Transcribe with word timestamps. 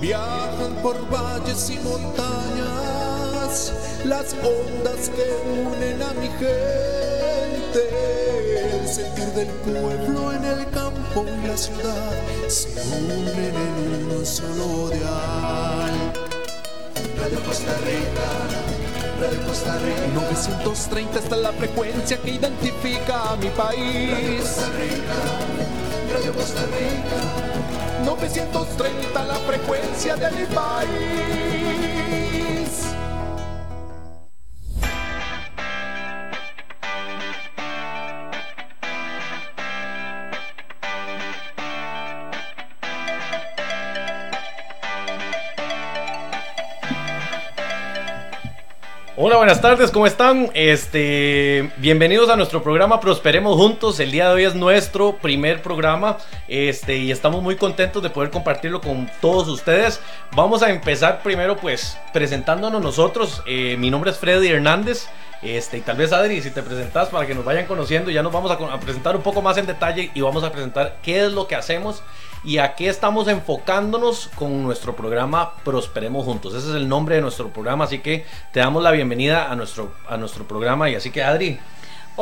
Viajan 0.00 0.74
por 0.82 0.96
valles 1.10 1.68
y 1.68 1.78
montañas 1.80 3.70
las 4.06 4.32
ondas 4.32 5.10
que 5.10 5.26
unen 5.46 6.02
a 6.02 6.14
mi 6.14 6.28
gente. 6.28 7.82
El 8.80 8.88
sentir 8.88 9.26
del 9.34 9.48
pueblo 9.48 10.32
en 10.32 10.44
el 10.44 10.70
campo 10.70 11.26
y 11.26 11.46
la 11.46 11.56
ciudad 11.56 12.12
se 12.48 12.70
unen 12.96 13.38
en 13.38 14.16
un 14.16 14.24
solo 14.24 14.88
dial. 14.88 16.12
Radio 17.20 17.40
Costa 17.44 17.76
Rica, 17.84 18.28
Radio 19.20 19.46
Costa 19.46 19.78
Rica. 19.78 20.00
930 20.14 21.18
está 21.18 21.36
la 21.36 21.52
frecuencia 21.52 22.16
que 22.16 22.30
identifica 22.30 23.32
a 23.32 23.36
mi 23.36 23.50
país. 23.50 24.12
Radio 24.12 24.38
Costa 24.38 24.66
Rica, 24.78 25.18
Radio 26.14 26.32
Costa 26.32 26.62
Rica. 26.62 27.59
930 28.04 29.24
la 29.24 29.34
frecuencia 29.34 30.16
de 30.16 30.30
mi 30.30 30.46
país. 30.46 31.59
Hola, 49.22 49.36
buenas 49.36 49.60
tardes, 49.60 49.90
¿cómo 49.90 50.06
están? 50.06 50.50
Este, 50.54 51.70
bienvenidos 51.76 52.30
a 52.30 52.36
nuestro 52.36 52.62
programa 52.62 53.00
Prosperemos 53.00 53.54
Juntos. 53.54 54.00
El 54.00 54.12
día 54.12 54.28
de 54.28 54.34
hoy 54.34 54.44
es 54.44 54.54
nuestro 54.54 55.18
primer 55.18 55.60
programa 55.60 56.16
este, 56.48 56.96
y 56.96 57.10
estamos 57.10 57.42
muy 57.42 57.56
contentos 57.56 58.02
de 58.02 58.08
poder 58.08 58.30
compartirlo 58.30 58.80
con 58.80 59.10
todos 59.20 59.46
ustedes. 59.48 60.00
Vamos 60.34 60.62
a 60.62 60.70
empezar 60.70 61.22
primero 61.22 61.58
pues 61.58 61.98
presentándonos 62.14 62.80
nosotros. 62.80 63.42
Eh, 63.46 63.76
mi 63.78 63.90
nombre 63.90 64.10
es 64.10 64.16
Freddy 64.16 64.48
Hernández. 64.48 65.08
Este, 65.42 65.76
y 65.76 65.80
tal 65.82 65.98
vez 65.98 66.14
Adri, 66.14 66.40
si 66.40 66.50
te 66.50 66.62
presentas 66.62 67.10
para 67.10 67.26
que 67.26 67.34
nos 67.34 67.44
vayan 67.44 67.66
conociendo, 67.66 68.10
ya 68.10 68.22
nos 68.22 68.32
vamos 68.32 68.50
a, 68.50 68.54
a 68.54 68.80
presentar 68.80 69.16
un 69.16 69.22
poco 69.22 69.42
más 69.42 69.58
en 69.58 69.66
detalle 69.66 70.10
y 70.14 70.22
vamos 70.22 70.44
a 70.44 70.50
presentar 70.50 70.96
qué 71.02 71.26
es 71.26 71.32
lo 71.32 71.46
que 71.46 71.56
hacemos 71.56 72.02
y 72.42 72.58
a 72.58 72.74
qué 72.74 72.88
estamos 72.88 73.28
enfocándonos 73.28 74.30
con 74.34 74.62
nuestro 74.62 74.96
programa 74.96 75.54
Prosperemos 75.64 76.24
Juntos. 76.24 76.54
Ese 76.54 76.70
es 76.70 76.74
el 76.74 76.88
nombre 76.88 77.16
de 77.16 77.22
nuestro 77.22 77.52
programa, 77.52 77.84
así 77.84 77.98
que 77.98 78.24
te 78.52 78.60
damos 78.60 78.82
la 78.82 78.90
bienvenida 78.92 79.50
a 79.50 79.56
nuestro, 79.56 79.92
a 80.08 80.16
nuestro 80.16 80.46
programa 80.46 80.88
y 80.88 80.94
así 80.94 81.10
que 81.10 81.22
Adri. 81.22 81.58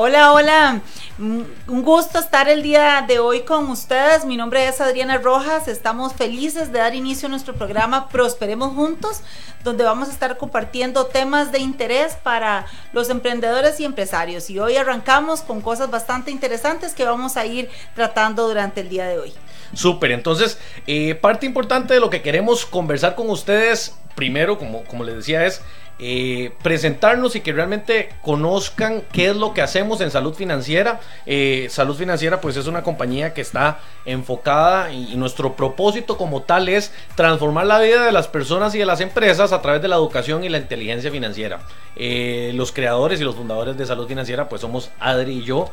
Hola, 0.01 0.33
hola. 0.33 0.81
Mm, 1.19 1.41
un 1.67 1.83
gusto 1.83 2.21
estar 2.21 2.49
el 2.49 2.63
día 2.63 3.05
de 3.09 3.19
hoy 3.19 3.41
con 3.41 3.69
ustedes. 3.69 4.25
Mi 4.25 4.37
nombre 4.37 4.69
es 4.69 4.81
Adriana 4.81 5.19
Rojas. 5.19 5.67
Estamos 5.67 6.13
felices 6.13 6.71
de 6.71 6.79
dar 6.79 6.95
inicio 6.95 7.27
a 7.27 7.31
nuestro 7.31 7.55
programa 7.55 8.09
Prosperemos 8.09 8.75
Juntos, 8.75 9.23
donde 9.65 9.83
vamos 9.83 10.09
a 10.09 10.13
estar 10.13 10.39
compartiendo 10.39 11.07
temas 11.07 11.51
de 11.51 11.59
interés 11.59 12.15
para 12.15 12.67
los 12.93 13.11
emprendedores 13.11 13.81
y 13.81 13.87
empresarios. 13.87 14.49
Y 14.51 14.61
hoy 14.61 14.77
arrancamos 14.77 15.41
con 15.41 15.61
cosas 15.63 15.91
bastante 15.91 16.31
interesantes 16.31 16.95
que 16.95 17.05
vamos 17.05 17.37
a 17.37 17.45
ir 17.45 17.69
tratando 17.97 18.47
durante 18.47 18.83
el 18.83 18.89
día 18.91 19.09
de 19.09 19.19
hoy. 19.19 19.35
Súper, 19.75 20.13
entonces, 20.13 20.61
eh, 20.87 21.17
parte 21.17 21.45
importante 21.45 21.95
de 21.95 21.99
lo 21.99 22.09
que 22.09 22.23
queremos 22.23 22.65
conversar 22.67 23.17
con 23.17 23.29
ustedes, 23.31 23.99
primero, 24.15 24.59
como, 24.59 24.85
como 24.85 25.03
les 25.03 25.17
decía, 25.17 25.45
es 25.45 25.61
eh, 26.01 26.53
presentarnos 26.63 27.35
y 27.35 27.41
que 27.41 27.53
realmente 27.53 28.11
conozcan 28.23 29.03
qué 29.13 29.31
es 29.31 29.37
lo 29.37 29.53
que 29.53 29.63
hacemos 29.63 30.01
en 30.01 30.11
salud 30.13 30.33
financiera. 30.33 31.01
Eh, 31.27 31.67
salud 31.71 31.97
financiera 31.97 32.41
pues 32.41 32.57
es 32.57 32.69
una 32.69 32.83
compañía 32.85 33.35
que 33.35 33.41
está 33.41 33.81
enfocada 34.05 34.93
y, 34.93 35.17
nuestro 35.17 35.57
propósito 35.57 36.17
como 36.17 36.43
tal 36.43 36.69
es 36.69 36.93
transformar 37.17 37.67
la 37.67 37.81
vida 37.81 38.05
de 38.05 38.13
las 38.13 38.29
personas 38.29 38.75
y 38.77 38.79
de 38.79 38.87
las 38.87 39.01
empresas 39.01 39.53
a 39.53 39.61
través 39.61 39.83
de 39.83 39.89
la 39.89 39.97
educación 39.97 40.45
y 40.45 40.49
la 40.49 40.59
inteligencia 40.59 41.11
financiera. 41.11 41.61
los 41.97 42.71
creadores 42.71 43.21
y 43.21 43.25
los 43.25 43.35
fundadores 43.35 43.77
de 43.77 43.85
salud 43.85 44.07
financiera 44.07 44.49
pues 44.49 44.61
somos 44.61 44.91
Adri 45.01 45.39
y 45.39 45.43
yo. 45.43 45.71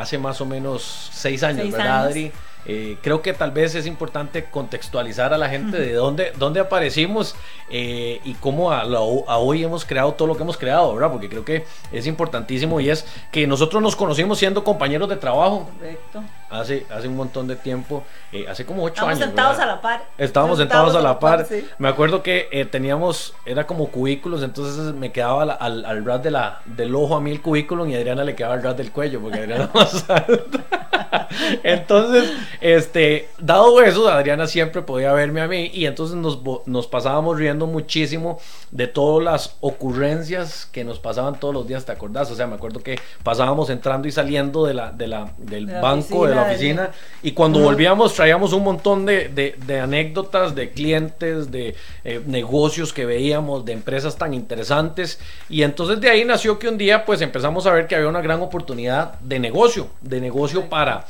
hace 0.00 0.18
más 0.18 0.40
o 0.40 0.46
menos 0.46 1.10
seis 1.12 1.44
años, 1.44 1.70
¿verdad 1.70 2.06
Adri? 2.06 2.32
Eh, 2.66 2.96
creo 3.02 3.22
que 3.22 3.32
tal 3.32 3.50
vez 3.50 3.74
es 3.74 3.86
importante 3.86 4.44
contextualizar 4.44 5.34
a 5.34 5.38
la 5.38 5.48
gente 5.48 5.78
de 5.78 5.92
dónde, 5.94 6.32
dónde 6.38 6.60
aparecimos 6.60 7.34
eh, 7.70 8.20
y 8.24 8.34
cómo 8.34 8.72
a, 8.72 8.84
hoy 8.84 9.64
hemos 9.64 9.84
creado 9.84 10.12
todo 10.12 10.28
lo 10.28 10.36
que 10.36 10.42
hemos 10.42 10.56
creado, 10.56 10.94
¿verdad? 10.94 11.10
Porque 11.10 11.28
creo 11.28 11.44
que 11.44 11.64
es 11.90 12.06
importantísimo 12.06 12.80
y 12.80 12.90
es 12.90 13.04
que 13.30 13.46
nosotros 13.46 13.82
nos 13.82 13.96
conocimos 13.96 14.38
siendo 14.38 14.62
compañeros 14.62 15.08
de 15.08 15.16
trabajo. 15.16 15.68
Correcto. 15.78 16.22
Hace, 16.52 16.86
hace 16.90 17.08
un 17.08 17.16
montón 17.16 17.48
de 17.48 17.56
tiempo, 17.56 18.04
eh, 18.30 18.46
hace 18.48 18.64
como 18.64 18.84
ocho 18.84 19.06
años. 19.06 19.20
Estábamos 19.20 19.56
sentados 19.56 19.58
a 19.58 19.66
la 19.66 19.80
par. 19.80 20.02
Estábamos 20.18 20.58
sentados, 20.58 20.94
a 20.94 21.00
la 21.00 21.18
par. 21.18 21.46
Me 21.78 21.88
acuerdo 21.88 22.22
que 22.22 22.68
teníamos, 22.70 23.34
era 23.44 23.66
como 23.66 23.88
cubículos, 23.88 24.42
entonces 24.42 24.94
me 24.94 25.12
quedaba 25.12 25.42
al, 25.54 25.84
al 25.84 26.04
ras 26.04 26.22
de 26.22 26.30
la, 26.30 26.60
del 26.64 26.94
ojo 26.94 27.16
a 27.16 27.20
mí 27.20 27.30
el 27.30 27.40
cubículo 27.40 27.86
y 27.86 27.94
a 27.94 27.98
Adriana 27.98 28.24
le 28.24 28.34
quedaba 28.34 28.54
al 28.54 28.62
ras 28.62 28.76
del 28.76 28.92
cuello, 28.92 29.20
porque 29.20 29.38
Adriana 29.38 29.70
más 29.74 30.08
alta. 30.08 31.28
entonces, 31.62 32.32
este, 32.60 33.28
dado 33.38 33.80
eso, 33.82 34.08
Adriana 34.08 34.46
siempre 34.46 34.82
podía 34.82 35.12
verme 35.12 35.40
a 35.40 35.48
mí 35.48 35.70
y 35.72 35.86
entonces 35.86 36.16
nos, 36.16 36.38
nos 36.66 36.86
pasábamos 36.86 37.38
riendo 37.38 37.66
muchísimo 37.66 38.38
de 38.70 38.86
todas 38.86 39.24
las 39.24 39.56
ocurrencias 39.60 40.66
que 40.66 40.84
nos 40.84 40.98
pasaban 40.98 41.38
todos 41.38 41.54
los 41.54 41.66
días, 41.66 41.84
¿te 41.84 41.92
acordás? 41.92 42.30
O 42.30 42.34
sea, 42.34 42.46
me 42.46 42.54
acuerdo 42.54 42.82
que 42.82 42.98
pasábamos 43.22 43.70
entrando 43.70 44.08
y 44.08 44.12
saliendo 44.12 44.64
de 44.64 44.74
la, 44.74 44.92
de 44.92 45.06
la, 45.06 45.32
del 45.38 45.66
banco, 45.66 46.26
de 46.26 46.34
la 46.34 46.41
oficina, 46.42 46.90
y 47.22 47.32
cuando 47.32 47.60
volvíamos 47.60 48.14
traíamos 48.14 48.52
un 48.52 48.64
montón 48.64 49.06
de, 49.06 49.28
de, 49.28 49.80
anécdotas 49.80 50.54
de 50.54 50.70
clientes, 50.70 51.50
de 51.50 51.74
eh, 52.04 52.20
negocios 52.26 52.92
que 52.92 53.06
veíamos, 53.06 53.64
de 53.64 53.72
empresas 53.72 54.16
tan 54.16 54.34
interesantes, 54.34 55.18
y 55.48 55.62
entonces 55.62 56.00
de 56.00 56.10
ahí 56.10 56.24
nació 56.24 56.58
que 56.58 56.68
un 56.68 56.78
día 56.78 57.04
pues 57.04 57.20
empezamos 57.20 57.66
a 57.66 57.72
ver 57.72 57.86
que 57.86 57.96
había 57.96 58.08
una 58.08 58.20
gran 58.20 58.40
oportunidad 58.40 59.18
de 59.20 59.38
negocio, 59.38 59.88
de 60.00 60.20
negocio 60.20 60.68
para 60.68 61.06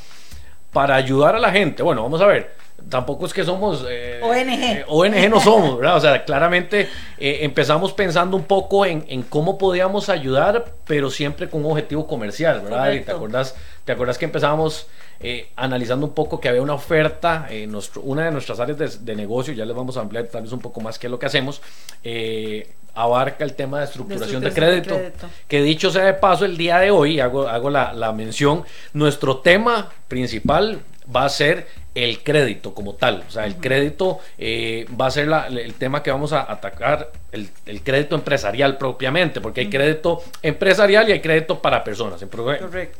para 0.73 0.95
ayudar 0.95 1.35
a 1.35 1.39
la 1.39 1.51
gente. 1.51 1.83
Bueno, 1.83 2.03
vamos 2.03 2.19
a 2.19 2.25
ver. 2.25 2.63
Tampoco 2.89 3.25
es 3.25 3.33
que 3.33 3.45
somos 3.45 3.85
eh, 3.87 4.19
ONG. 4.21 4.63
Eh, 4.63 4.85
ONG 4.87 5.29
no 5.29 5.39
somos, 5.39 5.77
¿verdad? 5.77 5.95
O 5.95 6.01
sea, 6.01 6.25
claramente 6.25 6.89
eh, 7.17 7.39
empezamos 7.41 7.93
pensando 7.93 8.35
un 8.35 8.43
poco 8.43 8.85
en, 8.85 9.21
cómo 9.29 9.57
podíamos 9.57 10.09
ayudar, 10.09 10.65
pero 10.85 11.09
siempre 11.09 11.49
con 11.49 11.63
un 11.63 11.71
objetivo 11.71 12.05
comercial, 12.07 12.59
¿verdad? 12.61 12.91
¿Te 13.05 13.11
acordás, 13.11 13.55
¿Te 13.85 13.91
acordás 13.91 14.17
que 14.17 14.25
empezábamos 14.25 14.87
analizando 15.55 16.05
un 16.05 16.13
poco 16.13 16.39
que 16.39 16.49
había 16.49 16.61
una 16.61 16.73
oferta 16.73 17.47
en 17.49 17.71
nuestro, 17.71 18.01
una 18.01 18.25
de 18.25 18.31
nuestras 18.31 18.59
áreas 18.59 19.05
de, 19.05 19.15
negocio, 19.15 19.53
ya 19.53 19.65
les 19.65 19.75
vamos 19.75 19.95
a 19.95 20.01
ampliar 20.01 20.25
tal 20.27 20.43
vez 20.43 20.51
un 20.51 20.59
poco 20.59 20.81
más 20.81 20.99
qué 20.99 21.07
es 21.07 21.11
lo 21.11 21.17
que 21.19 21.25
hacemos, 21.25 21.61
abarca 22.93 23.43
el 23.43 23.53
tema 23.53 23.79
de 23.79 23.85
estructuración, 23.85 24.43
de, 24.43 24.51
crédito, 24.51 24.99
Que 25.47 25.61
dicho 25.61 25.91
sea 25.91 26.05
de 26.05 26.13
paso, 26.13 26.45
el 26.45 26.57
día 26.57 26.79
de 26.79 26.91
hoy, 26.91 27.19
hago, 27.19 27.47
hago 27.47 27.69
la, 27.69 27.93
la 27.93 28.11
mención, 28.11 28.63
nuestro 28.93 29.37
tema 29.37 29.91
principal 30.07 30.81
va 31.13 31.25
a 31.25 31.29
ser 31.29 31.67
el 31.95 32.23
crédito 32.23 32.73
como 32.73 32.95
tal. 32.95 33.23
O 33.27 33.31
sea, 33.31 33.45
el 33.45 33.57
crédito 33.57 34.19
eh, 34.37 34.85
va 34.99 35.07
a 35.07 35.11
ser 35.11 35.29
el 35.51 35.73
tema 35.75 36.01
que 36.01 36.11
vamos 36.11 36.33
a 36.33 36.51
atacar, 36.51 37.11
el, 37.31 37.49
crédito 37.83 38.15
empresarial 38.15 38.77
propiamente, 38.77 39.41
porque 39.41 39.61
hay 39.61 39.69
crédito 39.69 40.23
empresarial 40.41 41.09
y 41.09 41.13
hay 41.13 41.21
crédito 41.21 41.61
para 41.61 41.83
personas. 41.83 42.21
En, 42.21 42.29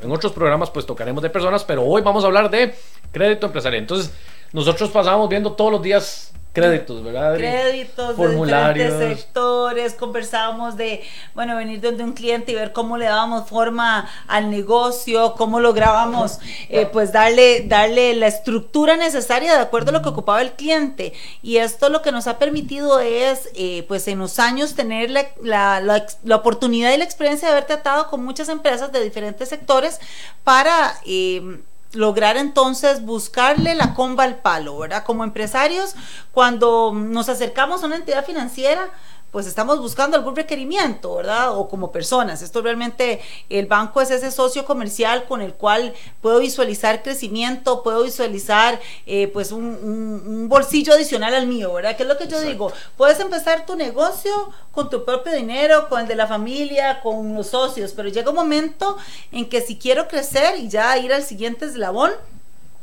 en, 0.02 0.12
otros 0.12 0.32
programas 0.32 0.70
pues 0.70 0.86
tocaremos 0.86 1.24
de 1.24 1.30
personas, 1.30 1.64
pero 1.64 1.84
hoy 1.84 2.02
vamos 2.02 2.24
a 2.24 2.28
hablar 2.28 2.50
de 2.50 2.74
crédito 3.12 3.48
empresarial. 3.48 3.82
Entonces, 3.82 4.14
nosotros 4.52 4.92
pasamos 4.92 5.30
viendo 5.30 5.54
todos 5.54 5.72
los 5.72 5.82
días 5.82 6.34
créditos, 6.54 7.04
¿verdad? 7.04 7.36
Créditos 7.36 8.16
formularios. 8.16 8.76
de 8.76 8.94
diferentes 8.94 9.20
sectores, 9.24 9.94
conversábamos 9.96 10.78
de, 10.78 11.04
bueno, 11.34 11.56
venir 11.56 11.82
donde 11.82 12.04
un 12.04 12.14
cliente 12.14 12.52
y 12.52 12.56
ver 12.56 12.72
cómo 12.72 12.98
le 12.98 13.06
dábamos 13.06 13.50
forma 13.50 14.08
al 14.28 14.52
negocio, 14.52 15.34
cómo 15.36 15.60
lográbamos, 15.60 16.40
eh, 16.70 16.86
pues, 16.86 17.12
darle, 17.12 17.66
darle 17.68 18.14
la 18.14 18.28
estructura 18.28 18.96
necesaria 18.98 19.54
de 19.54 19.62
acuerdo 19.62 19.90
a 19.90 19.94
lo 19.94 20.02
que 20.04 20.10
ocupaba 20.10 20.42
el 20.42 20.52
cliente. 20.52 21.14
Y 21.42 21.58
esto 21.58 21.90
lo 21.90 22.04
que 22.04 22.12
nos 22.12 22.28
ha 22.28 22.38
permitido 22.38 23.00
es, 23.00 23.50
eh, 23.56 23.84
pues, 23.88 24.08
en 24.08 24.20
los 24.20 24.38
años 24.38 24.76
tener 24.76 25.10
la, 25.10 25.26
la, 25.42 25.82
la, 26.24 26.36
oportunidad 26.36 26.94
y 26.94 26.98
la 26.98 27.04
experiencia 27.04 27.48
de 27.48 27.54
haber 27.54 27.66
tratado 27.66 28.10
con 28.10 28.24
muchas 28.24 28.48
empresas 28.50 28.92
de 28.92 29.04
diferentes 29.04 29.50
sectores 29.50 30.00
para... 30.44 30.94
Eh, 31.06 31.62
lograr 31.94 32.38
entonces 32.38 33.04
buscarle 33.06 33.76
la 33.76 33.94
comba 33.94 34.24
al 34.24 34.38
palo, 34.38 34.78
¿verdad? 34.78 35.04
Como 35.04 35.24
empresarios, 35.24 35.96
cuando 36.32 36.92
nos 36.94 37.30
acercamos 37.30 37.84
a 37.84 37.86
una 37.86 37.96
entidad 37.96 38.26
financiera, 38.26 38.90
pues 39.34 39.48
estamos 39.48 39.80
buscando 39.80 40.16
algún 40.16 40.36
requerimiento, 40.36 41.16
¿verdad? 41.16 41.58
O 41.58 41.68
como 41.68 41.92
personas. 41.92 42.44
Esto 42.44 42.62
realmente, 42.62 43.20
el 43.50 43.66
banco 43.66 44.00
es 44.00 44.12
ese 44.12 44.30
socio 44.30 44.64
comercial 44.64 45.26
con 45.26 45.42
el 45.42 45.56
cual 45.56 45.96
puedo 46.22 46.40
visualizar 46.40 47.02
crecimiento, 47.02 47.82
puedo 47.82 48.04
visualizar 48.04 48.80
eh, 49.08 49.28
pues 49.30 49.52
un, 49.52 50.48
bolsillo 50.48 50.94
adicional 50.94 51.34
al 51.34 51.48
mío, 51.48 51.74
¿verdad? 51.74 51.98
¿Qué 51.98 52.04
es 52.04 52.10
lo 52.10 52.18
que 52.18 52.28
yo 52.28 52.40
digo? 52.42 52.72
Puedes 52.96 53.20
empezar 53.20 53.66
tu 53.66 53.76
negocio 53.76 54.52
con 54.72 54.92
tu 54.92 55.04
propio 55.04 55.34
dinero, 55.34 55.90
con 55.90 56.02
el 56.02 56.08
de 56.08 56.16
la 56.16 56.28
familia, 56.28 57.02
con 57.02 57.34
los 57.34 57.48
socios, 57.48 57.92
pero 57.94 58.10
llega 58.10 58.30
un 58.30 58.36
momento 58.36 58.98
en 59.32 59.50
que 59.50 59.62
si 59.62 59.78
quiero 59.78 60.08
crecer 60.08 60.60
y 60.60 60.70
ya 60.70 60.96
ir 61.00 61.12
al 61.12 61.24
siguiente 61.24 61.66
eslabón, 61.66 62.12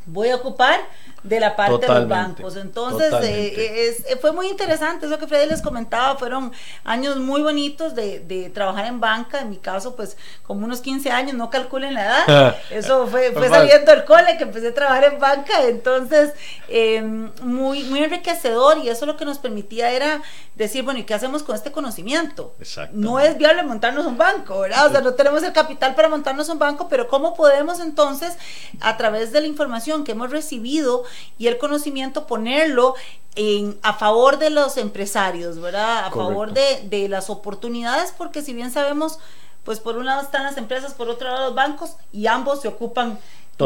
voy 0.05 0.29
a 0.29 0.35
ocupar 0.35 0.81
de 1.23 1.39
la 1.39 1.55
parte 1.55 1.85
de 1.85 1.93
los 1.93 2.07
bancos. 2.07 2.55
Entonces, 2.55 3.13
eh, 3.23 3.95
eh, 4.07 4.17
fue 4.19 4.31
muy 4.31 4.47
interesante 4.47 5.05
eso 5.05 5.19
que 5.19 5.27
Freddy 5.27 5.49
les 5.49 5.61
comentaba, 5.61 6.17
fueron 6.17 6.51
años 6.83 7.17
muy 7.17 7.41
bonitos 7.41 7.95
de, 7.95 8.51
trabajar 8.53 8.85
en 8.85 8.99
banca, 8.99 9.41
en 9.41 9.49
mi 9.49 9.57
caso, 9.57 9.95
pues 9.95 10.17
como 10.43 10.65
unos 10.65 10.81
15 10.81 11.11
años, 11.11 11.35
no 11.35 11.49
calculen 11.49 11.93
la 11.93 12.05
edad, 12.05 12.55
eso 12.69 13.07
fue, 13.07 13.31
fue 13.31 13.49
saliendo 13.49 13.91
del 13.91 14.05
cole 14.05 14.37
que 14.37 14.43
empecé 14.43 14.69
a 14.69 14.73
trabajar 14.73 15.03
en 15.05 15.19
banca, 15.19 15.63
entonces, 15.63 16.31
em, 16.67 17.31
muy, 17.41 17.83
muy 17.83 18.03
enriquecedor. 18.03 18.79
Y 18.79 18.89
eso 18.89 19.05
lo 19.05 19.17
que 19.17 19.25
nos 19.25 19.37
permitía 19.37 19.91
era 19.91 20.21
decir, 20.55 20.83
bueno, 20.83 20.99
¿y 20.99 21.03
qué 21.03 21.13
hacemos 21.13 21.43
con 21.43 21.55
este 21.55 21.71
conocimiento? 21.71 22.55
No 22.93 23.19
es 23.19 23.37
viable 23.37 23.63
montarnos 23.63 24.05
un 24.05 24.17
banco, 24.17 24.59
¿verdad? 24.59 24.87
O 24.87 24.91
sea, 24.91 25.01
no 25.01 25.13
tenemos 25.13 25.43
el 25.43 25.53
capital 25.53 25.95
para 25.95 26.09
montarnos 26.09 26.49
un 26.49 26.59
banco, 26.59 26.87
pero 26.89 27.07
¿cómo 27.07 27.33
podemos 27.33 27.79
entonces, 27.79 28.37
a 28.79 28.97
través 28.97 29.31
de 29.31 29.41
la 29.41 29.47
información 29.47 30.03
que 30.03 30.13
hemos 30.13 30.31
recibido, 30.31 31.03
y 31.37 31.47
el 31.47 31.57
conocimiento 31.57 32.27
ponerlo 32.27 32.95
en, 33.35 33.77
a 33.81 33.93
favor 33.93 34.39
de 34.39 34.49
los 34.49 34.77
empresarios, 34.77 35.59
¿verdad? 35.59 36.05
A 36.05 36.11
favor 36.11 36.53
de, 36.53 36.81
de, 36.89 37.07
las 37.07 37.29
oportunidades, 37.29 38.13
porque 38.17 38.41
si 38.41 38.53
bien 38.53 38.71
sabemos, 38.71 39.19
pues 39.63 39.79
por 39.79 39.97
un 39.97 40.05
lado 40.05 40.21
están 40.21 40.43
las 40.43 40.57
empresas, 40.57 40.93
por 40.93 41.09
otro 41.09 41.29
lado 41.29 41.45
los 41.47 41.55
bancos, 41.55 41.95
y 42.11 42.27
ambos 42.27 42.61
se 42.61 42.67
ocupan 42.67 43.19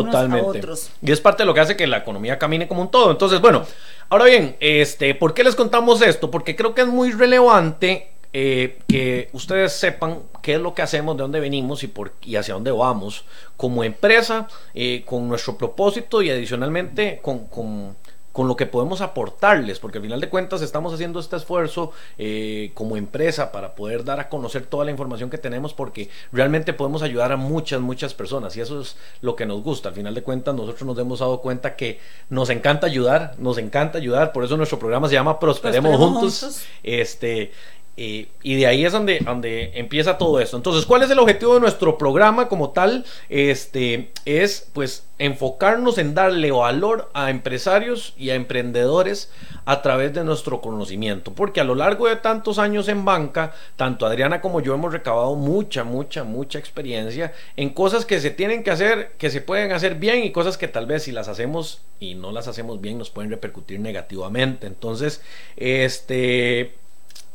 Totalmente. 0.03 0.43
Unos 0.43 0.55
a 0.55 0.59
otros. 0.59 0.91
Y 1.01 1.11
es 1.11 1.21
parte 1.21 1.43
de 1.43 1.47
lo 1.47 1.53
que 1.53 1.61
hace 1.61 1.77
que 1.77 1.87
la 1.87 1.97
economía 1.97 2.37
camine 2.37 2.67
como 2.67 2.81
un 2.81 2.91
todo. 2.91 3.11
Entonces, 3.11 3.39
bueno, 3.39 3.63
ahora 4.09 4.25
bien, 4.25 4.57
este, 4.59 5.15
¿por 5.15 5.33
qué 5.33 5.43
les 5.43 5.55
contamos 5.55 6.01
esto? 6.01 6.29
Porque 6.29 6.55
creo 6.55 6.73
que 6.73 6.81
es 6.81 6.87
muy 6.87 7.11
relevante 7.11 8.11
eh, 8.37 8.79
que 8.89 9.29
ustedes 9.31 9.71
sepan 9.71 10.23
qué 10.41 10.55
es 10.55 10.59
lo 10.59 10.73
que 10.73 10.81
hacemos, 10.81 11.15
de 11.15 11.21
dónde 11.21 11.39
venimos 11.39 11.85
y, 11.85 11.87
por, 11.87 12.11
y 12.21 12.35
hacia 12.35 12.53
dónde 12.53 12.69
vamos 12.69 13.23
como 13.55 13.81
empresa, 13.85 14.49
eh, 14.73 15.03
con 15.05 15.29
nuestro 15.29 15.57
propósito 15.57 16.21
y 16.21 16.29
adicionalmente 16.29 17.21
con, 17.21 17.45
con, 17.45 17.95
con, 18.33 18.49
lo 18.49 18.57
que 18.57 18.65
podemos 18.65 18.99
aportarles, 18.99 19.79
porque 19.79 19.99
al 19.99 20.03
final 20.03 20.19
de 20.19 20.27
cuentas 20.27 20.61
estamos 20.61 20.93
haciendo 20.93 21.21
este 21.21 21.37
esfuerzo 21.37 21.93
eh, 22.17 22.71
como 22.73 22.97
empresa 22.97 23.53
para 23.53 23.73
poder 23.73 24.03
dar 24.03 24.19
a 24.19 24.27
conocer 24.27 24.65
toda 24.65 24.83
la 24.83 24.91
información 24.91 25.29
que 25.29 25.37
tenemos, 25.37 25.73
porque 25.73 26.09
realmente 26.33 26.73
podemos 26.73 27.03
ayudar 27.03 27.31
a 27.31 27.37
muchas, 27.37 27.79
muchas 27.79 28.13
personas 28.13 28.57
y 28.57 28.59
eso 28.59 28.81
es 28.81 28.97
lo 29.21 29.37
que 29.37 29.45
nos 29.45 29.63
gusta. 29.63 29.87
Al 29.87 29.95
final 29.95 30.13
de 30.13 30.23
cuentas 30.23 30.53
nosotros 30.53 30.83
nos 30.83 30.99
hemos 30.99 31.19
dado 31.19 31.39
cuenta 31.39 31.77
que 31.77 32.01
nos 32.29 32.49
encanta 32.49 32.85
ayudar, 32.85 33.35
nos 33.37 33.57
encanta 33.57 33.97
ayudar, 33.97 34.33
por 34.33 34.43
eso 34.43 34.57
nuestro 34.57 34.77
programa 34.77 35.07
se 35.07 35.13
llama 35.13 35.39
Prosperemos, 35.39 35.95
juntos. 35.95 36.41
juntos. 36.41 36.65
Este, 36.83 37.53
y 37.97 38.55
de 38.55 38.67
ahí 38.67 38.83
es 38.83 38.91
donde, 38.91 39.19
donde 39.19 39.71
empieza 39.75 40.17
todo 40.17 40.39
esto. 40.41 40.57
Entonces, 40.57 40.85
¿cuál 40.85 41.03
es 41.03 41.09
el 41.09 41.19
objetivo 41.19 41.53
de 41.53 41.61
nuestro 41.61 41.97
programa 41.97 42.49
como 42.49 42.71
tal? 42.71 43.05
Este 43.29 44.11
es 44.25 44.69
pues 44.73 45.07
enfocarnos 45.17 45.97
en 45.97 46.13
darle 46.13 46.51
valor 46.51 47.09
a 47.13 47.29
empresarios 47.29 48.13
y 48.17 48.31
a 48.31 48.35
emprendedores 48.35 49.31
a 49.63 49.81
través 49.81 50.13
de 50.13 50.25
nuestro 50.25 50.59
conocimiento. 50.59 51.33
Porque 51.33 51.61
a 51.61 51.63
lo 51.63 51.73
largo 51.73 52.07
de 52.07 52.17
tantos 52.17 52.59
años 52.59 52.89
en 52.89 53.05
banca, 53.05 53.53
tanto 53.77 54.05
Adriana 54.05 54.41
como 54.41 54.61
yo 54.61 54.73
hemos 54.73 54.91
recabado 54.91 55.35
mucha, 55.35 55.85
mucha, 55.85 56.25
mucha 56.25 56.59
experiencia 56.59 57.33
en 57.55 57.69
cosas 57.69 58.05
que 58.05 58.19
se 58.19 58.29
tienen 58.29 58.63
que 58.63 58.71
hacer, 58.71 59.13
que 59.17 59.29
se 59.29 59.39
pueden 59.39 59.71
hacer 59.71 59.95
bien 59.95 60.23
y 60.23 60.31
cosas 60.31 60.57
que 60.57 60.67
tal 60.67 60.85
vez 60.85 61.03
si 61.03 61.13
las 61.13 61.29
hacemos 61.29 61.81
y 61.99 62.15
no 62.15 62.33
las 62.33 62.49
hacemos 62.49 62.81
bien 62.81 62.97
nos 62.97 63.09
pueden 63.09 63.31
repercutir 63.31 63.79
negativamente. 63.79 64.67
Entonces, 64.67 65.21
este 65.55 66.75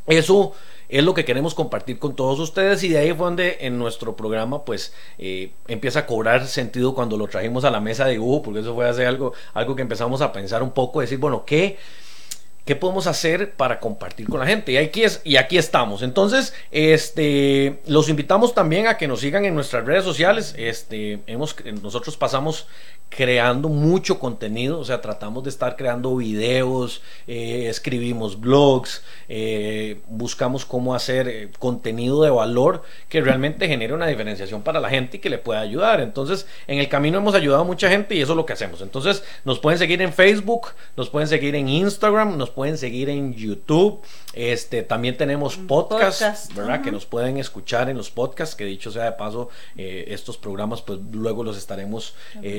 eso 0.06 0.52
es 0.88 1.04
lo 1.04 1.14
que 1.14 1.24
queremos 1.24 1.54
compartir 1.54 1.98
con 1.98 2.16
todos 2.16 2.40
ustedes 2.40 2.82
y 2.82 2.88
de 2.88 2.98
ahí 2.98 3.12
fue 3.12 3.26
donde 3.26 3.58
en 3.60 3.78
nuestro 3.78 4.16
programa 4.16 4.64
pues 4.64 4.92
eh, 5.18 5.52
empieza 5.68 6.00
a 6.00 6.06
cobrar 6.06 6.46
sentido 6.46 6.94
cuando 6.94 7.16
lo 7.16 7.28
trajimos 7.28 7.64
a 7.64 7.70
la 7.70 7.80
mesa 7.80 8.06
de 8.06 8.12
dibujo, 8.12 8.42
porque 8.42 8.60
eso 8.60 8.74
fue 8.74 8.88
hacer 8.88 9.06
algo, 9.06 9.32
algo 9.54 9.76
que 9.76 9.82
empezamos 9.82 10.20
a 10.20 10.32
pensar 10.32 10.62
un 10.62 10.72
poco, 10.72 11.00
decir, 11.00 11.18
bueno, 11.18 11.44
¿qué? 11.44 11.78
¿Qué 12.70 12.76
podemos 12.76 13.08
hacer 13.08 13.54
para 13.54 13.80
compartir 13.80 14.28
con 14.28 14.38
la 14.38 14.46
gente? 14.46 14.70
Y 14.70 14.76
aquí, 14.76 15.02
es, 15.02 15.20
y 15.24 15.38
aquí 15.38 15.58
estamos. 15.58 16.02
Entonces, 16.02 16.54
este, 16.70 17.80
los 17.88 18.08
invitamos 18.08 18.54
también 18.54 18.86
a 18.86 18.96
que 18.96 19.08
nos 19.08 19.18
sigan 19.18 19.44
en 19.44 19.56
nuestras 19.56 19.84
redes 19.84 20.04
sociales. 20.04 20.54
Este, 20.56 21.18
hemos, 21.26 21.56
nosotros 21.82 22.16
pasamos 22.16 22.68
creando 23.10 23.68
mucho 23.68 24.20
contenido, 24.20 24.78
o 24.78 24.84
sea, 24.84 25.00
tratamos 25.00 25.42
de 25.42 25.50
estar 25.50 25.76
creando 25.76 26.14
videos, 26.14 27.02
eh, 27.26 27.66
escribimos 27.68 28.40
blogs, 28.40 29.02
eh, 29.28 30.00
buscamos 30.06 30.64
cómo 30.64 30.94
hacer 30.94 31.28
eh, 31.28 31.50
contenido 31.58 32.22
de 32.22 32.30
valor 32.30 32.82
que 33.08 33.20
realmente 33.20 33.66
genere 33.66 33.94
una 33.94 34.06
diferenciación 34.06 34.62
para 34.62 34.78
la 34.78 34.88
gente 34.88 35.16
y 35.16 35.20
que 35.20 35.28
le 35.28 35.38
pueda 35.38 35.60
ayudar. 35.60 36.00
Entonces, 36.00 36.46
en 36.68 36.78
el 36.78 36.88
camino 36.88 37.18
hemos 37.18 37.34
ayudado 37.34 37.62
a 37.62 37.66
mucha 37.66 37.90
gente 37.90 38.14
y 38.14 38.22
eso 38.22 38.32
es 38.32 38.36
lo 38.36 38.46
que 38.46 38.52
hacemos. 38.52 38.80
Entonces, 38.80 39.24
nos 39.44 39.58
pueden 39.58 39.78
seguir 39.78 40.00
en 40.02 40.12
Facebook, 40.12 40.68
nos 40.96 41.10
pueden 41.10 41.26
seguir 41.26 41.56
en 41.56 41.68
Instagram, 41.68 42.38
nos 42.38 42.50
pueden 42.50 42.59
seguir 42.78 43.08
en 43.08 43.34
YouTube. 43.34 44.00
Este, 44.32 44.82
también 44.82 45.16
tenemos 45.16 45.56
podcasts, 45.56 46.54
¿verdad? 46.54 46.82
Que 46.82 46.92
nos 46.92 47.06
pueden 47.06 47.38
escuchar 47.38 47.88
en 47.88 47.96
los 47.96 48.10
podcasts, 48.10 48.54
que 48.54 48.64
dicho 48.64 48.90
sea 48.90 49.04
de 49.04 49.12
paso, 49.12 49.48
estos 49.76 50.36
programas 50.36 50.82
pues 50.82 50.98
luego 51.12 51.44
los 51.44 51.56
estaremos 51.56 52.14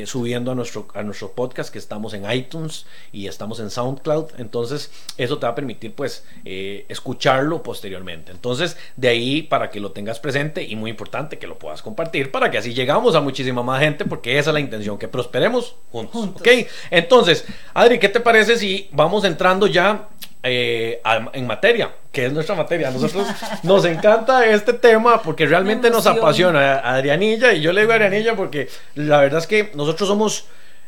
subiendo 0.06 0.52
a 0.52 0.56
nuestro, 0.56 0.88
a 0.94 1.04
nuestro 1.04 1.32
podcast 1.32 1.72
que 1.72 1.80
estamos 1.80 2.14
en 2.14 2.30
iTunes 2.32 2.86
y 3.12 3.28
estamos 3.28 3.60
en 3.60 3.70
SoundCloud. 3.70 4.32
Entonces, 4.38 4.92
eso 5.18 5.38
te 5.38 5.46
va 5.46 5.52
a 5.52 5.56
permitir 5.56 5.94
pues 5.94 6.24
eh, 6.46 6.86
escucharlo 6.90 7.64
posteriormente. 7.64 8.32
Entonces, 8.32 8.78
de 8.96 9.08
ahí 9.08 9.42
para 9.44 9.70
que 9.70 9.80
lo 9.80 9.92
tengas 9.92 10.20
presente 10.20 10.64
y 10.64 10.76
muy 10.76 10.92
importante 10.92 11.38
que 11.38 11.48
lo 11.48 11.58
puedas 11.58 11.82
compartir 11.82 12.32
para 12.32 12.52
que 12.52 12.58
así 12.58 12.74
llegamos 12.74 13.16
a 13.16 13.22
muchísima 13.22 13.64
más 13.64 13.82
gente 13.82 14.06
porque 14.06 14.38
esa 14.38 14.50
es 14.52 14.54
la 14.54 14.60
intención, 14.60 14.98
que 14.98 15.08
prosperemos 15.08 15.76
juntos. 15.92 16.30
¿Ok? 16.36 16.48
Entonces, 16.90 17.46
Adri, 17.74 18.00
¿qué 18.00 18.10
te 18.10 18.20
parece 18.20 18.58
si 18.58 18.90
vamos 18.92 19.24
entrando 19.24 19.68
ya 19.68 20.10
eh, 20.44 21.02
en 21.34 21.48
materia, 21.48 21.92
que 22.12 22.26
es 22.26 22.34
nuestra 22.34 22.56
materia. 22.56 22.88
A 22.88 22.92
nosotros 22.92 23.28
nos 23.64 23.86
encanta 23.86 24.46
este 24.46 24.74
tema 24.74 25.22
porque 25.22 25.46
realmente 25.46 25.90
nos 25.90 26.08
apasiona 26.08 26.80
a 26.80 26.96
Adrianilla 26.96 27.54
y 27.54 27.62
yo 27.62 27.72
le 27.74 27.82
digo 27.82 27.94
a 27.94 27.96
Adrianilla 27.96 28.36
porque 28.36 28.68
la 28.96 29.20
verdad 29.20 29.40
es 29.40 29.48
que 29.48 29.72
nosotros 29.76 30.10
somos, 30.10 30.46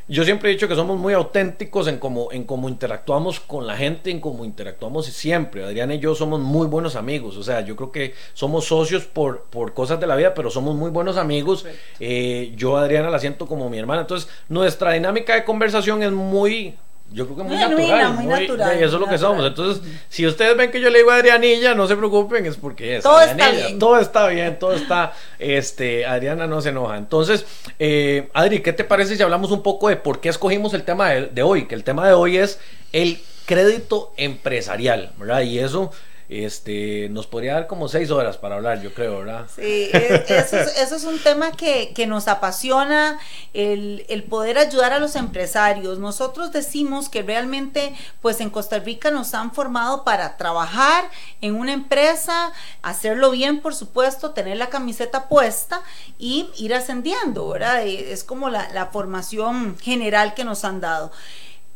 yo 0.07 0.23
siempre 0.23 0.49
he 0.49 0.53
dicho 0.53 0.67
que 0.67 0.75
somos 0.75 0.97
muy 0.97 1.13
auténticos 1.13 1.87
en 1.87 1.99
cómo, 1.99 2.31
en 2.31 2.45
cómo 2.45 2.67
interactuamos 2.67 3.39
con 3.39 3.67
la 3.67 3.77
gente, 3.77 4.09
en 4.09 4.19
cómo 4.19 4.43
interactuamos 4.43 5.05
siempre. 5.05 5.63
Adriana 5.63 5.93
y 5.93 5.99
yo 5.99 6.15
somos 6.15 6.39
muy 6.39 6.65
buenos 6.65 6.95
amigos, 6.95 7.37
o 7.37 7.43
sea, 7.43 7.61
yo 7.61 7.75
creo 7.75 7.91
que 7.91 8.15
somos 8.33 8.65
socios 8.65 9.03
por, 9.03 9.43
por 9.43 9.75
cosas 9.75 9.99
de 9.99 10.07
la 10.07 10.15
vida, 10.15 10.33
pero 10.33 10.49
somos 10.49 10.75
muy 10.75 10.89
buenos 10.89 11.17
amigos. 11.17 11.65
Eh, 11.99 12.53
yo 12.55 12.75
a 12.77 12.81
Adriana 12.81 13.11
la 13.11 13.19
siento 13.19 13.45
como 13.45 13.69
mi 13.69 13.77
hermana, 13.77 14.01
entonces 14.01 14.29
nuestra 14.49 14.93
dinámica 14.93 15.35
de 15.35 15.43
conversación 15.43 16.01
es 16.01 16.11
muy 16.11 16.75
yo 17.13 17.25
creo 17.25 17.37
que 17.37 17.43
muy, 17.43 17.55
natural. 17.55 18.13
Muy, 18.13 18.25
natural. 18.25 18.79
Y 18.79 18.83
eso 18.83 18.95
es 18.95 18.99
lo 18.99 19.07
que 19.07 19.17
somos. 19.17 19.45
Entonces, 19.45 19.83
si 20.09 20.25
ustedes 20.25 20.57
ven 20.57 20.71
que 20.71 20.81
yo 20.81 20.89
le 20.89 20.97
digo 20.99 21.11
a 21.11 21.17
Adrianilla, 21.17 21.75
no 21.75 21.87
se 21.87 21.95
preocupen, 21.95 22.45
es 22.45 22.57
porque 22.57 22.97
es. 22.97 23.03
Todo 23.03 23.21
está 23.21 23.51
bien. 23.51 23.79
Todo 23.79 23.99
está 23.99 24.27
bien, 24.27 24.59
todo 24.59 24.73
está. 24.73 25.13
Este, 25.37 26.05
Adriana 26.05 26.47
no 26.47 26.61
se 26.61 26.69
enoja. 26.69 26.97
Entonces, 26.97 27.45
eh, 27.79 28.29
Adri, 28.33 28.61
¿qué 28.61 28.73
te 28.73 28.83
parece 28.83 29.15
si 29.15 29.23
hablamos 29.23 29.51
un 29.51 29.61
poco 29.61 29.89
de 29.89 29.95
por 29.95 30.19
qué 30.19 30.29
escogimos 30.29 30.73
el 30.73 30.83
tema 30.83 31.09
de, 31.09 31.27
de 31.27 31.43
hoy? 31.43 31.67
Que 31.67 31.75
el 31.75 31.83
tema 31.83 32.07
de 32.07 32.13
hoy 32.13 32.37
es 32.37 32.59
el 32.91 33.21
crédito 33.45 34.13
empresarial, 34.17 35.11
¿verdad? 35.17 35.41
Y 35.41 35.59
eso 35.59 35.91
este, 36.33 37.09
nos 37.09 37.27
podría 37.27 37.53
dar 37.53 37.67
como 37.67 37.87
seis 37.87 38.09
horas 38.09 38.37
para 38.37 38.55
hablar, 38.55 38.81
yo 38.81 38.93
creo, 38.93 39.19
¿verdad? 39.19 39.47
Sí, 39.55 39.89
eso 39.93 40.95
es, 40.95 41.03
un 41.03 41.19
tema 41.19 41.51
que, 41.51 41.93
nos 42.07 42.27
apasiona, 42.27 43.19
el, 43.53 44.05
el, 44.09 44.23
poder 44.23 44.57
ayudar 44.57 44.93
a 44.93 44.99
los 44.99 45.15
empresarios. 45.15 45.99
Nosotros 45.99 46.51
decimos 46.51 47.09
que 47.09 47.21
realmente, 47.21 47.95
pues 48.21 48.41
en 48.41 48.49
Costa 48.49 48.79
Rica 48.79 49.11
nos 49.11 49.33
han 49.33 49.53
formado 49.53 50.03
para 50.03 50.37
trabajar 50.37 51.09
en 51.41 51.55
una 51.55 51.73
empresa, 51.73 52.51
hacerlo 52.81 53.31
bien, 53.31 53.61
por 53.61 53.75
supuesto, 53.75 54.31
tener 54.31 54.57
la 54.57 54.69
camiseta 54.69 55.29
puesta 55.29 55.81
y 56.17 56.49
ir 56.57 56.73
ascendiendo, 56.73 57.49
¿verdad? 57.49 57.85
Es 57.85 58.23
como 58.23 58.49
la 58.49 58.89
formación 58.91 59.77
general 59.79 60.33
que 60.33 60.43
nos 60.43 60.65
han 60.65 60.81
dado. 60.81 61.11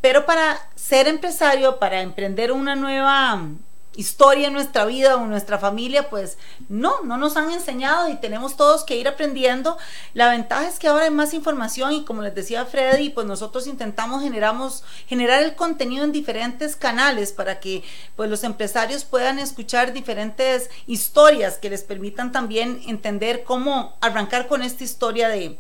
Pero 0.01 0.25
para 0.25 0.57
ser 0.75 1.07
empresario, 1.07 1.79
para 1.79 2.01
emprender 2.01 2.51
una 2.51 2.75
nueva 2.75 3.41
historia 3.97 4.47
en 4.47 4.53
nuestra 4.53 4.85
vida 4.85 5.17
o 5.17 5.23
en 5.23 5.29
nuestra 5.29 5.57
familia, 5.57 6.09
pues 6.09 6.37
no, 6.69 7.01
no 7.03 7.17
nos 7.17 7.35
han 7.35 7.51
enseñado 7.51 8.09
y 8.09 8.15
tenemos 8.15 8.55
todos 8.55 8.85
que 8.85 8.95
ir 8.95 9.07
aprendiendo. 9.07 9.77
La 10.13 10.29
ventaja 10.29 10.67
es 10.69 10.79
que 10.79 10.87
ahora 10.87 11.05
hay 11.05 11.11
más 11.11 11.33
información 11.33 11.91
y 11.91 12.05
como 12.05 12.21
les 12.21 12.33
decía 12.33 12.65
Freddy, 12.65 13.09
pues 13.09 13.27
nosotros 13.27 13.67
intentamos 13.67 14.23
generamos, 14.23 14.83
generar 15.07 15.43
el 15.43 15.55
contenido 15.55 16.05
en 16.05 16.11
diferentes 16.11 16.75
canales 16.75 17.33
para 17.33 17.59
que 17.59 17.83
pues 18.15 18.29
los 18.29 18.43
empresarios 18.43 19.03
puedan 19.03 19.39
escuchar 19.39 19.91
diferentes 19.91 20.69
historias 20.85 21.57
que 21.57 21.69
les 21.69 21.83
permitan 21.83 22.31
también 22.31 22.81
entender 22.87 23.43
cómo 23.43 23.97
arrancar 23.99 24.47
con 24.47 24.61
esta 24.61 24.83
historia 24.83 25.27
de 25.27 25.59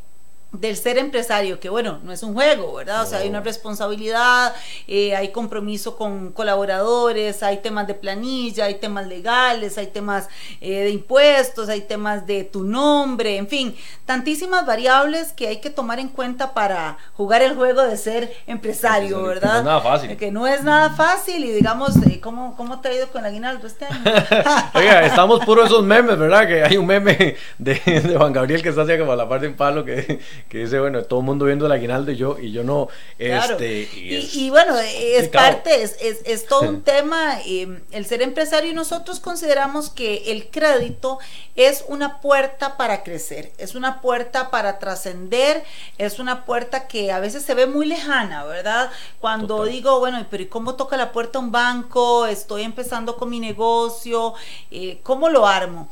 del 0.53 0.77
ser 0.77 0.97
empresario, 0.97 1.59
que 1.59 1.69
bueno, 1.69 1.99
no 2.03 2.13
es 2.13 2.23
un 2.23 2.33
juego, 2.33 2.75
¿verdad? 2.75 3.03
O 3.03 3.05
sea, 3.05 3.19
hay 3.19 3.27
una 3.27 3.41
responsabilidad, 3.41 4.55
eh, 4.87 5.13
hay 5.15 5.31
compromiso 5.31 5.97
con 5.97 6.31
colaboradores, 6.31 7.43
hay 7.43 7.57
temas 7.57 7.85
de 7.85 7.93
planilla, 7.93 8.65
hay 8.65 8.75
temas 8.75 9.07
legales, 9.07 9.77
hay 9.77 9.87
temas 9.87 10.29
eh, 10.61 10.83
de 10.83 10.89
impuestos, 10.89 11.67
hay 11.67 11.81
temas 11.81 12.25
de 12.25 12.45
tu 12.45 12.63
nombre, 12.63 13.35
en 13.35 13.47
fin, 13.47 13.75
tantísimas 14.05 14.65
variables 14.65 15.33
que 15.33 15.47
hay 15.47 15.57
que 15.57 15.69
tomar 15.69 15.99
en 15.99 16.07
cuenta 16.07 16.53
para 16.53 16.97
jugar 17.13 17.41
el 17.41 17.55
juego 17.55 17.83
de 17.83 17.97
ser 17.97 18.33
empresario, 18.47 19.21
¿verdad? 19.23 19.51
No 19.51 19.59
es 19.59 19.65
nada 19.65 19.81
fácil. 19.81 20.17
Que 20.17 20.31
no 20.31 20.47
es 20.47 20.63
nada 20.63 20.91
fácil 20.91 21.43
y 21.43 21.51
digamos, 21.51 21.97
eh, 21.97 22.21
¿cómo, 22.21 22.55
¿cómo 22.55 22.79
te 22.79 22.87
ha 22.87 22.93
ido 22.93 23.07
con 23.09 23.21
la 23.21 23.27
aguinaldo 23.27 23.67
este 23.67 23.85
año? 23.85 24.01
Oiga, 24.73 25.05
estamos 25.05 25.43
puros 25.43 25.67
esos 25.67 25.83
memes, 25.83 26.17
¿verdad? 26.17 26.47
Que 26.47 26.63
hay 26.63 26.77
un 26.77 26.85
meme 26.85 27.35
de, 27.57 27.73
de 27.85 28.15
Juan 28.17 28.31
Gabriel 28.31 28.63
que 28.63 28.69
está 28.69 28.83
haciendo 28.83 29.05
como 29.05 29.15
la 29.15 29.27
parte 29.27 29.45
en 29.45 29.55
palo 29.55 29.83
que 29.83 30.19
que 30.49 30.59
dice, 30.59 30.79
bueno, 30.79 31.03
todo 31.03 31.19
el 31.19 31.25
mundo 31.25 31.45
viendo 31.45 31.65
el 31.65 31.71
aguinaldo 31.71 32.11
y 32.11 32.15
yo, 32.15 32.37
y 32.39 32.51
yo 32.51 32.63
no. 32.63 32.87
Este, 33.17 33.89
y, 33.93 34.49
bueno, 34.49 34.77
es 34.79 35.27
parte, 35.29 35.83
es, 35.83 35.97
es, 35.99 36.45
todo 36.45 36.61
un 36.69 36.81
tema, 36.83 37.39
em, 37.45 37.81
el 37.91 38.05
ser 38.05 38.21
empresario 38.21 38.71
y 38.71 38.73
nosotros 38.73 39.19
consideramos 39.19 39.89
que 39.89 40.31
el 40.31 40.49
crédito 40.49 41.19
es 41.55 41.83
una 41.87 42.21
puerta 42.21 42.77
para 42.77 43.03
crecer, 43.03 43.51
es 43.57 43.75
una 43.75 44.01
puerta 44.01 44.51
para 44.51 44.79
trascender, 44.79 45.63
es 45.97 46.19
una 46.19 46.45
puerta 46.45 46.87
que 46.87 47.11
a 47.11 47.19
veces 47.19 47.43
se 47.43 47.53
ve 47.53 47.67
muy 47.67 47.85
lejana, 47.85 48.45
¿verdad? 48.45 48.91
Cuando 49.19 49.65
digo, 49.65 49.99
bueno, 49.99 50.25
pero 50.29 50.43
¿y 50.43 50.47
cómo 50.47 50.75
toca 50.75 50.97
la 50.97 51.11
puerta 51.11 51.39
un 51.39 51.51
banco? 51.51 52.25
Estoy 52.25 52.63
empezando 52.63 53.17
con 53.17 53.29
mi 53.29 53.39
negocio, 53.39 54.33
eh, 54.71 54.99
¿cómo 55.03 55.29
lo 55.29 55.47
armo? 55.47 55.89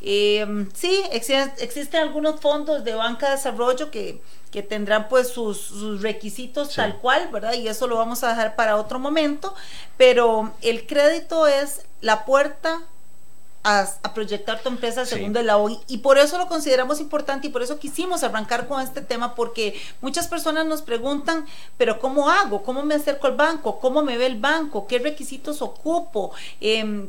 Eh, 0.00 0.66
sí, 0.74 1.02
existen 1.12 2.00
algunos 2.00 2.40
fondos 2.40 2.84
de 2.84 2.94
banca 2.94 3.26
de 3.26 3.36
desarrollo 3.36 3.90
que, 3.90 4.20
que 4.50 4.62
tendrán 4.62 5.08
pues 5.08 5.28
sus, 5.28 6.00
requisitos 6.00 6.74
tal 6.74 6.96
cual, 6.98 7.28
¿verdad? 7.32 7.54
Y 7.54 7.68
eso 7.68 7.86
lo 7.86 7.96
vamos 7.96 8.24
a 8.24 8.30
dejar 8.30 8.56
para 8.56 8.76
otro 8.76 8.98
momento, 8.98 9.54
pero 9.96 10.52
el 10.62 10.86
crédito 10.86 11.46
es 11.46 11.82
la 12.00 12.24
puerta 12.24 12.82
a, 13.64 13.86
proyectar 14.14 14.62
tu 14.62 14.68
empresa 14.68 15.04
según 15.04 15.36
el 15.36 15.46
la 15.46 15.58
OI 15.58 15.78
y 15.88 15.98
por 15.98 16.16
eso 16.16 16.38
lo 16.38 16.48
consideramos 16.48 17.00
importante 17.00 17.48
y 17.48 17.50
por 17.50 17.62
eso 17.62 17.78
quisimos 17.78 18.22
arrancar 18.22 18.66
con 18.66 18.80
este 18.80 19.02
tema 19.02 19.34
porque 19.34 19.78
muchas 20.00 20.26
personas 20.26 20.64
nos 20.64 20.80
preguntan, 20.80 21.44
pero 21.76 21.98
¿cómo 21.98 22.30
hago? 22.30 22.62
¿Cómo 22.62 22.82
me 22.84 22.94
acerco 22.94 23.26
al 23.26 23.36
banco? 23.36 23.78
¿Cómo 23.78 24.02
me 24.02 24.16
ve 24.16 24.26
el 24.26 24.40
banco? 24.40 24.86
¿Qué 24.86 24.98
requisitos 24.98 25.60
ocupo? 25.60 26.32
Eh, 26.60 27.08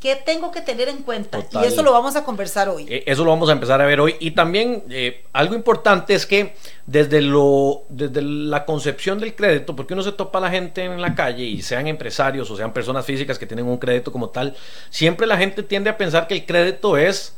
¿Qué 0.00 0.16
tengo 0.16 0.50
que 0.50 0.62
tener 0.62 0.88
en 0.88 1.02
cuenta? 1.02 1.44
Y 1.52 1.66
eso 1.66 1.82
lo 1.82 1.92
vamos 1.92 2.16
a 2.16 2.24
conversar 2.24 2.70
hoy. 2.70 2.86
Eh, 2.88 3.04
eso 3.06 3.22
lo 3.22 3.30
vamos 3.30 3.50
a 3.50 3.52
empezar 3.52 3.82
a 3.82 3.84
ver 3.84 4.00
hoy. 4.00 4.16
Y 4.18 4.30
también 4.30 4.82
eh, 4.88 5.26
algo 5.34 5.54
importante 5.54 6.14
es 6.14 6.24
que 6.24 6.54
desde, 6.86 7.20
lo, 7.20 7.82
desde 7.90 8.22
la 8.22 8.64
concepción 8.64 9.20
del 9.20 9.34
crédito, 9.34 9.76
porque 9.76 9.92
uno 9.92 10.02
se 10.02 10.12
topa 10.12 10.38
a 10.38 10.40
la 10.40 10.50
gente 10.50 10.82
en 10.84 11.02
la 11.02 11.14
calle 11.14 11.44
y 11.44 11.60
sean 11.60 11.86
empresarios 11.86 12.50
o 12.50 12.56
sean 12.56 12.72
personas 12.72 13.04
físicas 13.04 13.38
que 13.38 13.46
tienen 13.46 13.66
un 13.66 13.76
crédito 13.76 14.10
como 14.10 14.30
tal, 14.30 14.56
siempre 14.88 15.26
la 15.26 15.36
gente 15.36 15.62
tiende 15.62 15.90
a 15.90 15.98
pensar 15.98 16.26
que 16.26 16.32
el 16.32 16.46
crédito 16.46 16.96
es 16.96 17.36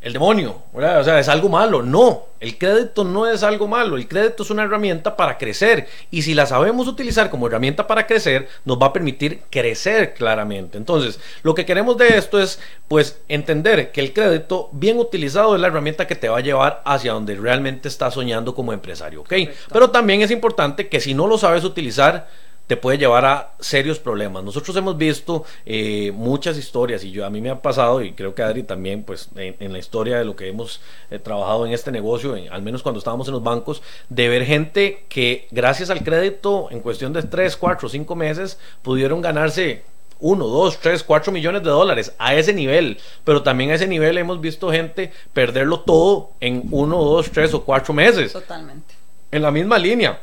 el 0.00 0.12
demonio, 0.12 0.62
o 0.72 0.80
sea, 0.80 1.18
es 1.18 1.28
algo 1.28 1.48
malo. 1.48 1.82
No, 1.82 2.26
el 2.38 2.56
crédito 2.56 3.02
no 3.02 3.26
es 3.26 3.42
algo 3.42 3.66
malo, 3.66 3.96
el 3.96 4.06
crédito 4.06 4.44
es 4.44 4.50
una 4.50 4.62
herramienta 4.62 5.16
para 5.16 5.36
crecer 5.36 5.88
y 6.10 6.22
si 6.22 6.34
la 6.34 6.46
sabemos 6.46 6.86
utilizar 6.86 7.30
como 7.30 7.48
herramienta 7.48 7.86
para 7.86 8.06
crecer, 8.06 8.48
nos 8.64 8.80
va 8.80 8.86
a 8.86 8.92
permitir 8.92 9.42
crecer 9.50 10.14
claramente. 10.14 10.78
Entonces, 10.78 11.18
lo 11.42 11.54
que 11.54 11.66
queremos 11.66 11.98
de 11.98 12.16
esto 12.16 12.40
es, 12.40 12.60
pues, 12.86 13.20
entender 13.28 13.90
que 13.90 14.00
el 14.00 14.12
crédito 14.12 14.68
bien 14.72 14.98
utilizado 14.98 15.56
es 15.56 15.60
la 15.60 15.66
herramienta 15.66 16.06
que 16.06 16.14
te 16.14 16.28
va 16.28 16.38
a 16.38 16.42
llevar 16.42 16.80
hacia 16.84 17.12
donde 17.12 17.34
realmente 17.34 17.88
estás 17.88 18.14
soñando 18.14 18.54
como 18.54 18.72
empresario, 18.72 19.22
¿ok? 19.22 19.34
Pero 19.72 19.90
también 19.90 20.22
es 20.22 20.30
importante 20.30 20.88
que 20.88 21.00
si 21.00 21.12
no 21.12 21.26
lo 21.26 21.38
sabes 21.38 21.64
utilizar, 21.64 22.28
te 22.68 22.76
puede 22.76 22.98
llevar 22.98 23.24
a 23.24 23.54
serios 23.58 23.98
problemas. 23.98 24.44
Nosotros 24.44 24.76
hemos 24.76 24.96
visto 24.96 25.44
eh, 25.64 26.12
muchas 26.14 26.58
historias 26.58 27.02
y 27.02 27.10
yo 27.10 27.24
a 27.24 27.30
mí 27.30 27.40
me 27.40 27.48
ha 27.48 27.62
pasado 27.62 28.02
y 28.02 28.12
creo 28.12 28.34
que 28.34 28.42
Adri 28.42 28.62
también, 28.62 29.02
pues 29.02 29.30
en, 29.36 29.72
la 29.72 29.78
historia 29.78 30.18
de 30.18 30.26
lo 30.26 30.36
que 30.36 30.48
hemos 30.48 30.82
eh, 31.10 31.18
trabajado 31.18 31.64
en 31.66 31.72
este 31.72 31.90
negocio, 31.90 32.36
al 32.50 32.62
menos 32.62 32.82
cuando 32.82 32.98
estábamos 32.98 33.26
en 33.26 33.34
los 33.34 33.42
bancos, 33.42 33.82
de 34.10 34.28
ver 34.28 34.44
gente 34.44 35.06
que 35.08 35.48
gracias 35.50 35.88
al 35.88 36.04
crédito 36.04 36.68
en 36.70 36.80
cuestión 36.80 37.14
de 37.14 37.22
3, 37.22 37.56
4, 37.56 37.88
5 37.88 38.14
meses 38.14 38.58
pudieron 38.82 39.22
ganarse 39.22 39.82
1, 40.20 40.46
2, 40.46 40.78
3, 40.80 41.04
4 41.04 41.32
millones 41.32 41.62
de 41.62 41.70
dólares 41.70 42.14
a 42.18 42.34
ese 42.34 42.52
nivel. 42.52 42.98
Pero 43.24 43.42
también 43.42 43.70
a 43.70 43.76
ese 43.76 43.86
nivel 43.86 44.18
hemos 44.18 44.42
visto 44.42 44.70
gente 44.70 45.10
perderlo 45.32 45.80
todo 45.80 46.32
en 46.40 46.68
1, 46.70 46.96
2, 46.96 47.30
3 47.30 47.54
o 47.54 47.64
4 47.64 47.94
meses. 47.94 48.34
Totalmente. 48.34 48.94
En 49.30 49.40
la 49.40 49.50
misma 49.50 49.78
línea. 49.78 50.20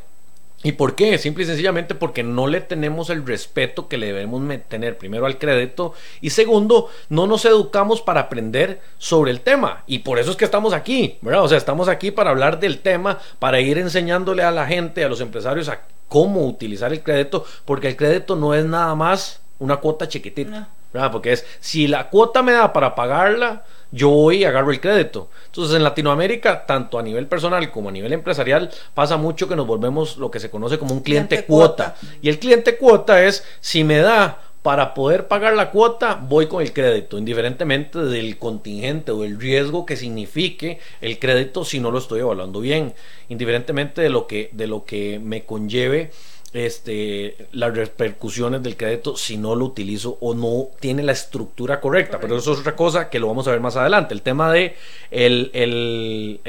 ¿Y 0.66 0.72
por 0.72 0.96
qué? 0.96 1.20
Simple 1.20 1.44
y 1.44 1.46
sencillamente 1.46 1.94
porque 1.94 2.24
no 2.24 2.48
le 2.48 2.60
tenemos 2.60 3.12
el 3.12 3.24
respeto 3.24 3.88
que 3.88 4.00
le 4.00 4.08
debemos 4.08 4.42
tener 4.68 4.98
primero 4.98 5.28
al 5.28 5.38
crédito 5.38 5.94
y 6.22 6.32
segundo, 6.32 6.90
no 7.08 7.28
nos 7.28 7.46
educamos 7.46 8.02
para 8.02 8.22
aprender 8.22 8.82
sobre 8.98 9.30
el 9.30 9.42
tema. 9.42 9.84
Y 9.86 10.00
por 10.00 10.18
eso 10.18 10.32
es 10.32 10.38
que 10.38 10.46
estamos 10.46 10.74
aquí, 10.74 11.20
¿verdad? 11.22 11.44
O 11.44 11.48
sea, 11.48 11.60
estamos 11.60 11.88
aquí 11.88 12.10
para 12.10 12.32
hablar 12.32 12.60
del 12.60 12.80
tema, 12.80 13.20
para 13.38 13.60
ir 13.60 13.78
enseñándole 13.78 14.42
a 14.42 14.50
la 14.50 14.66
gente, 14.66 15.04
a 15.04 15.08
los 15.08 15.22
empresarios, 15.22 15.70
a 15.70 15.82
cómo 16.08 16.48
utilizar 16.48 16.92
el 16.92 17.04
crédito, 17.04 17.46
porque 17.66 17.90
el 17.90 17.96
crédito 17.96 18.36
no 18.36 18.56
es 18.56 18.66
nada 18.66 18.96
más 18.96 19.42
una 19.60 19.78
cuota 19.78 20.08
chiquitita, 20.08 20.70
¿verdad? 20.96 21.12
Porque 21.12 21.34
es, 21.34 21.46
si 21.60 21.88
la 21.88 22.10
cuota 22.10 22.42
me 22.42 22.54
da 22.54 22.72
para 22.72 22.96
pagarla, 22.96 23.66
yo 23.92 24.10
voy 24.10 24.38
y 24.38 24.44
agarro 24.46 24.72
el 24.72 24.80
crédito. 24.80 25.30
Entonces 25.48 25.76
en 25.76 25.84
Latinoamérica, 25.84 26.66
tanto 26.66 26.98
a 26.98 27.04
nivel 27.04 27.28
personal 27.28 27.70
como 27.70 27.90
a 27.90 27.92
nivel 27.92 28.14
empresarial, 28.14 28.72
pasa 28.94 29.18
mucho 29.18 29.50
que 29.50 29.58
nos 29.58 29.68
volvemos 29.68 30.16
lo 30.16 30.32
que 30.32 30.40
se 30.40 30.50
conoce 30.50 30.80
como 30.80 30.94
un 30.94 31.02
cliente, 31.02 31.44
cuota. 31.44 31.96
Y 32.22 32.30
el 32.30 32.40
cliente 32.40 32.78
cuota 32.78 33.26
es, 33.26 33.44
si 33.60 33.84
me 33.84 33.98
da 33.98 34.40
para 34.62 34.94
poder 34.94 35.28
pagar 35.28 35.54
la 35.54 35.70
cuota, 35.70 36.16
voy 36.16 36.48
con 36.48 36.62
el 36.62 36.72
crédito, 36.72 37.18
indiferentemente 37.18 38.00
del 38.00 38.38
contingente 38.40 39.12
o 39.12 39.22
del 39.22 39.38
riesgo 39.38 39.86
que 39.86 39.98
signifique 39.98 40.80
el 41.02 41.20
crédito 41.20 41.66
si 41.66 41.82
no 41.82 41.92
lo 41.92 41.98
estoy 42.00 42.22
evaluando 42.22 42.62
bien, 42.62 42.94
indiferentemente 43.28 44.02
de 44.02 44.10
lo 44.10 44.28
que, 44.28 44.50
de 44.54 44.68
lo 44.68 44.86
que 44.86 45.20
me 45.22 45.44
conlleve 45.44 46.12
este, 46.56 47.48
las 47.52 47.76
repercusiones 47.76 48.64
del 48.64 48.78
crédito 48.78 49.18
si 49.18 49.38
no 49.38 49.56
lo 49.56 49.66
utilizo 49.66 50.18
o 50.22 50.34
no 50.34 50.70
tiene 50.80 51.04
la 51.04 51.12
estructura 51.12 51.82
correcta. 51.82 52.20
Pero 52.20 52.38
eso 52.38 52.54
es 52.54 52.60
otra 52.60 52.76
cosa 52.76 53.10
que 53.10 53.20
lo 53.20 53.28
vamos 53.28 53.48
a 53.48 53.52
ver 53.52 53.60
más 53.60 53.76
adelante. 53.76 54.14
El 54.14 54.22
tema 54.22 54.52
de 54.52 54.76
el, 55.12 56.40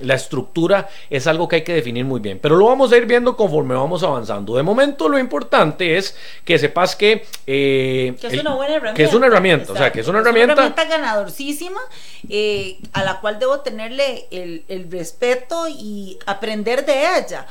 la 0.00 0.14
estructura 0.14 0.88
es 1.10 1.26
algo 1.26 1.48
que 1.48 1.56
hay 1.56 1.64
que 1.64 1.74
definir 1.74 2.04
muy 2.04 2.20
bien. 2.20 2.38
Pero 2.40 2.56
lo 2.56 2.66
vamos 2.66 2.92
a 2.92 2.96
ir 2.96 3.06
viendo 3.06 3.36
conforme 3.36 3.74
vamos 3.74 4.02
avanzando. 4.02 4.56
De 4.56 4.62
momento 4.62 5.08
lo 5.08 5.18
importante 5.18 5.96
es 5.96 6.16
que 6.44 6.58
sepas 6.58 6.96
que, 6.96 7.26
eh, 7.46 8.14
que 8.20 8.26
es 8.28 8.40
una 8.40 8.54
buena 8.54 8.74
herramienta. 8.74 8.96
Que 8.96 9.04
es 9.04 9.14
una 9.14 9.26
herramienta. 9.26 9.72
O 9.72 9.76
sea, 9.76 9.92
que 9.92 10.00
es 10.00 10.08
una 10.08 10.20
herramienta. 10.20 10.54
Es 10.54 10.58
una 10.58 10.66
herramienta 10.68 10.96
ganadorcísima 10.96 11.80
eh, 12.28 12.78
a 12.92 13.04
la 13.04 13.20
cual 13.20 13.38
debo 13.38 13.60
tenerle 13.60 14.26
el, 14.30 14.64
el 14.68 14.90
respeto 14.90 15.68
y 15.68 16.18
aprender 16.26 16.86
de 16.86 17.18
ella 17.18 17.46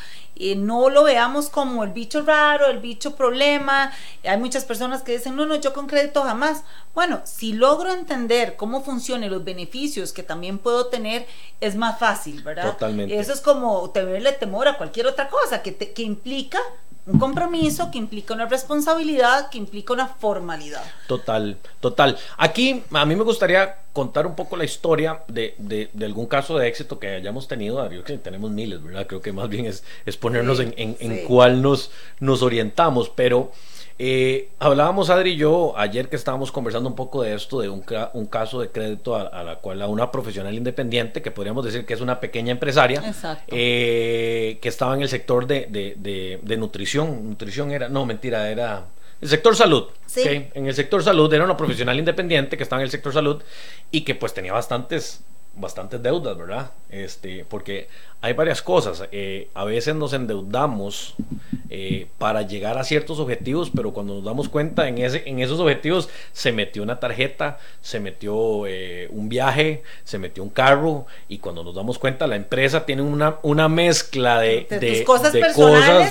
no 0.58 0.90
lo 0.90 1.04
veamos 1.04 1.50
como 1.50 1.84
el 1.84 1.92
bicho 1.92 2.22
raro, 2.22 2.68
el 2.68 2.80
bicho 2.80 3.16
problema. 3.16 3.92
Hay 4.24 4.38
muchas 4.38 4.66
personas 4.66 5.02
que 5.02 5.14
dicen, 5.14 5.36
no, 5.36 5.46
no, 5.46 5.56
yo 5.56 5.74
con 5.74 5.88
crédito 5.88 6.24
jamás. 6.24 6.64
Bueno, 6.94 7.22
si 7.24 7.54
logro 7.54 7.92
entender 7.92 8.56
cómo 8.56 8.82
funcionan 8.82 9.32
los 9.32 9.44
beneficios 9.44 10.14
que 10.14 10.24
también 10.24 10.58
puedo 10.58 10.88
tener, 10.88 11.26
es 11.62 11.76
más 11.76 12.00
fácil, 12.00 12.44
¿verdad? 12.44 12.72
Totalmente. 12.72 13.18
Eso 13.18 13.34
es 13.34 13.42
como 13.42 13.90
tenerle 13.92 14.34
temor 14.34 14.68
a 14.68 14.78
cualquier 14.78 15.08
otra 15.08 15.30
cosa 15.30 15.62
que, 15.62 15.76
que 15.76 16.04
implica 16.04 16.60
un 17.08 17.20
compromiso 17.20 17.92
que 17.92 17.98
implica 17.98 18.34
una 18.34 18.48
responsabilidad, 18.48 19.50
que 19.50 19.58
implica 19.58 19.94
una 19.94 20.08
formalidad. 20.08 20.84
Total, 21.08 21.58
total. 21.80 22.18
Aquí 22.38 22.84
a 22.92 23.06
mí 23.06 23.16
me 23.16 23.24
gustaría 23.24 23.78
contar 23.94 24.26
un 24.26 24.36
poco 24.36 24.58
la 24.58 24.66
historia 24.66 25.22
de, 25.28 25.56
de, 25.58 26.06
algún 26.06 26.26
caso 26.26 26.58
de 26.58 26.68
éxito 26.68 27.00
que 27.00 27.10
hayamos 27.10 27.48
tenido. 27.48 27.90
Yo 27.92 28.04
que 28.04 28.18
tenemos 28.18 28.52
miles, 28.52 28.84
¿verdad? 28.84 29.06
Creo 29.08 29.22
que 29.22 29.32
más 29.32 29.50
bien 29.50 29.66
es, 29.66 29.84
es 30.06 30.18
ponernos 30.18 30.60
en, 30.60 30.74
en, 30.78 31.26
cuál 31.28 31.62
nos, 31.62 31.92
nos 32.20 32.42
orientamos, 32.42 33.10
pero... 33.10 33.52
Eh, 33.98 34.50
hablábamos 34.60 35.10
Adri 35.10 35.32
y 35.32 35.36
yo 35.38 35.74
ayer 35.78 36.10
que 36.10 36.18
estábamos 36.18 36.52
conversando 36.52 36.90
un 36.90 36.96
poco 36.96 37.24
de 37.24 37.34
esto, 37.34 37.62
de 37.62 37.70
un, 37.70 37.84
un 38.14 38.26
caso 38.26 38.60
de 38.60 38.70
crédito 38.70 39.16
a, 39.16 39.44
la 39.44 39.56
cual 39.58 39.82
a 39.82 39.88
una 39.88 40.12
profesional 40.12 40.54
independiente, 40.54 41.22
que 41.22 41.32
podríamos 41.32 41.64
decir 41.64 41.86
que 41.86 41.94
es 41.94 42.02
una 42.02 42.20
pequeña 42.20 42.52
empresaria, 42.52 43.02
eh, 43.48 44.58
que 44.62 44.68
estaba 44.68 44.96
en 44.96 45.02
el 45.02 45.08
sector 45.08 45.48
de, 45.48 45.68
de, 45.70 46.58
nutrición. 46.58 47.30
Nutrición 47.30 47.72
era, 47.72 47.88
no, 47.88 48.06
mentira, 48.06 48.50
era 48.50 48.86
el 49.22 49.30
sector 49.30 49.56
salud. 49.56 49.86
En 50.16 50.68
el 50.68 50.74
sector 50.74 51.02
salud 51.02 51.34
era 51.34 51.46
una 51.46 51.56
profesional 51.56 51.98
independiente 51.98 52.58
que 52.58 52.64
estaba 52.64 52.82
en 52.82 52.86
el 52.86 52.92
sector 52.92 53.14
salud 53.14 53.42
y 53.92 54.02
que 54.02 54.16
pues 54.16 54.34
tenía 54.34 54.52
bastantes 54.52 55.24
bastantes 55.56 56.02
deudas, 56.02 56.38
¿verdad? 56.38 56.72
Este, 56.90 57.46
porque 57.46 57.88
hay 58.22 58.34
varias 58.34 58.62
cosas. 58.62 59.04
Eh, 59.12 59.50
a 59.54 59.64
veces 59.64 59.96
nos 59.96 60.14
endeudamos 60.14 61.16
eh, 61.70 62.08
para 62.18 62.42
llegar 62.42 62.78
a 62.78 62.84
ciertos 62.84 63.20
objetivos, 63.20 63.72
pero 63.76 63.94
cuando 63.94 64.16
nos 64.16 64.24
damos 64.24 64.50
cuenta 64.50 64.88
en, 64.88 64.98
ese, 64.98 65.24
en 65.26 65.40
esos 65.40 65.60
objetivos 65.60 66.10
se 66.32 66.52
metió 66.52 66.84
una 66.84 67.00
tarjeta, 67.00 67.60
se 67.82 68.00
metió 68.00 68.66
eh, 68.68 69.08
un 69.12 69.30
viaje, 69.30 69.84
se 70.04 70.18
metió 70.18 70.44
un 70.44 70.50
carro 70.50 71.06
y 71.28 71.40
cuando 71.40 71.64
nos 71.64 71.76
damos 71.76 72.00
cuenta 72.00 72.28
la 72.28 72.36
empresa 72.36 72.86
tiene 72.86 73.02
una, 73.02 73.36
una 73.42 73.70
mezcla 73.70 74.40
de, 74.40 74.68
de, 74.70 75.04
cosas, 75.04 75.34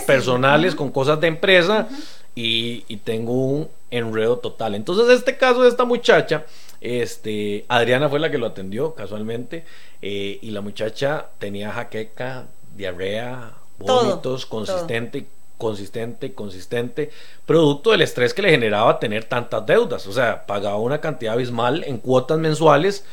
personales, 0.06 0.74
con 0.74 0.90
cosas 0.90 1.20
de 1.20 1.28
empresa 1.28 1.88
y, 2.34 2.80
tengo 3.04 3.32
un 3.32 3.68
enredo 3.90 4.38
total. 4.38 4.74
Entonces 4.74 5.08
este 5.16 5.36
caso 5.36 5.62
de 5.62 5.68
esta 5.68 5.84
muchacha, 5.84 6.44
este, 6.84 7.64
Adriana 7.68 8.10
fue 8.10 8.20
la 8.20 8.30
que 8.30 8.38
lo 8.38 8.46
atendió 8.46 8.94
casualmente 8.94 9.64
eh, 10.02 10.38
y 10.42 10.50
la 10.50 10.60
muchacha 10.60 11.28
tenía 11.38 11.72
jaqueca, 11.72 12.44
diarrea, 12.76 13.54
vómitos, 13.78 14.46
consistente 14.46 15.26
consistente, 15.56 16.34
consistente, 16.34 17.10
producto 17.46 17.92
del 17.92 18.02
estrés 18.02 18.34
que 18.34 18.42
le 18.42 18.50
generaba 18.50 18.98
tener 18.98 19.24
tantas 19.24 19.64
deudas. 19.64 20.06
O 20.06 20.12
sea, 20.12 20.46
pagaba 20.46 20.76
una 20.76 21.00
cantidad 21.00 21.34
abismal 21.34 21.84
en 21.84 21.98
cuotas 21.98 22.38
mensuales 22.38 23.04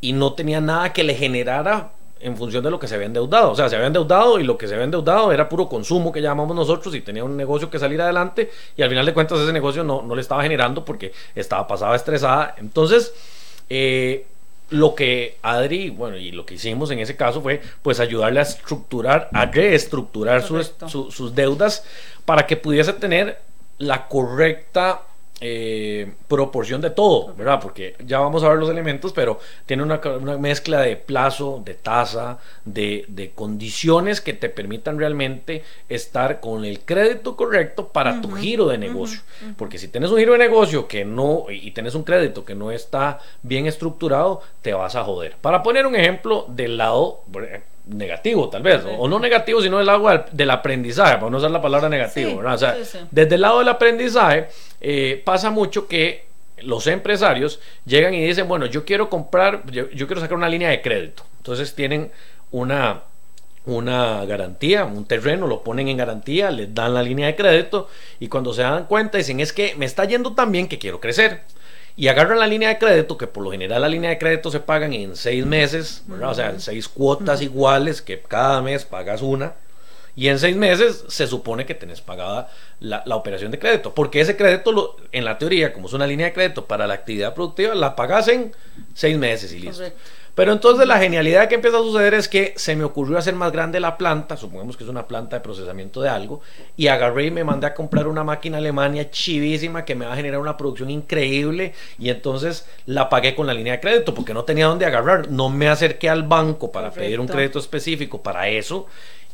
y 0.00 0.12
no 0.12 0.32
tenía 0.32 0.60
nada 0.60 0.92
que 0.92 1.04
le 1.04 1.14
generara 1.14 1.92
en 2.24 2.38
función 2.38 2.64
de 2.64 2.70
lo 2.70 2.78
que 2.78 2.88
se 2.88 2.94
había 2.94 3.06
endeudado. 3.06 3.50
O 3.50 3.54
sea, 3.54 3.68
se 3.68 3.76
había 3.76 3.86
endeudado 3.86 4.40
y 4.40 4.44
lo 4.44 4.56
que 4.56 4.66
se 4.66 4.72
había 4.74 4.86
endeudado 4.86 5.30
era 5.30 5.48
puro 5.48 5.68
consumo 5.68 6.10
que 6.10 6.22
llamamos 6.22 6.56
nosotros 6.56 6.94
y 6.94 7.02
tenía 7.02 7.22
un 7.22 7.36
negocio 7.36 7.68
que 7.68 7.78
salir 7.78 8.00
adelante 8.00 8.50
y 8.76 8.82
al 8.82 8.88
final 8.88 9.04
de 9.04 9.12
cuentas 9.12 9.38
ese 9.40 9.52
negocio 9.52 9.84
no, 9.84 10.00
no 10.00 10.14
le 10.14 10.22
estaba 10.22 10.42
generando 10.42 10.84
porque 10.84 11.12
estaba 11.34 11.66
pasada 11.66 11.94
estresada. 11.94 12.54
Entonces, 12.56 13.12
eh, 13.68 14.26
lo 14.70 14.94
que 14.94 15.36
Adri, 15.42 15.90
bueno, 15.90 16.16
y 16.16 16.32
lo 16.32 16.46
que 16.46 16.54
hicimos 16.54 16.90
en 16.90 16.98
ese 16.98 17.14
caso 17.14 17.42
fue 17.42 17.60
pues 17.82 18.00
ayudarle 18.00 18.40
a 18.40 18.44
estructurar, 18.44 19.28
a 19.34 19.44
reestructurar 19.44 20.42
sus, 20.42 20.72
sus 20.88 21.34
deudas 21.34 21.84
para 22.24 22.46
que 22.46 22.56
pudiese 22.56 22.94
tener 22.94 23.38
la 23.76 24.08
correcta 24.08 25.02
eh, 25.46 26.10
proporción 26.26 26.80
de 26.80 26.88
todo, 26.88 27.34
¿verdad? 27.34 27.60
Porque 27.60 27.96
ya 28.06 28.18
vamos 28.18 28.42
a 28.42 28.48
ver 28.48 28.56
los 28.56 28.70
elementos, 28.70 29.12
pero 29.12 29.38
tiene 29.66 29.82
una, 29.82 30.00
mezcla 30.38 30.80
de 30.80 30.96
plazo, 30.96 31.60
de 31.62 31.74
tasa, 31.74 32.38
de, 32.64 33.30
condiciones 33.34 34.22
que 34.22 34.32
te 34.32 34.48
permitan 34.48 34.98
realmente 34.98 35.62
estar 35.90 36.40
con 36.40 36.64
el 36.64 36.80
crédito 36.80 37.36
correcto 37.36 37.88
para 37.88 38.22
tu 38.22 38.30
giro 38.30 38.68
de 38.68 38.78
negocio. 38.78 39.20
Porque 39.58 39.76
si 39.76 39.88
tienes 39.88 40.10
un 40.10 40.16
giro 40.16 40.32
de 40.32 40.38
negocio 40.38 40.88
que 40.88 41.04
no, 41.04 41.44
y 41.50 41.72
tienes 41.72 41.94
un 41.94 42.04
crédito 42.04 42.46
que 42.46 42.54
no 42.54 42.70
está 42.70 43.18
bien 43.42 43.66
estructurado, 43.66 44.40
te 44.62 44.72
vas 44.72 44.96
a 44.96 45.04
joder. 45.04 45.36
Para 45.42 45.62
poner 45.62 45.86
un 45.86 45.94
ejemplo 45.94 46.46
del 46.48 46.78
lado 46.78 47.20
negativo 47.86 48.48
tal 48.48 48.62
vez, 48.62 48.82
o, 48.98 49.06
no 49.08 49.18
negativo, 49.18 49.60
sino 49.60 49.78
del 49.78 49.86
lado 49.86 50.24
del 50.32 50.50
aprendizaje, 50.50 51.16
para 51.16 51.30
no 51.30 51.36
usar 51.36 51.50
la 51.50 51.60
palabra 51.60 51.88
negativo, 51.88 52.40
O 52.44 52.58
sea, 52.58 52.76
desde 53.10 53.34
el 53.34 53.40
lado 53.40 53.58
del 53.58 53.68
aprendizaje 53.68 54.48
eh, 54.80 55.22
pasa 55.24 55.50
mucho 55.50 55.86
que 55.86 56.26
los 56.58 56.86
empresarios 56.86 57.60
llegan 57.84 58.14
y 58.14 58.24
dicen, 58.24 58.48
bueno, 58.48 58.66
yo 58.66 58.84
quiero 58.84 59.10
comprar, 59.10 59.62
yo, 59.70 59.88
quiero 59.90 60.20
sacar 60.20 60.36
una 60.36 60.48
línea 60.48 60.70
de 60.70 60.80
crédito. 60.80 61.24
Entonces 61.38 61.74
tienen 61.74 62.10
una, 62.50 63.02
una 63.66 64.24
garantía, 64.24 64.84
un 64.84 65.04
terreno, 65.04 65.46
lo 65.46 65.62
ponen 65.62 65.88
en 65.88 65.96
garantía, 65.96 66.50
les 66.50 66.74
dan 66.74 66.94
la 66.94 67.02
línea 67.02 67.26
de 67.26 67.36
crédito 67.36 67.88
y 68.18 68.28
cuando 68.28 68.54
se 68.54 68.62
dan 68.62 68.86
cuenta 68.86 69.18
dicen, 69.18 69.40
es 69.40 69.52
que 69.52 69.74
me 69.76 69.84
está 69.84 70.04
yendo 70.04 70.34
tan 70.34 70.52
bien 70.52 70.68
que 70.68 70.78
quiero 70.78 71.00
crecer 71.00 71.42
y 71.96 72.08
agarran 72.08 72.40
la 72.40 72.46
línea 72.46 72.68
de 72.68 72.78
crédito, 72.78 73.16
que 73.16 73.26
por 73.26 73.44
lo 73.44 73.52
general 73.52 73.82
la 73.82 73.88
línea 73.88 74.10
de 74.10 74.18
crédito 74.18 74.50
se 74.50 74.60
pagan 74.60 74.92
en 74.92 75.14
seis 75.14 75.46
meses, 75.46 76.04
o 76.22 76.34
sea, 76.34 76.50
en 76.50 76.60
seis 76.60 76.88
cuotas 76.88 77.40
iguales, 77.40 78.02
que 78.02 78.20
cada 78.20 78.60
mes 78.62 78.84
pagas 78.84 79.22
una, 79.22 79.54
y 80.16 80.28
en 80.28 80.38
seis 80.38 80.56
meses 80.56 81.04
se 81.08 81.26
supone 81.26 81.66
que 81.66 81.74
tenés 81.74 82.00
pagada 82.00 82.48
la, 82.80 83.02
operación 83.16 83.50
de 83.50 83.58
crédito, 83.58 83.94
porque 83.94 84.20
ese 84.20 84.36
crédito, 84.36 84.96
en 85.12 85.24
la 85.24 85.38
teoría, 85.38 85.72
como 85.72 85.86
es 85.86 85.92
una 85.92 86.06
línea 86.06 86.26
de 86.26 86.32
crédito 86.32 86.66
para 86.66 86.86
la 86.86 86.94
actividad 86.94 87.34
productiva, 87.34 87.74
la 87.74 87.94
pagas 87.94 88.28
en 88.28 88.52
seis 88.92 89.16
meses 89.16 89.52
y 89.52 89.60
listo. 89.60 89.84
Pero 90.34 90.52
entonces 90.52 90.86
la 90.86 90.98
genialidad 90.98 91.48
que 91.48 91.54
empieza 91.54 91.78
a 91.78 91.82
suceder 91.82 92.14
es 92.14 92.28
que 92.28 92.54
se 92.56 92.74
me 92.74 92.84
ocurrió 92.84 93.18
hacer 93.18 93.34
más 93.34 93.52
grande 93.52 93.78
la 93.78 93.96
planta, 93.96 94.36
supongamos 94.36 94.76
que 94.76 94.82
es 94.82 94.90
una 94.90 95.06
planta 95.06 95.36
de 95.36 95.40
procesamiento 95.40 96.02
de 96.02 96.08
algo, 96.08 96.40
y 96.76 96.88
agarré 96.88 97.26
y 97.26 97.30
me 97.30 97.44
mandé 97.44 97.68
a 97.68 97.74
comprar 97.74 98.08
una 98.08 98.24
máquina 98.24 98.58
alemania 98.58 99.10
chivísima 99.10 99.84
que 99.84 99.94
me 99.94 100.06
va 100.06 100.14
a 100.14 100.16
generar 100.16 100.40
una 100.40 100.56
producción 100.56 100.90
increíble 100.90 101.72
y 101.98 102.10
entonces 102.10 102.66
la 102.86 103.08
pagué 103.08 103.34
con 103.34 103.46
la 103.46 103.54
línea 103.54 103.74
de 103.74 103.80
crédito 103.80 104.12
porque 104.12 104.34
no 104.34 104.44
tenía 104.44 104.66
dónde 104.66 104.86
agarrar, 104.86 105.30
no 105.30 105.50
me 105.50 105.68
acerqué 105.68 106.08
al 106.08 106.24
banco 106.24 106.72
para 106.72 106.90
pedir 106.90 107.20
un 107.20 107.28
crédito 107.28 107.58
específico 107.58 108.22
para 108.22 108.48
eso. 108.48 108.86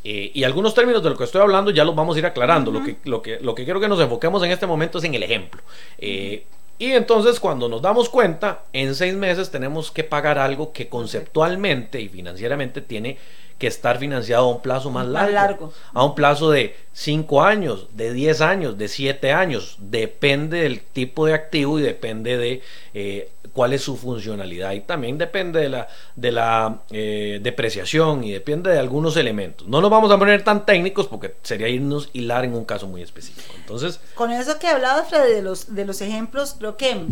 Eh, 0.02 0.30
y 0.32 0.44
algunos 0.44 0.74
términos 0.74 1.02
de 1.02 1.10
lo 1.10 1.16
que 1.16 1.24
estoy 1.24 1.42
hablando 1.42 1.70
ya 1.70 1.84
los 1.84 1.94
vamos 1.94 2.16
a 2.16 2.18
ir 2.18 2.26
aclarando. 2.26 2.70
lo, 2.70 2.82
que, 2.82 2.96
lo, 3.04 3.20
que, 3.20 3.38
lo 3.40 3.54
que 3.54 3.64
quiero 3.64 3.80
que 3.80 3.88
nos 3.88 4.00
enfoquemos 4.00 4.42
en 4.42 4.50
este 4.50 4.66
momento 4.66 4.98
es 4.98 5.04
en 5.04 5.14
el 5.14 5.22
ejemplo. 5.22 5.62
Eh, 5.98 6.44
y 6.80 6.92
entonces 6.92 7.38
cuando 7.38 7.68
nos 7.68 7.82
damos 7.82 8.08
cuenta, 8.08 8.62
en 8.72 8.94
seis 8.94 9.14
meses 9.14 9.50
tenemos 9.50 9.90
que 9.90 10.02
pagar 10.02 10.38
algo 10.38 10.72
que 10.72 10.88
conceptualmente 10.88 12.00
y 12.00 12.08
financieramente 12.08 12.80
tiene 12.80 13.18
que 13.58 13.66
estar 13.66 13.98
financiado 13.98 14.46
a 14.46 14.54
un 14.54 14.62
plazo 14.62 14.90
más 14.90 15.06
largo, 15.06 15.74
A 15.92 16.02
un 16.02 16.14
plazo 16.14 16.50
de 16.50 16.74
5 16.94 17.42
años, 17.42 17.88
de 17.92 18.14
10 18.14 18.40
años, 18.40 18.78
de 18.78 18.88
7 18.88 19.32
años. 19.32 19.76
Depende 19.78 20.62
del 20.62 20.80
tipo 20.80 21.26
de 21.26 21.34
activo 21.34 21.78
y 21.78 21.82
depende 21.82 22.38
de 22.38 22.62
eh, 22.94 23.30
cuál 23.52 23.72
es 23.72 23.82
su 23.82 23.96
funcionalidad. 23.96 24.72
Y 24.72 24.80
también 24.80 25.18
depende 25.18 25.60
de 25.60 25.68
la, 25.68 25.88
de 26.16 26.32
la 26.32 26.80
eh, 26.90 27.40
depreciación 27.42 28.24
y 28.24 28.32
depende 28.32 28.70
de 28.70 28.78
algunos 28.78 29.16
elementos. 29.16 29.66
No 29.66 29.80
nos 29.80 29.90
vamos 29.90 30.10
a 30.10 30.18
poner 30.18 30.42
tan 30.42 30.64
técnicos 30.66 31.06
porque 31.06 31.34
sería 31.42 31.68
irnos 31.68 32.10
hilar 32.12 32.44
en 32.44 32.54
un 32.54 32.64
caso 32.64 32.86
muy 32.86 33.02
específico. 33.02 33.52
Entonces. 33.56 34.00
Con 34.14 34.30
eso 34.30 34.58
que 34.58 34.68
hablaba 34.68 35.04
Freddy 35.04 35.34
de 35.34 35.42
los, 35.42 35.74
de 35.74 35.84
los 35.84 36.00
ejemplos, 36.00 36.56
creo 36.58 36.76
que 36.76 37.06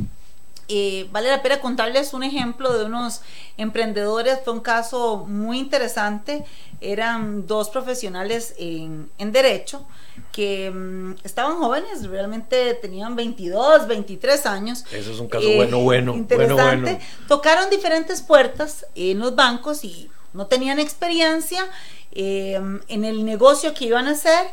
eh, 0.68 1.08
vale 1.10 1.30
la 1.30 1.42
pena 1.42 1.60
contarles 1.60 2.12
un 2.12 2.22
ejemplo 2.22 2.76
de 2.76 2.84
unos 2.84 3.22
emprendedores, 3.56 4.40
fue 4.44 4.52
un 4.52 4.60
caso 4.60 5.24
muy 5.26 5.58
interesante, 5.58 6.44
eran 6.80 7.46
dos 7.46 7.70
profesionales 7.70 8.54
en, 8.58 9.10
derecho 9.18 9.86
que 10.30 10.70
mm, 10.70 11.14
estaban 11.24 11.56
jóvenes, 11.56 12.06
realmente 12.06 12.74
tenían 12.74 13.16
22, 13.16 13.88
23 13.88 14.46
años. 14.46 14.84
Eso 14.92 15.10
es 15.10 15.18
un 15.18 15.28
caso 15.28 15.48
bueno, 15.56 15.78
bueno. 15.78 16.14
Interesante. 16.14 17.00
Tocaron 17.26 17.70
diferentes 17.70 18.20
puertas 18.20 18.86
en 18.94 19.20
los 19.20 19.34
bancos 19.34 19.84
y 19.84 20.10
no 20.34 20.46
tenían 20.46 20.78
experiencia 20.78 21.64
eh, 22.12 22.60
en 22.88 23.04
el 23.04 23.24
negocio 23.24 23.72
que 23.72 23.86
iban 23.86 24.06
a 24.06 24.10
hacer 24.10 24.46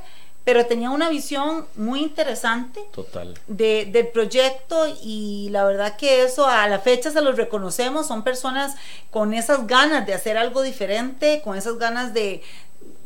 pero 0.46 0.68
tenía 0.68 0.92
una 0.92 1.10
visión 1.10 1.66
muy 1.76 2.02
interesante 2.02 2.80
Total. 2.94 3.34
De, 3.48 3.86
del 3.92 4.08
proyecto 4.08 4.86
y 5.04 5.50
la 5.50 5.66
verdad 5.66 5.98
que 5.98 6.24
eso 6.24 6.46
a 6.46 6.68
la 6.70 6.80
fecha 6.80 7.12
se 7.12 7.22
los 7.22 7.36
reconocemos, 7.36 8.08
son 8.08 8.24
personas 8.24 8.76
con 9.10 9.34
esas 9.34 9.68
ganas 9.68 10.06
de 10.06 10.14
hacer 10.14 10.38
algo 10.38 10.62
diferente, 10.62 11.42
con 11.44 11.58
esas 11.58 11.78
ganas 11.80 12.14
de, 12.14 12.44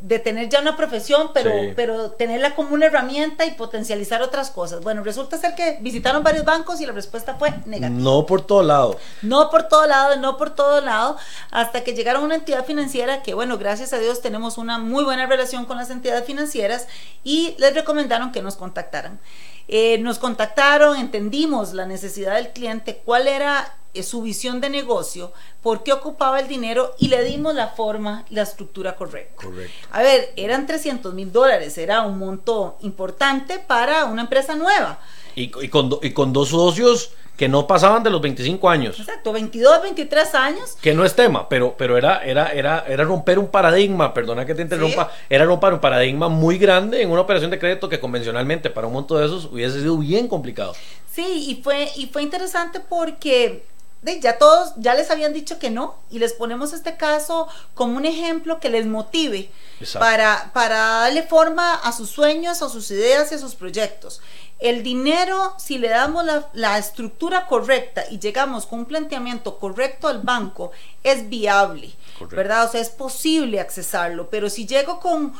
de 0.02 0.18
tener 0.20 0.48
ya 0.50 0.62
una 0.62 0.78
profesión, 0.78 1.32
pero, 1.34 1.52
pero 1.76 2.12
tenerla 2.12 2.56
como 2.56 2.74
una 2.74 2.86
herramienta 2.86 3.46
y 3.46 3.52
potencializar 3.52 4.22
otras 4.22 4.50
cosas. 4.50 4.82
Bueno, 4.82 5.04
resulta 5.04 5.38
ser 5.38 5.56
que 5.56 5.78
visitaron 5.82 6.24
varios 6.24 6.46
bancos 6.46 6.80
y 6.80 6.86
la 6.86 6.94
respuesta 6.94 7.36
fue 7.36 7.52
negativa. 7.66 7.90
No 7.90 8.26
por 8.26 8.42
todo 8.42 8.64
lado. 8.64 8.98
No 9.22 9.50
por 9.50 9.64
todo 9.64 9.86
lado, 9.88 10.16
no 10.16 10.38
por 10.38 10.52
todo 10.52 10.82
lado, 10.82 11.18
hasta 11.52 11.84
que 11.84 11.94
llegaron 11.94 12.24
a 12.24 12.26
una 12.26 12.36
entidad 12.36 12.66
financiera 12.66 13.22
que, 13.24 13.34
bueno, 13.34 13.58
gracias 13.58 13.92
a 13.92 14.00
Dios 14.00 14.22
tenemos 14.22 14.58
una 14.58 14.78
muy 14.78 15.04
buena 15.04 15.26
relación 15.26 15.66
con 15.66 15.78
las 15.78 15.90
entidades 15.90 16.26
financieras 16.26 16.88
y 17.24 17.56
les 17.58 17.74
recomendaron 17.74 18.32
que 18.32 18.42
nos 18.42 18.56
contactaran. 18.56 19.20
Eh, 19.72 20.00
nos 20.00 20.18
contactaron, 20.18 20.98
entendimos 20.98 21.74
la 21.74 21.86
necesidad 21.86 22.38
del 22.38 22.50
cliente, 22.50 23.04
cuál 23.06 23.28
era 23.28 23.78
eh, 23.94 24.02
su 24.02 24.24
visión 24.24 24.62
de 24.62 24.70
negocio, 24.72 25.32
por 25.62 25.84
qué 25.84 25.94
ocupaba 25.94 26.40
el 26.40 26.48
dinero 26.48 26.96
y 26.98 27.10
le 27.10 27.24
dimos 27.24 27.54
la 27.54 27.68
forma 27.68 28.26
y 28.32 28.34
la 28.34 28.42
estructura 28.42 28.96
correcta. 28.96 29.46
A 29.92 30.02
ver, 30.02 30.34
eran 30.38 30.66
300 30.66 31.14
mil 31.14 31.32
dólares, 31.32 31.78
era 31.78 32.02
un 32.02 32.18
monto 32.18 32.78
importante 32.82 33.60
para 33.60 34.06
una 34.06 34.24
empresa 34.24 34.56
nueva. 34.56 35.00
Y, 35.36 35.50
con, 35.50 36.00
y 36.02 36.14
con 36.14 36.34
dos 36.34 36.50
socios 36.50 37.12
que 37.40 37.48
no 37.48 37.66
pasaban 37.66 38.04
de 38.04 38.10
los 38.10 38.20
25 38.20 38.70
años. 38.70 39.00
Exacto, 39.00 39.32
22, 39.32 39.82
23 39.84 40.36
años. 40.36 40.78
Que 40.82 40.94
no 40.94 41.06
es 41.06 41.16
tema, 41.16 41.48
pero, 41.48 41.74
pero 41.78 41.98
era, 41.98 42.22
era, 42.26 42.52
era, 42.52 42.84
era 42.86 43.06
romper 43.06 43.40
un 43.40 43.48
paradigma, 43.48 44.14
perdona 44.14 44.46
que 44.46 44.54
te 44.54 44.62
interrumpa, 44.62 45.10
era 45.30 45.46
romper 45.46 45.72
un 45.72 45.80
paradigma 45.80 46.28
muy 46.28 46.58
grande 46.58 47.02
en 47.02 47.10
una 47.10 47.22
operación 47.22 47.50
de 47.50 47.58
crédito 47.58 47.88
que 47.88 47.98
convencionalmente 47.98 48.70
para 48.70 48.88
un 48.88 48.94
monto 48.94 49.18
de 49.18 49.26
esos 49.26 49.46
hubiese 49.46 49.80
sido 49.80 49.98
bien 49.98 50.28
complicado. 50.28 50.74
Sí, 51.10 51.46
y 51.48 51.64
fue, 51.64 51.88
y 51.96 52.08
fue 52.08 52.24
interesante 52.24 52.82
porque 52.82 53.64
ya 54.02 54.38
todos 54.38 54.74
ya 54.78 54.94
les 54.94 55.12
habían 55.12 55.34
dicho 55.34 55.60
que 55.60 55.70
no 55.70 55.98
y 56.10 56.20
les 56.20 56.34
ponemos 56.34 56.74
este 56.74 56.96
caso 56.96 57.48
como 57.74 57.98
un 57.98 58.06
ejemplo 58.06 58.60
que 58.60 58.70
les 58.70 58.86
motive 58.86 59.52
para, 60.00 60.52
para 60.54 60.78
darle 60.78 61.24
forma 61.24 61.76
a 61.76 61.92
sus 61.92 62.10
sueños, 62.10 62.62
a 62.62 62.70
sus 62.70 62.90
ideas 62.92 63.32
y 63.32 63.36
a 63.36 63.40
sus 63.40 63.56
proyectos. 63.56 64.22
El 64.60 64.84
dinero, 64.84 65.54
si 65.58 65.78
le 65.78 65.88
damos 65.88 66.26
la, 66.52 66.78
estructura 66.78 67.48
correcta 67.48 68.04
y 68.12 68.20
llegamos 68.20 68.66
con 68.66 68.80
un 68.80 68.86
planteamiento 68.86 69.58
correcto 69.58 70.10
al 70.10 70.22
banco, 70.22 70.72
es 71.02 71.30
viable, 71.30 71.94
¿verdad? 72.30 72.66
O 72.66 72.72
sea, 72.72 72.82
es 72.82 72.90
posible 72.90 73.62
accesarlo, 73.62 74.30
pero 74.30 74.50
si 74.50 74.68
llego 74.68 75.00
con 75.00 75.34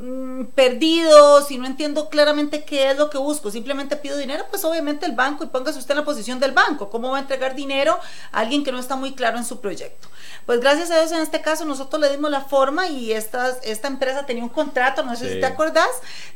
mm, 0.00 0.44
perdido, 0.54 1.42
si 1.42 1.58
no 1.58 1.66
entiendo 1.66 2.08
claramente 2.08 2.64
qué 2.64 2.90
es 2.90 2.96
lo 2.96 3.10
que 3.10 3.18
busco, 3.18 3.50
simplemente 3.50 3.96
pido 3.96 4.16
dinero, 4.16 4.44
pues 4.50 4.64
obviamente 4.64 5.06
el 5.06 5.12
banco 5.12 5.44
y 5.44 5.48
póngase 5.48 5.78
usted 5.78 5.92
en 5.92 5.98
la 5.98 6.04
posición 6.04 6.40
del 6.40 6.52
banco. 6.52 6.90
¿Cómo 6.90 7.10
va 7.10 7.18
a 7.18 7.20
entregar 7.20 7.54
dinero 7.54 7.98
a 8.32 8.40
alguien 8.40 8.64
que 8.64 8.72
no 8.72 8.78
está 8.78 8.96
muy 8.96 9.12
claro 9.12 9.38
en 9.38 9.44
su 9.44 9.60
proyecto? 9.60 10.08
Pues 10.46 10.60
gracias 10.60 10.90
a 10.90 10.98
Dios 10.98 11.12
en 11.12 11.20
este 11.20 11.40
caso 11.40 11.64
nosotros 11.64 12.00
le 12.00 12.10
dimos 12.10 12.30
la 12.30 12.40
forma 12.40 12.88
y 12.88 13.12
esta, 13.12 13.56
esta 13.62 13.86
empresa 13.86 14.26
tenía 14.26 14.42
un 14.42 14.48
contrato, 14.48 15.04
no 15.04 15.14
sé 15.14 15.34
si 15.34 15.40
te 15.40 15.46
acordás, 15.46 15.88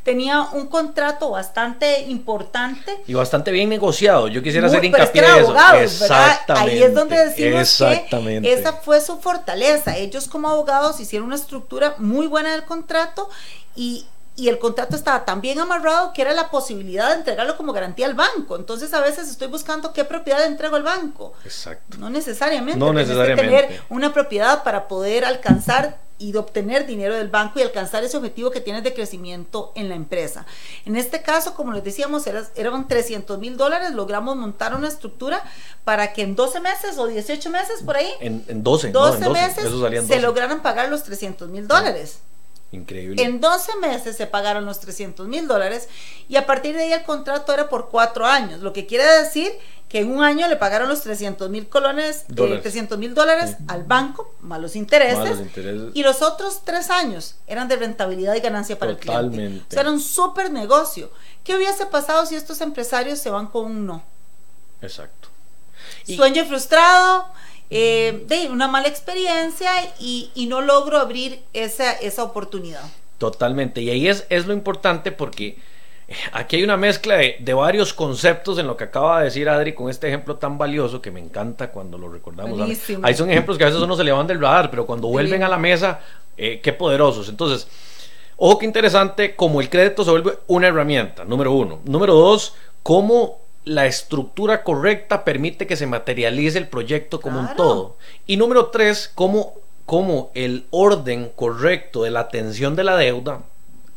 tenía 0.05 0.43
un 0.53 0.69
contrato 0.69 1.31
bastante 1.31 2.03
importante. 2.03 3.03
Y 3.07 3.15
bastante 3.15 3.51
bien 3.51 3.69
negociado. 3.69 4.29
Yo 4.29 4.43
quisiera 4.43 4.69
hacer 4.69 4.85
hincapié 4.85 5.25
en 5.25 5.35
eso. 5.37 5.57
Exactamente. 5.75 6.71
Ahí 6.71 6.83
es 6.83 6.95
donde 6.95 7.17
decimos 7.17 7.79
que 7.79 8.41
esa 8.45 8.75
fue 8.75 9.01
su 9.01 9.19
fortaleza. 9.19 9.97
Ellos 9.97 10.29
como 10.29 10.49
abogados 10.49 11.01
hicieron 11.01 11.27
una 11.27 11.37
estructura 11.37 11.97
muy 11.99 12.29
buena 12.29 12.53
del 12.53 12.65
contrato 12.65 13.29
y, 13.75 14.07
y 14.37 14.49
el 14.49 14.59
contrato 14.59 14.97
estaba 14.97 15.25
tan 15.25 15.41
bien 15.41 15.59
amarrado 15.59 16.13
que 16.13 16.23
era 16.23 16.33
la 16.33 16.51
posibilidad 16.51 17.09
de 17.09 17.17
entregarlo 17.17 17.57
como 17.57 17.73
garantía 17.73 18.07
al 18.07 18.15
banco. 18.15 18.57
Entonces 18.57 18.93
a 18.93 19.01
veces 19.01 19.29
estoy 19.29 19.49
buscando 19.49 19.93
qué 19.93 20.05
propiedad 20.05 20.45
entrego 20.45 20.77
al 20.77 20.83
banco. 20.83 21.33
Exacto. 21.45 21.97
No 21.99 22.11
necesariamente. 22.11 22.79
No 22.79 22.93
necesariamente. 22.93 23.43
tener 23.43 23.81
una 23.89 24.13
propiedad 24.13 24.63
para 24.63 24.89
poder 24.89 25.25
alcanzar 25.25 25.99
y 26.19 26.33
de 26.33 26.39
obtener 26.39 26.87
dinero 26.87 27.15
del 27.15 27.29
banco 27.29 27.59
y 27.59 27.63
alcanzar 27.63 28.05
ese 28.05 28.17
objetivo 28.17 28.51
que 28.51 28.61
tienes 28.61 28.83
de 28.85 28.95
crecimiento 28.95 29.73
en 29.75 29.89
la 29.89 29.95
empresa. 29.95 30.47
En 30.85 30.97
este 30.97 31.23
caso, 31.23 31.55
como 31.55 31.73
les 31.73 31.85
decíamos, 31.85 32.27
eran 32.27 32.89
300 32.89 33.39
mil 33.39 33.57
dólares, 33.57 33.93
logramos 33.93 34.37
montar 34.37 34.75
una 34.75 34.89
estructura 34.89 35.43
para 35.85 36.13
que 36.13 36.23
en 36.23 36.35
12 36.35 36.61
meses 36.61 36.99
o 36.99 37.07
18 37.07 37.51
meses 37.51 37.83
por 37.83 37.97
ahí, 37.97 38.11
en, 38.21 38.63
12, 38.63 38.93
12, 38.93 39.29
meses 39.31 39.69
se 40.07 40.21
lograran 40.21 40.63
pagar 40.63 40.89
los 40.89 41.03
300 41.03 41.49
mil 41.51 41.69
dólares. 41.69 42.21
Increíble. 42.73 43.23
En 43.23 43.41
12 43.41 43.77
meses 43.77 44.17
se 44.17 44.27
pagaron 44.27 44.65
los 44.65 44.81
300 44.81 45.29
mil 45.29 45.47
dólares 45.47 45.89
y 46.29 46.37
a 46.37 46.47
partir 46.47 46.77
de 46.77 46.85
ahí 46.85 46.93
el 46.93 47.05
contrato 47.05 47.53
era 47.53 47.69
por 47.69 47.89
cuatro 47.89 48.27
años, 48.27 48.61
lo 48.61 48.73
que 48.73 48.87
quiere 48.87 49.05
decir 49.05 49.53
que 49.89 50.01
en 50.01 50.11
un 50.11 50.25
año 50.25 50.49
le 50.49 50.57
pagaron 50.57 50.89
los 50.89 51.03
300 51.03 51.49
mil 51.49 51.69
colones, 51.69 52.25
eh, 52.37 52.59
300 52.61 52.99
mil 52.99 53.15
dólares 53.15 53.57
al 53.69 53.85
banco, 53.85 54.35
más 54.41 54.61
los 54.61 54.75
intereses, 54.75 55.39
y 55.95 56.03
los 56.03 56.23
otros 56.23 56.63
tres 56.65 56.91
años 56.91 57.37
eran 57.47 57.69
de 57.69 57.77
rentabilidad 57.77 58.35
y 58.35 58.41
ganancia 58.41 58.79
para 58.79 58.93
el 58.93 58.99
cliente. 58.99 59.63
O 59.69 59.71
sea, 59.71 59.83
era 59.83 59.91
un 59.91 60.01
súper 60.01 60.51
negocio. 60.51 61.11
¿Qué 61.45 61.55
hubiese 61.55 61.87
pasado 61.87 62.27
si 62.27 62.35
estos 62.35 62.61
empresarios 62.61 63.21
se 63.21 63.31
van 63.31 63.47
con 63.47 63.67
un 63.67 63.87
no? 63.87 64.03
Exacto. 64.83 65.29
Sueño 66.05 66.45
frustrado, 66.47 67.29
eh, 67.71 68.25
de 68.27 68.49
una 68.49 68.69
mala 68.69 68.89
experiencia 68.89 69.71
y, 69.99 70.47
no 70.49 70.61
logro 70.61 70.99
abrir 70.99 71.41
esa, 71.53 71.93
esa 71.93 72.23
oportunidad. 72.23 72.83
Totalmente. 73.19 73.81
Y 73.81 73.91
ahí 73.91 74.09
es, 74.09 74.27
es 74.29 74.47
lo 74.47 74.53
importante 74.53 75.11
porque 75.11 75.59
eh, 76.09 76.15
aquí 76.33 76.57
hay 76.57 76.63
una 76.63 76.77
mezcla 76.77 77.17
de, 77.17 77.55
varios 77.55 77.93
conceptos 77.93 78.59
en 78.59 78.67
lo 78.67 78.77
que 78.77 78.85
acaba 78.85 79.19
de 79.19 79.25
decir 79.27 79.49
Adri 79.49 79.73
con 79.73 79.91
este 79.91 80.07
ejemplo 80.07 80.37
tan 80.37 80.59
valioso 80.59 81.03
que 81.03 81.11
me 81.11 81.21
encanta 81.21 81.71
cuando 81.71 81.99
lo 81.99 82.09
recordamos. 82.09 82.61
Ahí 83.03 83.15
son 83.15 83.31
ejemplos 83.31 83.59
que 83.59 83.65
a 83.65 83.67
veces 83.67 83.83
uno 83.83 83.97
se 83.97 84.05
le 84.05 84.13
van 84.13 84.27
del 84.27 84.41
radar, 84.41 84.71
pero 84.71 84.87
cuando 84.87 85.09
vuelven 85.09 85.43
a 85.43 85.49
la 85.49 85.59
mesa, 85.59 86.01
eh, 86.37 86.61
qué 86.63 86.73
poderosos. 86.73 87.29
Entonces, 87.29 87.67
ojo 88.37 88.59
que 88.59 88.67
interesante, 88.67 89.35
como 89.35 89.61
el 89.61 89.69
crédito 89.69 90.05
se 90.05 90.11
vuelve 90.11 90.39
una 90.47 90.69
herramienta, 90.69 91.25
número 91.25 91.53
uno. 91.53 91.81
Número 91.85 92.15
dos, 92.15 92.55
cómo 92.83 93.46
la 93.67 93.87
estructura 93.87 94.63
correcta 94.63 95.25
permite 95.25 95.67
que 95.67 95.77
se 95.77 95.89
materialice 95.89 96.57
el 96.57 96.69
proyecto 96.69 97.21
como 97.21 97.41
un 97.41 97.55
todo. 97.57 97.97
Y 98.25 98.37
número 98.37 98.67
tres, 98.67 99.11
cómo, 99.13 99.55
cómo 99.85 100.31
el 100.35 100.67
orden 100.71 101.31
correcto 101.35 102.05
de 102.05 102.13
la 102.13 102.21
atención 102.21 102.77
de 102.77 102.85
la 102.85 102.97
deuda 102.97 103.43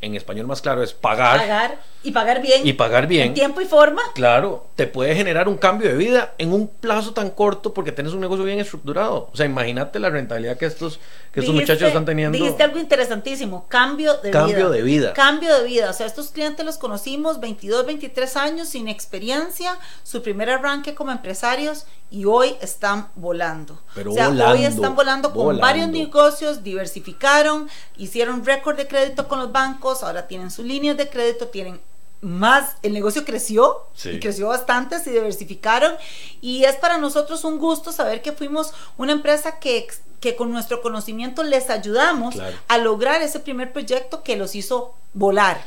en 0.01 0.15
español 0.15 0.47
más 0.47 0.61
claro 0.61 0.83
es 0.83 0.93
pagar. 0.93 1.39
Pagar 1.39 1.79
y 2.01 2.11
pagar 2.11 2.41
bien. 2.41 2.65
Y 2.65 2.73
pagar 2.73 3.07
bien. 3.07 3.27
En 3.27 3.33
tiempo 3.33 3.59
y 3.59 3.65
forma. 3.65 4.01
Claro, 4.13 4.67
te 4.75 4.87
puede 4.87 5.15
generar 5.15 5.49
un 5.49 5.57
cambio 5.57 5.89
de 5.89 5.97
vida 5.97 6.33
en 6.37 6.53
un 6.53 6.69
plazo 6.69 7.13
tan 7.13 7.29
corto 7.29 7.73
porque 7.73 7.91
tienes 7.91 8.13
un 8.13 8.21
negocio 8.21 8.45
bien 8.45 8.59
estructurado. 8.59 9.29
O 9.33 9.35
sea, 9.35 9.45
imagínate 9.45 9.99
la 9.99 10.09
rentabilidad 10.09 10.57
que 10.57 10.65
estos, 10.65 10.99
que 11.33 11.41
estos 11.41 11.53
muchachos 11.53 11.89
están 11.89 12.05
teniendo. 12.05 12.37
Dijiste 12.37 12.63
algo 12.63 12.79
interesantísimo, 12.79 13.67
cambio 13.67 14.13
de 14.15 14.29
vida. 14.29 14.39
Cambio 14.39 14.69
de 14.69 14.81
vida. 14.81 15.13
Cambio 15.13 15.57
de 15.57 15.65
vida. 15.65 15.89
O 15.89 15.93
sea, 15.93 16.05
estos 16.05 16.29
clientes 16.29 16.65
los 16.65 16.77
conocimos 16.77 17.41
22, 17.41 17.85
23 17.85 18.37
años 18.37 18.69
sin 18.69 18.87
experiencia, 18.87 19.77
su 20.03 20.21
primer 20.21 20.49
arranque 20.49 20.95
como 20.95 21.11
empresarios 21.11 21.85
y 22.11 22.25
hoy 22.25 22.55
están 22.61 23.09
volando. 23.15 23.77
Pero 23.93 24.11
o 24.11 24.13
sea, 24.13 24.29
hoy 24.29 24.63
están 24.63 24.95
volando 24.95 25.33
con 25.33 25.59
varios 25.59 25.89
negocios, 25.89 26.63
diversificaron, 26.63 27.69
hicieron 27.97 28.45
récord 28.45 28.77
de 28.77 28.87
crédito 28.87 29.27
con 29.27 29.39
los 29.39 29.51
bancos, 29.51 29.88
ahora 30.03 30.27
tienen 30.27 30.51
sus 30.51 30.65
líneas 30.65 30.97
de 30.97 31.09
crédito, 31.09 31.47
tienen 31.47 31.79
más, 32.21 32.75
el 32.83 32.93
negocio 32.93 33.23
creció 33.23 33.87
y 34.03 34.19
creció 34.19 34.47
bastante, 34.47 34.99
se 34.99 35.11
diversificaron. 35.11 35.93
Y 36.41 36.65
es 36.65 36.75
para 36.75 36.97
nosotros 36.97 37.43
un 37.43 37.57
gusto 37.59 37.91
saber 37.91 38.21
que 38.21 38.31
fuimos 38.31 38.73
una 38.97 39.13
empresa 39.13 39.59
que, 39.59 39.87
que 40.19 40.35
con 40.35 40.51
nuestro 40.51 40.81
conocimiento 40.81 41.43
les 41.43 41.69
ayudamos 41.69 42.35
a 42.67 42.77
lograr 42.77 43.21
ese 43.21 43.39
primer 43.39 43.71
proyecto 43.71 44.23
que 44.23 44.35
los 44.35 44.55
hizo 44.55 44.95
volar. 45.13 45.61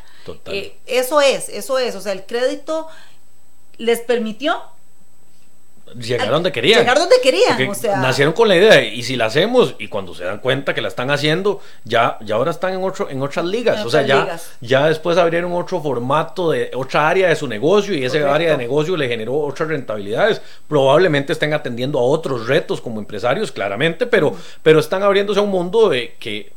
Eh, 0.46 0.76
eso 0.86 1.20
es, 1.20 1.48
eso 1.48 1.78
es, 1.78 1.94
o 1.94 2.00
sea, 2.00 2.12
el 2.12 2.24
crédito 2.26 2.88
les 3.78 4.00
permitió 4.00 4.62
llegar 5.94 6.30
donde 6.30 6.52
querían. 6.52 6.80
Llegar 6.80 6.98
donde 6.98 7.16
querían, 7.22 7.68
o 7.68 7.74
sea. 7.74 7.96
Nacieron 7.98 8.32
con 8.34 8.48
la 8.48 8.56
idea, 8.56 8.82
y 8.82 9.02
si 9.02 9.16
la 9.16 9.26
hacemos, 9.26 9.74
y 9.78 9.88
cuando 9.88 10.14
se 10.14 10.24
dan 10.24 10.38
cuenta 10.38 10.74
que 10.74 10.80
la 10.80 10.88
están 10.88 11.10
haciendo, 11.10 11.60
ya, 11.84 12.18
ya 12.20 12.36
ahora 12.36 12.50
están 12.50 12.74
en, 12.74 12.82
otro, 12.82 13.08
en 13.10 13.22
otras 13.22 13.44
ligas. 13.44 13.84
o 13.84 13.90
sea, 13.90 14.02
ya, 14.02 14.38
ya 14.60 14.88
después 14.88 15.18
abrieron 15.18 15.52
otro 15.52 15.80
formato 15.80 16.50
de 16.50 16.70
otra 16.74 17.08
área 17.08 17.28
de 17.28 17.36
su 17.36 17.48
negocio, 17.48 17.94
y 17.94 18.04
ese 18.04 18.24
área 18.24 18.52
de 18.52 18.56
negocio 18.56 18.96
le 18.96 19.08
generó 19.08 19.38
otras 19.38 19.68
rentabilidades. 19.68 20.40
Probablemente 20.68 21.32
estén 21.32 21.52
atendiendo 21.54 21.98
a 21.98 22.02
otros 22.02 22.46
retos 22.46 22.80
como 22.80 22.98
empresarios, 22.98 23.52
claramente, 23.52 24.06
pero, 24.06 24.34
pero 24.62 24.80
están 24.80 25.02
abriéndose 25.02 25.40
a 25.40 25.42
un 25.42 25.50
mundo 25.50 25.88
de 25.88 26.14
que 26.18 26.52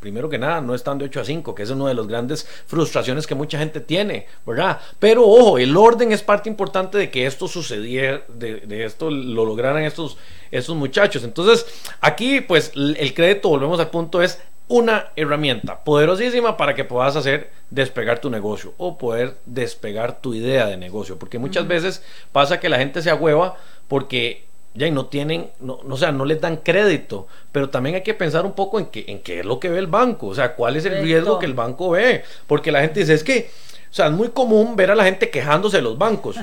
primero 0.00 0.28
que 0.28 0.38
nada, 0.38 0.60
no 0.60 0.74
están 0.74 0.98
de 0.98 1.06
8 1.06 1.20
a 1.20 1.24
5, 1.24 1.54
que 1.54 1.62
es 1.62 1.70
una 1.70 1.88
de 1.88 1.94
las 1.94 2.06
grandes 2.06 2.46
frustraciones 2.66 3.26
que 3.26 3.34
mucha 3.34 3.58
gente 3.58 3.80
tiene, 3.80 4.26
¿verdad? 4.46 4.80
Pero 4.98 5.26
ojo, 5.26 5.58
el 5.58 5.76
orden 5.76 6.12
es 6.12 6.22
parte 6.22 6.48
importante 6.48 6.98
de 6.98 7.10
que 7.10 7.26
esto 7.26 7.48
sucediera, 7.48 8.22
de, 8.28 8.84
esto 8.84 9.10
lo 9.10 9.44
lograran 9.44 9.82
estos, 9.82 10.16
estos 10.50 10.76
muchachos. 10.76 11.24
Entonces, 11.24 11.66
aquí, 12.00 12.40
pues, 12.40 12.72
el 12.74 13.14
crédito, 13.14 13.48
volvemos 13.48 13.80
al 13.80 13.90
punto, 13.90 14.22
es 14.22 14.40
una 14.68 15.12
herramienta 15.14 15.84
poderosísima 15.84 16.56
para 16.56 16.74
que 16.74 16.84
puedas 16.84 17.14
hacer 17.14 17.50
despegar 17.70 18.18
tu 18.20 18.30
negocio 18.30 18.74
o 18.78 18.98
poder 18.98 19.36
despegar 19.46 20.20
tu 20.20 20.34
idea 20.34 20.66
de 20.66 20.76
negocio. 20.76 21.18
Porque 21.18 21.38
muchas 21.38 21.68
veces 21.68 22.02
pasa 22.32 22.58
que 22.58 22.68
la 22.68 22.78
gente 22.78 23.02
se 23.02 23.10
agüeva 23.10 23.56
porque 23.88 24.45
ya 24.76 24.90
no 24.90 25.06
tienen, 25.06 25.50
no, 25.60 25.80
o 25.88 25.96
sea, 25.96 26.12
no 26.12 26.24
les 26.24 26.40
dan 26.40 26.58
crédito, 26.58 27.26
pero 27.52 27.70
también 27.70 27.96
hay 27.96 28.02
que 28.02 28.14
pensar 28.14 28.44
un 28.44 28.52
poco 28.52 28.78
en, 28.78 28.86
qué, 28.86 29.04
en 29.08 29.20
qué 29.20 29.40
es 29.40 29.46
lo 29.46 29.58
que 29.58 29.68
ve 29.68 29.78
el 29.78 29.86
banco, 29.86 30.28
o 30.28 30.34
sea, 30.34 30.54
cuál 30.54 30.76
es 30.76 30.84
el 30.84 31.02
riesgo 31.02 31.38
que 31.38 31.46
el 31.46 31.54
banco 31.54 31.90
ve, 31.90 32.22
porque 32.46 32.70
la 32.70 32.82
gente 32.82 33.00
dice, 33.00 33.14
es 33.14 33.24
que 33.24 33.50
sea, 33.96 34.06
es 34.06 34.12
muy 34.12 34.28
común 34.28 34.76
ver 34.76 34.90
a 34.90 34.94
la 34.94 35.04
gente 35.04 35.30
quejándose 35.30 35.78
de 35.78 35.82
los 35.82 35.96
bancos. 35.96 36.36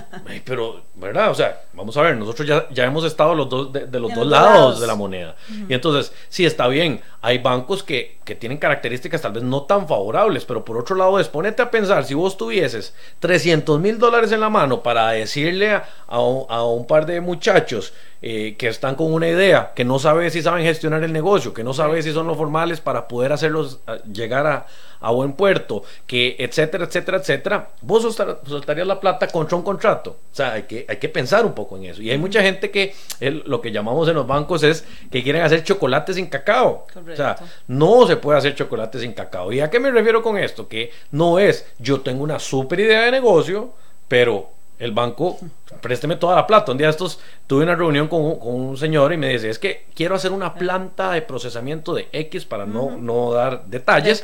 pero, 0.45 0.81
¿verdad? 0.95 1.29
O 1.29 1.35
sea, 1.35 1.61
vamos 1.73 1.95
a 1.97 2.01
ver, 2.01 2.17
nosotros 2.17 2.47
ya, 2.47 2.67
ya 2.71 2.85
hemos 2.85 3.05
estado 3.05 3.35
los 3.35 3.47
dos, 3.47 3.71
de, 3.71 3.99
los 3.99 4.11
dos 4.13 4.25
lados, 4.25 4.81
de 4.81 4.87
la 4.87 4.95
moneda. 4.95 5.35
Y 5.69 5.73
entonces, 5.73 6.11
sí, 6.29 6.45
está 6.45 6.67
bien, 6.67 7.01
hay 7.21 7.37
bancos 7.37 7.83
que, 7.83 8.17
que, 8.25 8.33
tienen 8.33 8.57
características 8.57 9.21
tal 9.21 9.33
vez 9.33 9.43
no 9.43 9.63
tan 9.63 9.87
favorables, 9.87 10.45
pero 10.45 10.65
por 10.65 10.77
otro 10.77 10.95
lado, 10.95 11.19
es 11.19 11.27
ponete 11.27 11.61
a 11.61 11.69
pensar, 11.69 12.05
si 12.05 12.15
vos 12.15 12.37
tuvieses 12.37 12.95
300 13.19 13.79
mil 13.79 13.99
dólares 13.99 14.31
en 14.31 14.39
la 14.39 14.49
mano 14.49 14.81
para 14.81 15.11
decirle 15.11 15.71
a, 15.71 15.85
a, 16.07 16.65
un, 16.65 16.87
par 16.87 17.05
de 17.05 17.21
muchachos 17.21 17.93
eh, 18.21 18.55
que 18.57 18.67
están 18.67 18.95
con 18.95 19.13
una 19.13 19.27
idea, 19.27 19.73
que 19.75 19.85
no 19.85 19.99
sabe 19.99 20.29
si 20.31 20.41
saben 20.41 20.63
gestionar 20.63 21.03
el 21.03 21.13
negocio, 21.13 21.53
que 21.53 21.63
no 21.63 21.73
sabe 21.73 22.01
si 22.01 22.13
son 22.13 22.25
los 22.25 22.35
formales 22.35 22.81
para 22.81 23.07
poder 23.07 23.31
hacerlos 23.31 23.79
llegar 24.11 24.47
a 24.47 24.65
a 25.03 25.11
buen 25.11 25.33
puerto, 25.33 25.83
que 26.07 26.35
etcétera, 26.39 26.85
etcétera, 26.85 27.17
etcétera, 27.17 27.69
vos 27.81 28.15
soltarías 28.47 28.87
la 28.87 28.99
plata 28.99 29.27
contra 29.27 29.57
un 29.57 29.63
contrato. 29.63 30.11
O 30.31 30.35
sea, 30.35 30.53
hay 30.53 30.63
que, 30.63 30.85
hay 30.87 30.97
que 30.97 31.09
pensar 31.09 31.45
un 31.45 31.53
poco 31.53 31.77
en 31.77 31.85
eso. 31.85 32.01
Y 32.01 32.09
hay 32.09 32.17
mucha 32.17 32.41
gente 32.41 32.71
que 32.71 32.95
lo 33.19 33.61
que 33.61 33.71
llamamos 33.71 34.07
en 34.07 34.15
los 34.15 34.25
bancos 34.25 34.63
es 34.63 34.85
que 35.11 35.21
quieren 35.21 35.41
hacer 35.41 35.63
chocolate 35.63 36.13
sin 36.13 36.27
cacao. 36.27 36.87
O 36.95 37.15
sea, 37.15 37.35
no 37.67 38.07
se 38.07 38.15
puede 38.15 38.37
hacer 38.37 38.55
chocolate 38.55 38.99
sin 38.99 39.11
cacao. 39.11 39.51
¿Y 39.51 39.59
a 39.59 39.69
qué 39.69 39.79
me 39.79 39.91
refiero 39.91 40.23
con 40.23 40.37
esto? 40.37 40.67
Que 40.67 40.91
no 41.11 41.37
es 41.37 41.67
yo 41.79 41.99
tengo 41.99 42.23
una 42.23 42.39
super 42.39 42.79
idea 42.79 43.01
de 43.03 43.11
negocio, 43.11 43.73
pero 44.07 44.49
el 44.83 44.91
banco, 44.91 45.37
présteme 45.81 46.15
toda 46.17 46.35
la 46.35 46.45
plata. 46.45 46.71
Un 46.71 46.77
día 46.77 46.89
estos 46.89 47.19
tuve 47.47 47.63
una 47.63 47.75
reunión 47.75 48.07
con, 48.07 48.21
un 48.21 48.77
señor 48.77 49.13
y 49.13 49.17
me 49.17 49.29
dice, 49.29 49.49
es 49.49 49.59
que 49.59 49.85
quiero 49.95 50.15
hacer 50.15 50.31
una 50.31 50.53
planta 50.53 51.11
de 51.11 51.21
procesamiento 51.21 51.93
de 51.93 52.09
X 52.11 52.45
para 52.45 52.65
no, 52.65 52.97
no 52.97 53.31
dar 53.31 53.65
detalles. 53.65 54.23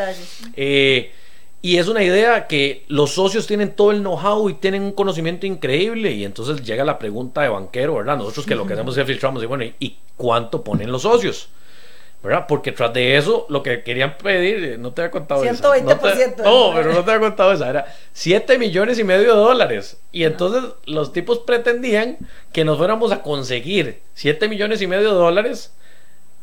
Eh, 0.56 1.12
y 1.62 1.78
es 1.78 1.88
una 1.88 2.04
idea 2.04 2.48
que 2.48 2.86
los 2.88 3.12
socios 3.12 3.46
tienen 3.46 3.76
todo 3.76 3.92
el 3.92 4.00
know-how 4.00 4.50
y 4.50 4.54
tienen 4.56 4.84
un 4.84 4.94
conocimiento 4.94 5.46
increíble. 5.46 6.12
Y 6.12 6.24
entonces 6.24 6.66
llega 6.66 6.84
la 6.84 7.00
pregunta 7.00 7.42
de 7.42 7.50
banquero, 7.50 7.96
¿verdad? 7.96 8.18
Nosotros 8.18 8.46
que 8.46 8.56
lo 8.56 8.66
que 8.66 8.74
hacemos 8.74 8.98
es 8.98 9.06
filtramos 9.06 9.44
y 9.44 9.46
bueno, 9.46 9.66
¿y 9.80 9.98
cuánto 10.16 10.64
ponen 10.64 10.92
los 10.92 11.02
socios? 11.02 11.50
¿Verdad? 12.22 12.46
Porque 12.48 12.72
tras 12.72 12.94
de 12.94 13.18
eso, 13.18 13.46
lo 13.50 13.64
que 13.64 13.82
querían 13.84 14.18
pedir, 14.18 14.64
eh, 14.64 14.78
no 14.78 14.92
te 14.92 15.02
había 15.02 15.12
contado 15.12 15.44
120%. 15.44 16.44
No, 16.44 16.72
pero 16.76 16.94
no 16.94 17.04
te 17.04 17.12
había 17.12 17.28
contado 17.28 17.54
esa, 17.54 17.70
era 17.70 17.86
7 18.14 18.58
millones 18.58 19.00
y 19.00 19.04
medio 19.04 19.36
de 19.36 19.40
dólares. 19.40 19.98
Y 20.12 20.26
entonces 20.26 20.72
los 20.86 21.14
tipos 21.14 21.40
pretendían 21.40 22.18
que 22.52 22.66
nos 22.66 22.78
fuéramos 22.78 23.12
a 23.12 23.22
conseguir 23.22 24.02
7 24.16 24.50
millones 24.50 24.82
y 24.82 24.88
medio 24.88 25.10
de 25.10 25.16
dólares 25.16 25.74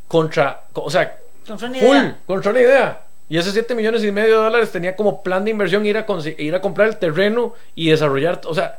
contra, 0.09 0.65
o 0.73 0.91
sea, 0.91 1.19
contra 1.47 1.69
una 1.69 1.79
full, 1.79 1.97
idea. 1.97 2.19
contra 2.27 2.51
una 2.53 2.61
idea. 2.61 3.03
Y 3.29 3.37
esos 3.37 3.53
7 3.53 3.75
millones 3.75 4.03
y 4.05 4.12
medio 4.12 4.39
de 4.39 4.45
dólares 4.45 4.71
tenía 4.73 4.97
como 4.97 5.23
plan 5.23 5.45
de 5.45 5.51
inversión 5.51 5.85
ir 5.85 5.99
a, 5.99 6.07
ir 6.39 6.55
a 6.55 6.61
comprar 6.61 6.89
el 6.89 6.97
terreno 6.97 7.55
y 7.75 7.91
desarrollar, 7.91 8.41
o 8.47 8.55
sea, 8.55 8.79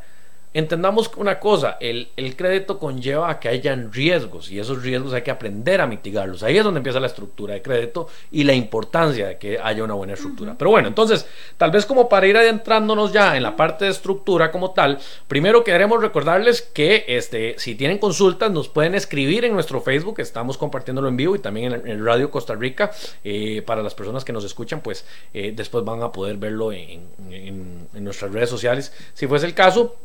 Entendamos 0.58 1.12
una 1.18 1.40
cosa, 1.40 1.78
el, 1.80 2.08
el, 2.18 2.36
crédito 2.36 2.80
conlleva 2.80 3.30
a 3.30 3.40
que 3.40 3.48
hayan 3.48 3.94
riesgos 3.94 4.50
y 4.50 4.60
esos 4.60 4.82
riesgos 4.82 5.14
hay 5.14 5.22
que 5.22 5.30
aprender 5.30 5.82
a 5.82 5.86
mitigarlos. 5.86 6.42
Ahí 6.42 6.58
es 6.58 6.64
donde 6.64 6.80
empieza 6.80 7.00
la 7.00 7.06
estructura 7.06 7.54
de 7.54 7.62
crédito 7.62 8.08
y 8.32 8.44
la 8.44 8.56
importancia 8.56 9.28
de 9.28 9.38
que 9.38 9.60
haya 9.60 9.84
una 9.84 9.94
buena 9.94 10.14
estructura. 10.14 10.56
Pero 10.58 10.72
bueno, 10.72 10.88
entonces, 10.88 11.28
tal 11.58 11.70
vez 11.70 11.86
como 11.86 12.10
para 12.10 12.26
ir 12.26 12.36
adentrándonos 12.36 13.14
ya 13.14 13.38
en 13.38 13.44
la 13.44 13.56
parte 13.56 13.86
de 13.86 13.92
estructura 13.92 14.52
como 14.52 14.72
tal, 14.72 14.98
primero 15.28 15.64
queremos 15.64 16.02
recordarles 16.02 16.64
que 16.64 17.06
este, 17.08 17.54
si 17.60 17.76
tienen 17.76 18.00
consultas 18.00 18.50
nos 18.50 18.68
pueden 18.68 18.96
escribir 18.96 19.46
en 19.46 19.54
nuestro 19.54 19.80
Facebook, 19.80 20.20
estamos 20.22 20.58
compartiéndolo 20.58 21.08
en 21.08 21.18
vivo 21.18 21.36
y 21.36 21.40
también 21.40 21.72
en, 21.72 21.88
el 21.88 22.04
Radio 22.04 22.32
Costa 22.32 22.56
Rica. 22.56 22.90
Eh, 23.24 23.62
para 23.62 23.84
las 23.84 23.94
personas 23.94 24.26
que 24.26 24.34
nos 24.34 24.44
escuchan, 24.44 24.82
pues 24.82 25.06
eh, 25.36 25.54
después 25.56 25.86
van 25.86 26.02
a 26.02 26.12
poder 26.12 26.38
verlo 26.38 26.72
en, 26.72 27.10
en, 27.30 27.88
en 27.94 28.04
nuestras 28.04 28.32
redes 28.32 28.50
sociales, 28.50 28.92
si 29.14 29.28
fuese 29.28 29.46
el 29.46 29.54
caso. 29.54 29.98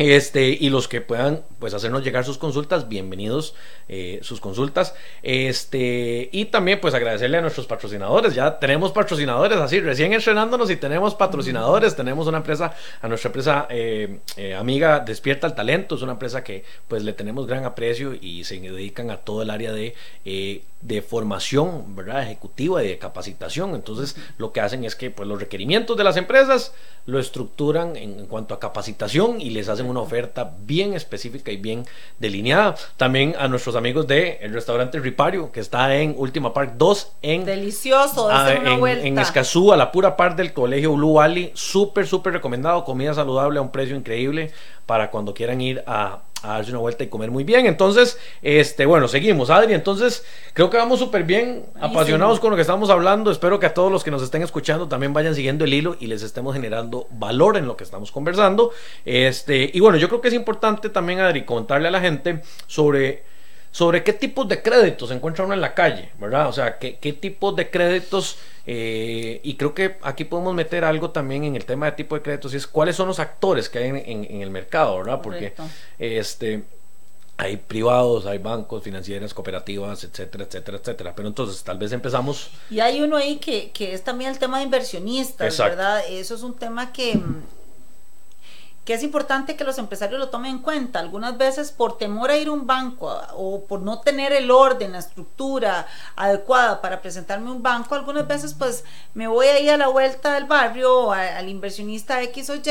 Este, 0.00 0.48
y 0.48 0.70
los 0.70 0.88
que 0.88 1.02
puedan 1.02 1.42
pues 1.58 1.74
hacernos 1.74 2.02
llegar 2.02 2.24
sus 2.24 2.38
consultas, 2.38 2.88
bienvenidos 2.88 3.54
eh, 3.86 4.18
sus 4.22 4.40
consultas. 4.40 4.94
Este, 5.22 6.30
y 6.32 6.46
también 6.46 6.80
pues 6.80 6.94
agradecerle 6.94 7.36
a 7.36 7.42
nuestros 7.42 7.66
patrocinadores. 7.66 8.34
Ya 8.34 8.58
tenemos 8.58 8.92
patrocinadores 8.92 9.58
así, 9.58 9.78
recién 9.78 10.14
estrenándonos 10.14 10.70
y 10.70 10.76
tenemos 10.76 11.14
patrocinadores. 11.14 11.94
Tenemos 11.96 12.26
una 12.26 12.38
empresa, 12.38 12.74
a 13.02 13.08
nuestra 13.08 13.28
empresa 13.28 13.66
eh, 13.68 14.20
eh, 14.38 14.54
amiga 14.54 15.00
Despierta 15.00 15.46
el 15.46 15.54
Talento, 15.54 15.96
es 15.96 16.00
una 16.02 16.12
empresa 16.12 16.42
que 16.42 16.64
pues 16.88 17.04
le 17.04 17.12
tenemos 17.12 17.46
gran 17.46 17.66
aprecio 17.66 18.14
y 18.14 18.44
se 18.44 18.58
dedican 18.58 19.10
a 19.10 19.18
todo 19.18 19.42
el 19.42 19.50
área 19.50 19.70
de 19.74 19.94
de 20.80 21.02
formación 21.02 21.94
¿verdad? 21.94 22.22
ejecutiva 22.22 22.82
y 22.82 22.88
de 22.88 22.98
capacitación. 22.98 23.74
Entonces, 23.74 24.16
lo 24.38 24.52
que 24.52 24.60
hacen 24.60 24.84
es 24.84 24.96
que 24.96 25.10
pues, 25.10 25.28
los 25.28 25.38
requerimientos 25.38 25.96
de 25.96 26.04
las 26.04 26.16
empresas 26.16 26.72
lo 27.06 27.18
estructuran 27.18 27.96
en, 27.96 28.26
cuanto 28.26 28.54
a 28.54 28.60
capacitación 28.60 29.40
y 29.40 29.50
les 29.50 29.68
hacen 29.68 29.86
una 29.90 30.00
oferta 30.00 30.54
bien 30.60 30.94
específica 30.94 31.50
y 31.50 31.56
bien 31.56 31.84
delineada. 32.18 32.74
También 32.96 33.34
a 33.38 33.48
nuestros 33.48 33.76
amigos 33.76 34.06
del 34.06 34.38
el 34.40 34.52
restaurante 34.52 34.98
Ripario, 34.98 35.52
que 35.52 35.60
está 35.60 35.94
en 35.96 36.14
Última 36.16 36.54
Park 36.54 36.74
2, 36.76 37.12
en, 37.22 37.44
Delicioso, 37.44 38.30
a, 38.30 38.54
en, 38.54 38.86
en, 38.86 39.18
Escazú, 39.18 39.72
a 39.72 39.76
la 39.76 39.92
pura 39.92 40.16
par 40.16 40.36
del 40.36 40.52
colegio 40.52 40.94
Blue 40.94 41.14
Valley. 41.14 41.50
Súper, 41.54 42.06
súper 42.06 42.32
recomendado. 42.32 42.84
Comida 42.84 43.14
saludable 43.14 43.58
a 43.58 43.62
un 43.62 43.70
precio 43.70 43.96
increíble 43.96 44.52
para 44.86 45.10
cuando 45.10 45.34
quieran 45.34 45.60
ir 45.60 45.84
a, 45.86 46.20
a 46.42 46.54
darse 46.54 46.70
una 46.70 46.80
vuelta 46.80 47.04
y 47.04 47.08
comer 47.08 47.30
muy 47.30 47.44
bien. 47.44 47.66
Entonces, 47.66 48.18
este, 48.42 48.86
bueno, 48.86 49.08
seguimos, 49.08 49.50
Adri. 49.50 49.74
Entonces, 49.74 50.24
creo 50.52 50.70
que 50.70 50.76
vamos 50.76 50.98
súper 50.98 51.24
bien, 51.24 51.66
apasionados 51.80 52.40
con 52.40 52.50
lo 52.50 52.56
que 52.56 52.62
estamos 52.62 52.90
hablando. 52.90 53.30
Espero 53.30 53.58
que 53.58 53.66
a 53.66 53.74
todos 53.74 53.92
los 53.92 54.04
que 54.04 54.10
nos 54.10 54.22
estén 54.22 54.42
escuchando 54.42 54.88
también 54.88 55.12
vayan 55.12 55.34
siguiendo 55.34 55.64
el 55.64 55.74
hilo 55.74 55.96
y 56.00 56.06
les 56.06 56.22
estemos 56.22 56.54
generando 56.54 57.06
valor 57.10 57.56
en 57.56 57.66
lo 57.66 57.76
que 57.76 57.84
estamos 57.84 58.10
conversando. 58.12 58.72
Este, 59.04 59.70
y 59.72 59.80
bueno, 59.80 59.98
yo 59.98 60.08
creo 60.08 60.20
que 60.20 60.28
es 60.28 60.34
importante 60.34 60.88
también, 60.88 61.20
Adri, 61.20 61.44
contarle 61.44 61.88
a 61.88 61.90
la 61.90 62.00
gente 62.00 62.42
sobre 62.66 63.29
sobre 63.70 64.02
qué 64.02 64.12
tipos 64.12 64.48
de 64.48 64.62
créditos 64.62 65.08
se 65.08 65.14
encuentra 65.14 65.44
uno 65.44 65.54
en 65.54 65.60
la 65.60 65.74
calle, 65.74 66.10
¿verdad? 66.18 66.48
O 66.48 66.52
sea, 66.52 66.78
qué, 66.78 66.98
qué 66.98 67.12
tipos 67.12 67.54
de 67.54 67.70
créditos, 67.70 68.38
eh, 68.66 69.40
y 69.44 69.54
creo 69.54 69.74
que 69.74 69.96
aquí 70.02 70.24
podemos 70.24 70.54
meter 70.54 70.84
algo 70.84 71.10
también 71.10 71.44
en 71.44 71.56
el 71.56 71.64
tema 71.64 71.86
de 71.86 71.92
tipo 71.92 72.14
de 72.16 72.22
créditos, 72.22 72.52
y 72.54 72.56
es 72.56 72.66
cuáles 72.66 72.96
son 72.96 73.08
los 73.08 73.20
actores 73.20 73.68
que 73.68 73.78
hay 73.78 74.02
en, 74.06 74.42
el 74.42 74.50
mercado, 74.50 74.98
¿verdad? 74.98 75.20
Porque 75.22 75.54
este, 75.98 76.64
hay 77.36 77.56
privados, 77.56 78.26
hay 78.26 78.38
bancos, 78.38 78.82
financieras, 78.82 79.32
cooperativas, 79.32 80.04
etcétera, 80.04 80.44
etcétera, 80.44 80.78
etcétera. 80.78 81.14
Pero 81.14 81.28
entonces 81.28 81.62
tal 81.62 81.78
vez 81.78 81.92
empezamos... 81.92 82.50
Y 82.70 82.80
hay 82.80 83.00
uno 83.00 83.16
ahí 83.16 83.36
que, 83.36 83.70
que 83.70 83.94
es 83.94 84.02
también 84.02 84.30
el 84.30 84.38
tema 84.38 84.58
de 84.58 84.64
inversionistas, 84.64 85.56
¿verdad? 85.58 86.02
Eso 86.08 86.34
es 86.34 86.42
un 86.42 86.54
tema 86.54 86.92
que 86.92 87.18
que 88.90 88.94
es 88.94 89.04
importante 89.04 89.54
que 89.54 89.62
los 89.62 89.78
empresarios 89.78 90.18
lo 90.18 90.30
tomen 90.30 90.50
en 90.50 90.62
cuenta. 90.62 90.98
Algunas 90.98 91.38
veces 91.38 91.70
por 91.70 91.96
temor 91.96 92.28
a 92.28 92.36
ir 92.36 92.48
a 92.48 92.50
un 92.50 92.66
banco 92.66 93.16
o 93.34 93.64
por 93.66 93.82
no 93.82 94.00
tener 94.00 94.32
el 94.32 94.50
orden, 94.50 94.90
la 94.90 94.98
estructura 94.98 95.86
adecuada 96.16 96.80
para 96.80 97.00
presentarme 97.00 97.52
un 97.52 97.62
banco, 97.62 97.94
algunas 97.94 98.26
veces 98.26 98.52
pues 98.52 98.82
me 99.14 99.28
voy 99.28 99.46
a 99.46 99.60
ir 99.60 99.70
a 99.70 99.76
la 99.76 99.86
vuelta 99.86 100.34
del 100.34 100.46
barrio 100.46 101.12
al 101.12 101.48
inversionista 101.48 102.20
X 102.22 102.50
o 102.50 102.56
Y 102.56 102.62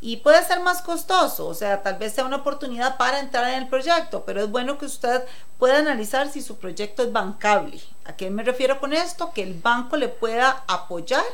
y 0.00 0.18
puede 0.18 0.44
ser 0.44 0.60
más 0.60 0.82
costoso, 0.82 1.48
o 1.48 1.54
sea, 1.54 1.82
tal 1.82 1.98
vez 1.98 2.12
sea 2.12 2.24
una 2.24 2.36
oportunidad 2.36 2.96
para 2.96 3.18
entrar 3.18 3.50
en 3.50 3.64
el 3.64 3.68
proyecto, 3.68 4.22
pero 4.24 4.42
es 4.42 4.48
bueno 4.48 4.78
que 4.78 4.86
usted 4.86 5.24
pueda 5.58 5.78
analizar 5.78 6.28
si 6.28 6.42
su 6.42 6.58
proyecto 6.58 7.02
es 7.02 7.10
bancable. 7.10 7.80
¿A 8.04 8.14
qué 8.14 8.30
me 8.30 8.44
refiero 8.44 8.78
con 8.78 8.92
esto? 8.92 9.32
Que 9.32 9.42
el 9.42 9.54
banco 9.54 9.96
le 9.96 10.06
pueda 10.06 10.62
apoyar 10.68 11.24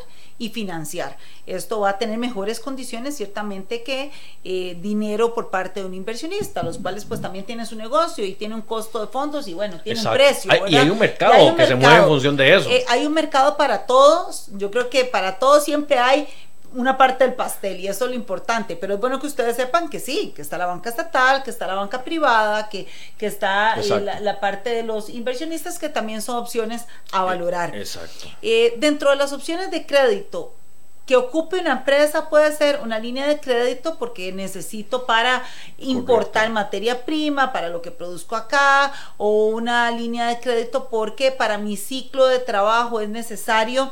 y 0.42 0.48
financiar. 0.48 1.16
Esto 1.46 1.78
va 1.78 1.90
a 1.90 1.98
tener 1.98 2.18
mejores 2.18 2.59
condiciones 2.59 3.16
ciertamente 3.16 3.85
que 3.85 4.11
eh, 4.42 4.76
dinero 4.83 5.35
por 5.35 5.50
parte 5.50 5.81
de 5.81 5.87
un 5.87 5.94
inversionista, 5.94 6.64
los 6.64 6.78
cuales 6.78 7.05
pues 7.05 7.20
también 7.20 7.44
tienen 7.44 7.64
su 7.64 7.76
negocio 7.76 8.24
y 8.24 8.33
tiene 8.33 8.57
un 8.57 8.62
costo 8.62 9.00
de 9.00 9.07
fondos 9.07 9.46
y 9.46 9.55
bueno, 9.55 9.81
tiene 9.85 10.00
un 10.00 10.12
precio. 10.12 10.50
y 10.66 10.74
hay 10.74 10.90
un 10.90 10.98
mercado 10.98 11.55
que 11.55 11.64
se 11.64 11.76
mueve 11.76 11.98
en 11.98 12.05
función 12.07 12.37
de 12.37 12.57
eso. 12.57 12.68
Eh, 12.68 12.85
hay 12.88 13.07
un 13.07 13.12
mercado 13.12 13.57
para 13.57 13.87
todos, 13.87 14.48
yo 14.55 14.72
creo 14.72 14.90
que 14.90 15.05
para 15.05 15.38
todos 15.38 15.62
siempre 15.62 15.98
hay 15.98 16.26
una 16.75 16.97
parte 16.97 17.25
del 17.25 17.35
pastel 17.35 17.81
y 17.81 17.89
eso 17.89 18.05
es 18.05 18.11
lo 18.11 18.17
importante, 18.17 18.77
pero 18.77 18.95
es 18.95 19.01
bueno 19.01 19.21
que 19.21 19.27
ustedes 19.27 19.57
sepan 19.57 19.89
que 19.89 20.01
sí, 20.01 20.33
que 20.35 20.43
está 20.43 20.59
la 20.59 20.67
banca 20.67 20.91
estatal, 20.91 21.43
que 21.43 21.51
está 21.51 21.67
la 21.67 21.75
banca 21.75 22.05
privada, 22.05 22.69
que, 22.69 22.87
que 23.19 23.27
está 23.27 23.75
eh, 23.81 24.21
la, 24.21 24.41
parte 24.41 24.71
de 24.71 24.83
los 24.83 25.09
inversionistas 25.09 25.79
que 25.79 25.89
también 25.89 26.23
son 26.23 26.37
opciones 26.37 26.87
a 27.13 27.23
valorar. 27.25 27.75
Exacto. 27.77 28.27
Eh, 28.43 28.75
dentro 28.79 29.11
de 29.11 29.17
las 29.17 29.33
opciones 29.33 29.71
de 29.71 29.87
crédito, 29.87 30.55
que 31.07 31.17
ocupe 31.17 31.59
una 31.59 31.73
empresa 31.73 32.29
puede 32.29 32.55
ser 32.55 32.81
una 32.83 32.99
línea 32.99 33.27
de 33.27 33.41
crédito 33.41 33.99
porque 33.99 34.33
necesito 34.33 35.05
para 35.05 35.43
importar 35.79 36.49
materia 36.51 37.05
prima, 37.05 37.53
para 37.53 37.69
lo 37.69 37.83
que 37.83 37.91
produzco 37.91 38.37
acá, 38.37 38.93
o 39.17 39.47
una 39.47 39.91
línea 39.91 40.29
de 40.29 40.39
crédito 40.39 40.89
porque 40.89 41.33
para 41.33 41.59
mi 41.59 41.77
ciclo 41.77 42.27
de 42.27 42.39
trabajo 42.39 43.01
es 43.01 43.09
necesario 43.09 43.91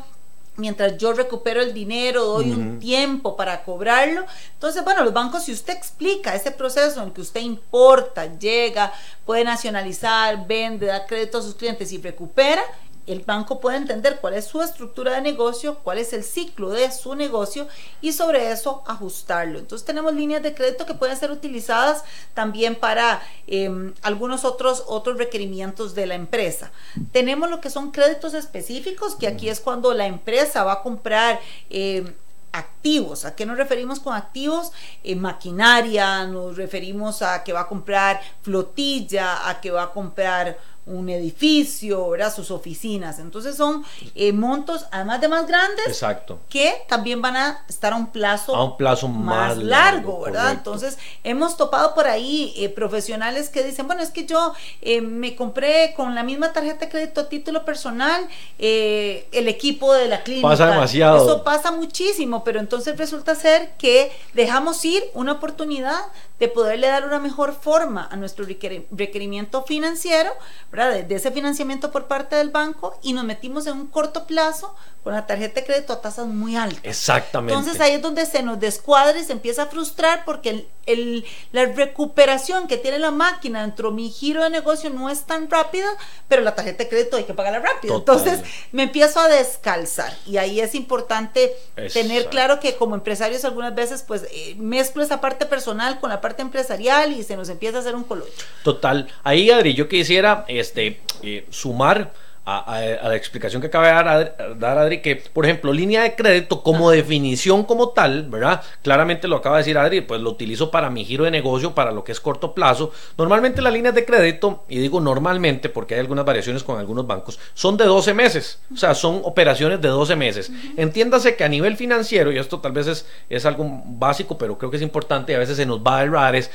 mientras 0.60 0.96
yo 0.98 1.12
recupero 1.12 1.60
el 1.60 1.74
dinero, 1.74 2.24
doy 2.24 2.52
un 2.52 2.78
tiempo 2.78 3.36
para 3.36 3.64
cobrarlo. 3.64 4.24
Entonces, 4.54 4.84
bueno, 4.84 5.02
los 5.02 5.12
bancos, 5.12 5.44
si 5.44 5.52
usted 5.52 5.72
explica 5.72 6.34
ese 6.34 6.52
proceso 6.52 7.02
en 7.02 7.10
que 7.10 7.20
usted 7.20 7.40
importa, 7.40 8.38
llega, 8.38 8.92
puede 9.24 9.44
nacionalizar, 9.44 10.46
vende, 10.46 10.86
da 10.86 11.06
crédito 11.06 11.38
a 11.38 11.42
sus 11.42 11.54
clientes 11.54 11.90
y 11.92 11.98
recupera, 11.98 12.62
el 13.06 13.20
banco 13.20 13.60
puede 13.60 13.76
entender 13.76 14.18
cuál 14.20 14.34
es 14.34 14.46
su 14.46 14.62
estructura 14.62 15.12
de 15.14 15.20
negocio, 15.20 15.78
cuál 15.82 15.98
es 15.98 16.12
el 16.12 16.24
ciclo 16.24 16.70
de 16.70 16.90
su 16.92 17.14
negocio 17.14 17.66
y 18.00 18.12
sobre 18.12 18.52
eso 18.52 18.82
ajustarlo. 18.86 19.58
Entonces 19.58 19.84
tenemos 19.86 20.14
líneas 20.14 20.42
de 20.42 20.54
crédito 20.54 20.86
que 20.86 20.94
pueden 20.94 21.16
ser 21.16 21.30
utilizadas 21.30 22.04
también 22.34 22.76
para 22.76 23.22
em, 23.46 23.94
algunos 24.02 24.44
otros, 24.44 24.84
otros 24.86 25.18
requerimientos 25.18 25.94
de 25.94 26.06
la 26.06 26.14
empresa. 26.14 26.70
Tenemos 27.12 27.50
lo 27.50 27.60
que 27.60 27.70
son 27.70 27.90
créditos 27.90 28.34
específicos, 28.34 29.16
que 29.16 29.26
aquí 29.26 29.48
es 29.48 29.60
cuando 29.60 29.94
la 29.94 30.06
empresa 30.06 30.64
va 30.64 30.74
a 30.74 30.82
comprar... 30.82 31.40
Em, 31.68 32.14
activos. 32.52 33.24
¿A 33.24 33.34
qué 33.34 33.46
nos 33.46 33.56
referimos 33.56 34.00
con 34.00 34.14
activos? 34.14 34.72
Eh, 35.04 35.14
maquinaria, 35.14 36.26
nos 36.26 36.56
referimos 36.56 37.22
a 37.22 37.44
que 37.44 37.52
va 37.52 37.60
a 37.60 37.68
comprar 37.68 38.20
flotilla, 38.42 39.48
a 39.48 39.60
que 39.60 39.70
va 39.70 39.84
a 39.84 39.90
comprar 39.90 40.58
un 40.86 41.08
edificio, 41.08 42.10
¿verdad? 42.10 42.34
sus 42.34 42.50
oficinas. 42.50 43.18
Entonces 43.18 43.56
son 43.56 43.84
eh, 44.14 44.32
montos, 44.32 44.86
además 44.90 45.20
de 45.20 45.28
más 45.28 45.46
grandes, 45.46 45.86
Exacto. 45.86 46.40
que 46.48 46.82
también 46.88 47.22
van 47.22 47.36
a 47.36 47.64
estar 47.68 47.92
a 47.92 47.96
un 47.96 48.08
plazo, 48.08 48.54
a 48.54 48.64
un 48.64 48.76
plazo 48.76 49.08
más, 49.08 49.56
largo, 49.58 50.22
¿verdad? 50.22 50.52
Entonces 50.52 50.98
hemos 51.22 51.56
topado 51.56 51.94
por 51.94 52.06
ahí 52.06 52.52
eh, 52.56 52.68
profesionales 52.68 53.48
que 53.48 53.62
dicen, 53.62 53.86
bueno, 53.86 54.02
es 54.02 54.10
que 54.10 54.26
yo 54.26 54.54
eh, 54.82 55.00
me 55.00 55.36
compré 55.36 55.94
con 55.94 56.14
la 56.14 56.22
misma 56.22 56.52
tarjeta 56.52 56.86
de 56.86 56.88
crédito 56.88 57.20
a 57.22 57.28
título 57.28 57.64
personal 57.64 58.26
el 58.58 59.48
equipo 59.48 59.92
de 59.92 60.08
la 60.08 60.22
clínica. 60.22 60.48
Pasa 60.48 60.66
demasiado. 60.66 61.24
Eso 61.24 61.44
pasa 61.44 61.70
muchísimo, 61.70 62.44
pero 62.44 62.60
entonces 62.60 62.96
resulta 62.96 63.34
ser 63.34 63.72
que 63.78 64.12
dejamos 64.34 64.84
ir 64.84 65.02
una 65.14 65.32
oportunidad 65.32 66.00
de 66.40 66.48
poderle 66.48 66.86
dar 66.86 67.06
una 67.06 67.18
mejor 67.18 67.54
forma 67.54 68.08
a 68.10 68.16
nuestro 68.16 68.46
requerimiento 68.46 69.62
financiero, 69.62 70.32
¿verdad? 70.72 71.04
De, 71.04 71.14
ese 71.14 71.30
financiamiento 71.30 71.92
por 71.92 72.06
parte 72.06 72.34
del 72.34 72.48
banco 72.48 72.98
y 73.02 73.12
nos 73.12 73.24
metimos 73.24 73.66
en 73.66 73.74
un 73.74 73.86
corto 73.88 74.26
plazo 74.26 74.74
con 75.04 75.12
la 75.14 75.26
tarjeta 75.26 75.60
de 75.60 75.66
crédito 75.66 75.92
a 75.92 76.00
tasas 76.00 76.26
muy 76.26 76.56
altas. 76.56 76.80
Exactamente. 76.82 77.54
Entonces 77.54 77.80
ahí 77.80 77.92
es 77.92 78.02
donde 78.02 78.24
se 78.24 78.42
nos 78.42 78.58
descuadra 78.58 79.18
y 79.18 79.24
se 79.24 79.32
empieza 79.32 79.64
a 79.64 79.66
frustrar 79.66 80.24
porque 80.24 80.66
el, 80.86 81.24
la 81.52 81.66
recuperación 81.66 82.66
que 82.66 82.76
tiene 82.76 82.98
la 82.98 83.10
máquina 83.10 83.62
dentro 83.62 83.90
de 83.90 83.96
mi 83.96 84.10
giro 84.10 84.42
de 84.42 84.50
negocio 84.50 84.90
no 84.90 85.08
es 85.08 85.22
tan 85.24 85.50
rápida, 85.50 85.88
pero 86.28 86.42
la 86.42 86.54
tarjeta 86.54 86.84
de 86.84 86.88
crédito 86.90 87.16
hay 87.16 87.24
que 87.24 87.34
pagarla 87.34 87.60
rápido. 87.60 87.96
Entonces 87.96 88.40
me 88.72 88.84
empiezo 88.84 89.20
a 89.20 89.28
descalzar 89.28 90.12
y 90.26 90.38
ahí 90.38 90.60
es 90.60 90.74
importante 90.74 91.54
tener 91.92 92.28
claro 92.28 92.60
que 92.60 92.76
como 92.76 92.94
empresarios 92.94 93.44
algunas 93.44 93.74
veces 93.74 94.04
pues 94.06 94.26
eh, 94.30 94.54
mezclo 94.58 95.02
esa 95.02 95.20
parte 95.20 95.46
personal 95.46 96.00
con 96.00 96.10
la 96.10 96.20
parte 96.20 96.29
empresarial 96.38 97.12
y 97.12 97.22
se 97.22 97.36
nos 97.36 97.48
empieza 97.48 97.78
a 97.78 97.80
hacer 97.80 97.94
un 97.94 98.04
colocho. 98.04 98.32
Total. 98.62 99.08
Ahí 99.22 99.50
Adri, 99.50 99.74
yo 99.74 99.88
quisiera 99.88 100.44
este, 100.48 101.00
eh, 101.22 101.46
sumar 101.50 102.12
a, 102.44 102.80
la 103.02 103.16
explicación 103.16 103.60
que 103.60 103.68
acaba 103.68 103.86
de 103.86 103.92
dar, 103.92 104.58
dar, 104.58 104.78
Adri, 104.78 105.02
que 105.02 105.16
por 105.16 105.44
ejemplo, 105.44 105.72
línea 105.72 106.02
de 106.02 106.14
crédito 106.14 106.62
como 106.62 106.90
definición 106.90 107.64
como 107.64 107.90
tal, 107.90 108.28
¿verdad? 108.28 108.62
Claramente 108.82 109.28
lo 109.28 109.36
acaba 109.36 109.56
de 109.56 109.60
decir 109.60 109.78
Adri, 109.78 110.00
pues 110.00 110.20
lo 110.20 110.30
utilizo 110.30 110.70
para 110.70 110.90
mi 110.90 111.04
giro 111.04 111.24
de 111.24 111.30
negocio, 111.30 111.74
para 111.74 111.92
lo 111.92 112.02
que 112.02 112.12
es 112.12 112.20
corto 112.20 112.54
plazo. 112.54 112.92
Normalmente 113.18 113.62
las 113.62 113.72
líneas 113.72 113.94
de 113.94 114.04
crédito, 114.04 114.64
y 114.68 114.78
digo 114.78 115.00
normalmente 115.00 115.68
porque 115.68 115.94
hay 115.94 116.00
algunas 116.00 116.24
variaciones 116.24 116.64
con 116.64 116.78
algunos 116.78 117.06
bancos, 117.06 117.38
son 117.54 117.76
de 117.76 117.84
12 117.84 118.14
meses, 118.14 118.58
o 118.72 118.76
sea, 118.76 118.94
son 118.94 119.20
operaciones 119.24 119.80
de 119.80 119.88
12 119.88 120.16
meses. 120.16 120.50
Entiéndase 120.76 121.36
que 121.36 121.44
a 121.44 121.48
nivel 121.48 121.76
financiero, 121.76 122.32
y 122.32 122.38
esto 122.38 122.60
tal 122.60 122.72
vez 122.72 122.86
es, 122.86 123.06
es 123.28 123.46
algo 123.46 123.82
básico, 123.84 124.38
pero 124.38 124.58
creo 124.58 124.70
que 124.70 124.76
es 124.76 124.82
importante, 124.82 125.32
y 125.32 125.34
a 125.36 125.38
veces 125.38 125.56
se 125.56 125.66
nos 125.66 125.80
va 125.80 125.98
a 125.98 126.02
errar, 126.02 126.34
es 126.34 126.50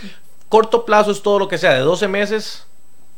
corto 0.50 0.86
plazo 0.86 1.12
es 1.12 1.22
todo 1.22 1.40
lo 1.40 1.48
que 1.48 1.58
sea 1.58 1.74
de 1.74 1.80
12 1.80 2.08
meses 2.08 2.66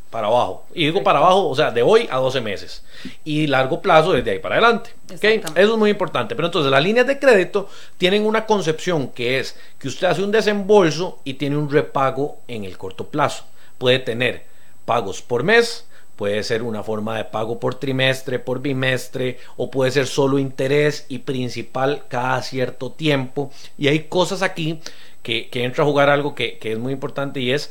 para 0.09 0.27
abajo. 0.27 0.65
Y 0.73 0.85
digo 0.85 1.03
para 1.03 1.19
abajo, 1.19 1.47
o 1.47 1.55
sea, 1.55 1.71
de 1.71 1.81
hoy 1.81 2.07
a 2.09 2.17
12 2.17 2.41
meses. 2.41 2.83
Y 3.23 3.47
largo 3.47 3.81
plazo 3.81 4.13
desde 4.13 4.31
ahí 4.31 4.39
para 4.39 4.55
adelante. 4.55 4.91
¿okay? 5.13 5.41
Eso 5.55 5.73
es 5.73 5.77
muy 5.77 5.89
importante. 5.89 6.35
Pero 6.35 6.47
entonces 6.47 6.71
las 6.71 6.83
líneas 6.83 7.07
de 7.07 7.19
crédito 7.19 7.69
tienen 7.97 8.25
una 8.25 8.45
concepción 8.45 9.09
que 9.09 9.39
es 9.39 9.57
que 9.79 9.87
usted 9.87 10.07
hace 10.07 10.23
un 10.23 10.31
desembolso 10.31 11.19
y 11.23 11.35
tiene 11.35 11.57
un 11.57 11.69
repago 11.69 12.39
en 12.47 12.63
el 12.63 12.77
corto 12.77 13.07
plazo. 13.07 13.45
Puede 13.77 13.99
tener 13.99 14.45
pagos 14.85 15.21
por 15.21 15.43
mes, 15.43 15.85
puede 16.15 16.43
ser 16.43 16.63
una 16.63 16.83
forma 16.83 17.17
de 17.17 17.25
pago 17.25 17.59
por 17.59 17.75
trimestre, 17.75 18.39
por 18.39 18.61
bimestre, 18.61 19.37
o 19.55 19.69
puede 19.69 19.91
ser 19.91 20.07
solo 20.07 20.39
interés 20.39 21.05
y 21.09 21.19
principal 21.19 22.03
cada 22.07 22.41
cierto 22.41 22.91
tiempo. 22.91 23.51
Y 23.77 23.87
hay 23.87 24.05
cosas 24.05 24.41
aquí 24.41 24.79
que, 25.21 25.49
que 25.49 25.63
entra 25.63 25.83
a 25.83 25.87
jugar 25.87 26.09
algo 26.09 26.33
que, 26.33 26.57
que 26.57 26.71
es 26.71 26.79
muy 26.79 26.93
importante 26.93 27.39
y 27.39 27.51
es 27.51 27.69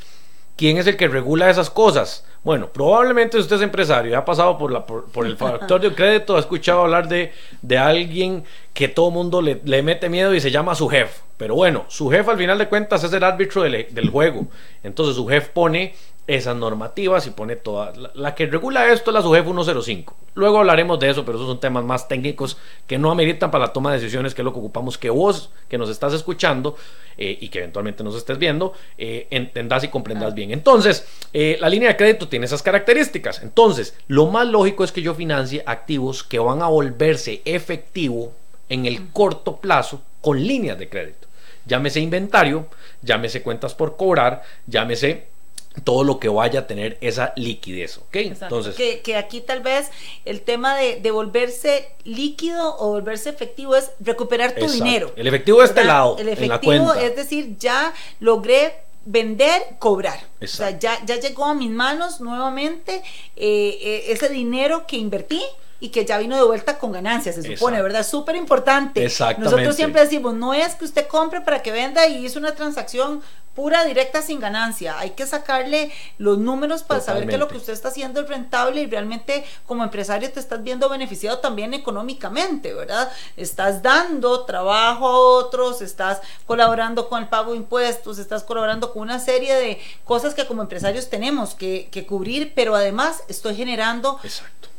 ¿Quién 0.56 0.78
es 0.78 0.86
el 0.86 0.96
que 0.96 1.06
regula 1.06 1.50
esas 1.50 1.68
cosas? 1.68 2.24
Bueno, 2.42 2.68
probablemente 2.68 3.36
usted 3.38 3.56
es 3.56 3.62
empresario, 3.62 4.16
ha 4.16 4.24
pasado 4.24 4.56
por, 4.56 4.72
la, 4.72 4.86
por, 4.86 5.26
el 5.26 5.36
factor 5.36 5.80
de 5.80 5.92
crédito, 5.94 6.36
ha 6.36 6.40
escuchado 6.40 6.82
hablar 6.82 7.08
de, 7.08 7.32
de 7.60 7.76
alguien 7.76 8.44
que 8.72 8.88
todo 8.88 9.10
mundo 9.10 9.42
le, 9.42 9.60
le, 9.64 9.82
mete 9.82 10.08
miedo 10.08 10.34
y 10.34 10.40
se 10.40 10.50
llama 10.50 10.74
su 10.74 10.88
jefe. 10.88 11.20
Pero 11.36 11.56
bueno, 11.56 11.84
su 11.88 12.08
jefe 12.08 12.30
al 12.30 12.38
final 12.38 12.56
de 12.56 12.68
cuentas 12.68 13.04
es 13.04 13.12
el 13.12 13.24
árbitro 13.24 13.62
del, 13.62 13.88
del 13.90 14.10
juego. 14.10 14.46
Entonces 14.82 15.16
su 15.16 15.26
jefe 15.26 15.50
pone 15.52 15.94
esas 16.26 16.56
normativas 16.56 17.26
y 17.26 17.30
pone 17.30 17.56
toda. 17.56 17.92
La, 18.14 18.34
que 18.34 18.46
regula 18.46 18.92
esto 18.92 19.10
es 19.10 19.14
la 19.14 19.22
SUGEF 19.22 19.44
105. 19.44 20.16
Luego 20.34 20.58
hablaremos 20.58 20.98
de 20.98 21.08
eso, 21.08 21.24
pero 21.24 21.38
esos 21.38 21.48
son 21.48 21.60
temas 21.60 21.84
más 21.84 22.08
técnicos 22.08 22.58
que 22.86 22.98
no 22.98 23.10
ameritan 23.10 23.50
para 23.50 23.66
la 23.66 23.72
toma 23.72 23.92
de 23.92 23.98
decisiones, 23.98 24.34
que 24.34 24.42
es 24.42 24.44
lo 24.44 24.52
que 24.52 24.58
ocupamos 24.58 24.98
que 24.98 25.08
vos, 25.08 25.50
que 25.68 25.78
nos 25.78 25.88
estás 25.88 26.12
escuchando 26.12 26.76
eh, 27.16 27.38
y 27.40 27.48
que 27.48 27.60
eventualmente 27.60 28.02
nos 28.02 28.16
estés 28.16 28.38
viendo, 28.38 28.72
eh, 28.98 29.28
entendas 29.30 29.84
y 29.84 29.88
comprendas 29.88 30.34
bien. 30.34 30.50
Entonces, 30.50 31.06
eh, 31.32 31.56
la 31.60 31.68
línea 31.68 31.90
de 31.90 31.96
crédito 31.96 32.28
tiene 32.28 32.46
esas 32.46 32.62
características. 32.62 33.42
Entonces, 33.42 33.96
lo 34.08 34.26
más 34.26 34.46
lógico 34.48 34.84
es 34.84 34.92
que 34.92 35.02
yo 35.02 35.14
financie 35.14 35.62
activos 35.64 36.24
que 36.24 36.38
van 36.38 36.60
a 36.60 36.66
volverse 36.66 37.40
efectivo 37.44 38.32
en 38.68 38.84
el 38.84 39.10
corto 39.12 39.56
plazo 39.56 40.02
con 40.20 40.44
líneas 40.44 40.78
de 40.78 40.88
crédito. 40.88 41.28
Llámese 41.66 42.00
inventario, 42.00 42.66
llámese 43.02 43.42
cuentas 43.42 43.74
por 43.74 43.96
cobrar, 43.96 44.42
llámese 44.66 45.35
todo 45.84 46.04
lo 46.04 46.18
que 46.18 46.28
vaya 46.28 46.60
a 46.60 46.66
tener 46.66 46.98
esa 47.00 47.32
liquidez, 47.36 47.98
¿ok? 47.98 48.16
Entonces, 48.16 48.74
que, 48.74 49.16
aquí 49.16 49.40
tal 49.40 49.60
vez 49.60 49.90
el 50.24 50.40
tema 50.42 50.76
de, 50.76 51.00
de, 51.00 51.10
volverse 51.10 51.88
líquido 52.04 52.76
o 52.78 52.88
volverse 52.88 53.30
efectivo 53.30 53.76
es 53.76 53.90
recuperar 54.00 54.54
tu 54.54 54.68
dinero. 54.68 55.12
El 55.16 55.26
efectivo 55.26 55.60
de 55.60 55.66
este 55.66 55.84
lado. 55.84 56.16
El 56.18 56.28
efectivo, 56.28 56.94
es 56.94 57.16
decir, 57.16 57.56
ya 57.58 57.92
logré 58.20 58.74
vender, 59.06 59.62
cobrar. 59.78 60.18
O 60.42 60.46
sea, 60.46 60.78
ya, 60.78 61.02
ya 61.04 61.18
llegó 61.18 61.46
a 61.46 61.54
mis 61.54 61.70
manos 61.70 62.20
nuevamente 62.20 63.02
eh, 63.36 63.78
eh, 63.80 64.04
ese 64.08 64.28
dinero 64.28 64.86
que 64.86 64.96
invertí 64.96 65.42
y 65.80 65.90
que 65.90 66.04
ya 66.04 66.18
vino 66.18 66.36
de 66.36 66.44
vuelta 66.44 66.78
con 66.78 66.92
ganancias, 66.92 67.34
se 67.34 67.56
supone, 67.56 67.82
¿verdad? 67.82 68.06
Súper 68.06 68.36
importante. 68.36 69.02
Nosotros 69.38 69.76
siempre 69.76 70.00
decimos, 70.02 70.34
no 70.34 70.54
es 70.54 70.74
que 70.74 70.84
usted 70.84 71.06
compre 71.06 71.40
para 71.40 71.62
que 71.62 71.72
venda 71.72 72.06
y 72.06 72.24
hizo 72.24 72.38
una 72.38 72.54
transacción 72.54 73.22
pura, 73.56 73.84
directa, 73.86 74.20
sin 74.20 74.38
ganancia. 74.38 74.98
Hay 74.98 75.10
que 75.10 75.26
sacarle 75.26 75.90
los 76.18 76.36
números 76.36 76.82
para 76.82 77.00
saber 77.00 77.26
que 77.26 77.38
lo 77.38 77.48
que 77.48 77.56
usted 77.56 77.72
está 77.72 77.88
haciendo 77.88 78.20
es 78.20 78.28
rentable 78.28 78.82
y 78.82 78.86
realmente 78.86 79.44
como 79.66 79.82
empresario 79.82 80.30
te 80.30 80.38
estás 80.38 80.62
viendo 80.62 80.90
beneficiado 80.90 81.38
también 81.38 81.72
económicamente, 81.72 82.74
¿verdad? 82.74 83.10
Estás 83.36 83.82
dando 83.82 84.44
trabajo 84.44 85.08
a 85.08 85.18
otros, 85.18 85.80
estás 85.80 86.20
colaborando 86.46 87.08
con 87.08 87.22
el 87.22 87.28
pago 87.28 87.52
de 87.52 87.56
impuestos, 87.56 88.18
estás 88.18 88.44
colaborando 88.44 88.92
con 88.92 89.02
una 89.02 89.18
serie 89.18 89.54
de 89.54 89.80
cosas 90.04 90.34
que 90.34 90.46
como 90.46 90.60
empresarios 90.60 91.08
tenemos 91.08 91.54
que, 91.54 91.88
cubrir, 92.06 92.52
pero 92.54 92.76
además 92.76 93.24
estoy 93.26 93.56
generando 93.56 94.20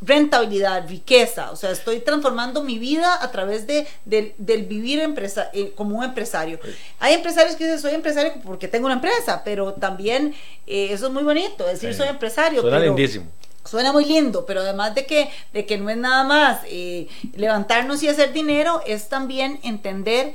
rentabilidad, 0.01 0.87
riqueza, 0.87 1.51
o 1.51 1.55
sea, 1.55 1.71
estoy 1.71 1.99
transformando 1.99 2.63
mi 2.63 2.77
vida 2.77 3.21
a 3.21 3.31
través 3.31 3.65
de, 3.65 3.87
del 4.05 4.63
vivir 4.63 4.99
empresa, 4.99 5.49
eh, 5.53 5.73
como 5.75 5.97
un 5.97 6.03
empresario. 6.03 6.59
Hay 6.99 7.15
empresarios 7.15 7.55
que 7.55 7.65
dicen, 7.65 7.79
soy 7.79 7.93
empresario 7.93 8.33
porque 8.43 8.67
tengo 8.67 8.85
una 8.85 8.95
empresa, 8.95 9.41
pero 9.43 9.73
también 9.73 10.35
eh, 10.67 10.89
eso 10.91 11.07
es 11.07 11.13
muy 11.13 11.23
bonito, 11.23 11.65
decir 11.65 11.93
soy 11.93 12.07
empresario. 12.07 12.61
Suena 12.61 12.79
lindísimo. 12.79 13.25
Suena 13.65 13.91
muy 13.91 14.05
lindo, 14.05 14.45
pero 14.45 14.61
además 14.61 14.95
de 14.95 15.05
que, 15.05 15.29
de 15.51 15.65
que 15.65 15.77
no 15.77 15.89
es 15.89 15.97
nada 15.97 16.23
más 16.23 16.59
eh, 16.67 17.09
levantarnos 17.35 18.01
y 18.01 18.07
hacer 18.07 18.31
dinero, 18.31 18.81
es 18.85 19.09
también 19.09 19.59
entender 19.63 20.33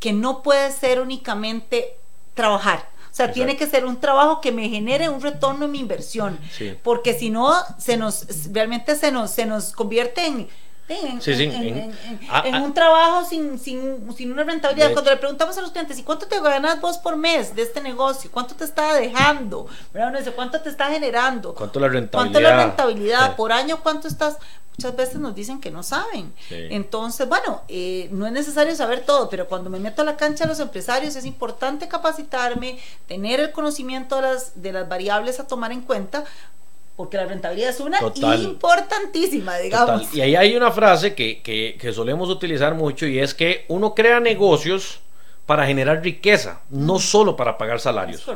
que 0.00 0.12
no 0.12 0.42
puede 0.42 0.72
ser 0.72 1.00
únicamente 1.00 1.96
trabajar. 2.34 2.88
O 3.16 3.22
sea, 3.24 3.32
tiene 3.32 3.56
que 3.56 3.66
ser 3.66 3.86
un 3.86 3.98
trabajo 3.98 4.42
que 4.42 4.52
me 4.52 4.68
genere 4.68 5.08
un 5.08 5.22
retorno 5.22 5.64
en 5.64 5.70
mi 5.70 5.80
inversión. 5.80 6.38
Porque 6.82 7.18
si 7.18 7.30
no, 7.30 7.50
se 7.78 7.96
nos, 7.96 8.52
realmente 8.52 8.94
se 8.94 9.10
nos, 9.10 9.30
se 9.30 9.46
nos 9.46 9.72
convierte 9.72 10.26
en, 10.26 10.48
en, 10.88 11.92
ah, 12.30 12.44
ah. 12.52 12.62
un 12.62 12.72
trabajo 12.72 13.24
sin, 13.28 13.58
sin, 13.58 14.14
sin 14.16 14.32
una 14.32 14.44
rentabilidad. 14.44 14.92
Cuando 14.92 15.10
le 15.10 15.16
preguntamos 15.16 15.56
a 15.58 15.60
los 15.60 15.72
clientes, 15.72 15.98
¿y 15.98 16.02
cuánto 16.02 16.26
te 16.26 16.40
ganas 16.40 16.80
vos 16.80 16.98
por 16.98 17.16
mes 17.16 17.54
de 17.56 17.62
este 17.62 17.80
negocio? 17.80 18.30
¿Cuánto 18.30 18.54
te 18.54 18.64
está 18.64 18.94
dejando? 18.94 19.66
Uno 19.92 20.18
dice, 20.18 20.32
¿cuánto 20.32 20.60
te 20.60 20.68
está 20.68 20.86
generando? 20.90 21.54
¿Cuánto 21.54 21.80
la 21.80 21.88
rentabilidad? 21.88 22.32
¿Cuánto 22.32 22.40
la 22.40 22.64
rentabilidad? 22.64 23.36
¿Por 23.36 23.52
año 23.52 23.80
cuánto 23.82 24.06
estás? 24.06 24.38
Muchas 24.78 24.94
veces 24.94 25.16
nos 25.16 25.34
dicen 25.34 25.58
que 25.58 25.70
no 25.70 25.82
saben. 25.82 26.34
Entonces, 26.50 27.26
bueno, 27.26 27.62
eh, 27.66 28.08
no 28.12 28.26
es 28.26 28.32
necesario 28.32 28.74
saber 28.76 29.00
todo, 29.00 29.30
pero 29.30 29.48
cuando 29.48 29.70
me 29.70 29.78
meto 29.78 30.02
a 30.02 30.04
la 30.04 30.16
cancha 30.16 30.44
de 30.44 30.50
los 30.50 30.60
empresarios 30.60 31.16
es 31.16 31.24
importante 31.24 31.88
capacitarme, 31.88 32.78
tener 33.08 33.40
el 33.40 33.52
conocimiento 33.52 34.16
de 34.16 34.22
las, 34.22 34.62
de 34.62 34.72
las 34.72 34.86
variables 34.86 35.40
a 35.40 35.46
tomar 35.46 35.72
en 35.72 35.80
cuenta 35.80 36.24
porque 36.96 37.18
la 37.18 37.26
rentabilidad 37.26 37.70
es 37.70 37.80
una 37.80 37.98
importantísima, 38.42 39.58
digamos. 39.58 40.12
Y 40.14 40.22
ahí 40.22 40.34
hay 40.34 40.56
una 40.56 40.70
frase 40.72 41.14
que, 41.14 41.42
que, 41.42 41.76
que, 41.78 41.92
solemos 41.92 42.30
utilizar 42.30 42.74
mucho 42.74 43.06
y 43.06 43.18
es 43.18 43.34
que 43.34 43.66
uno 43.68 43.94
crea 43.94 44.18
negocios 44.18 45.00
para 45.46 45.64
generar 45.64 46.02
riqueza, 46.02 46.60
no 46.70 46.98
solo 46.98 47.36
para 47.36 47.56
pagar 47.56 47.78
salarios. 47.78 48.28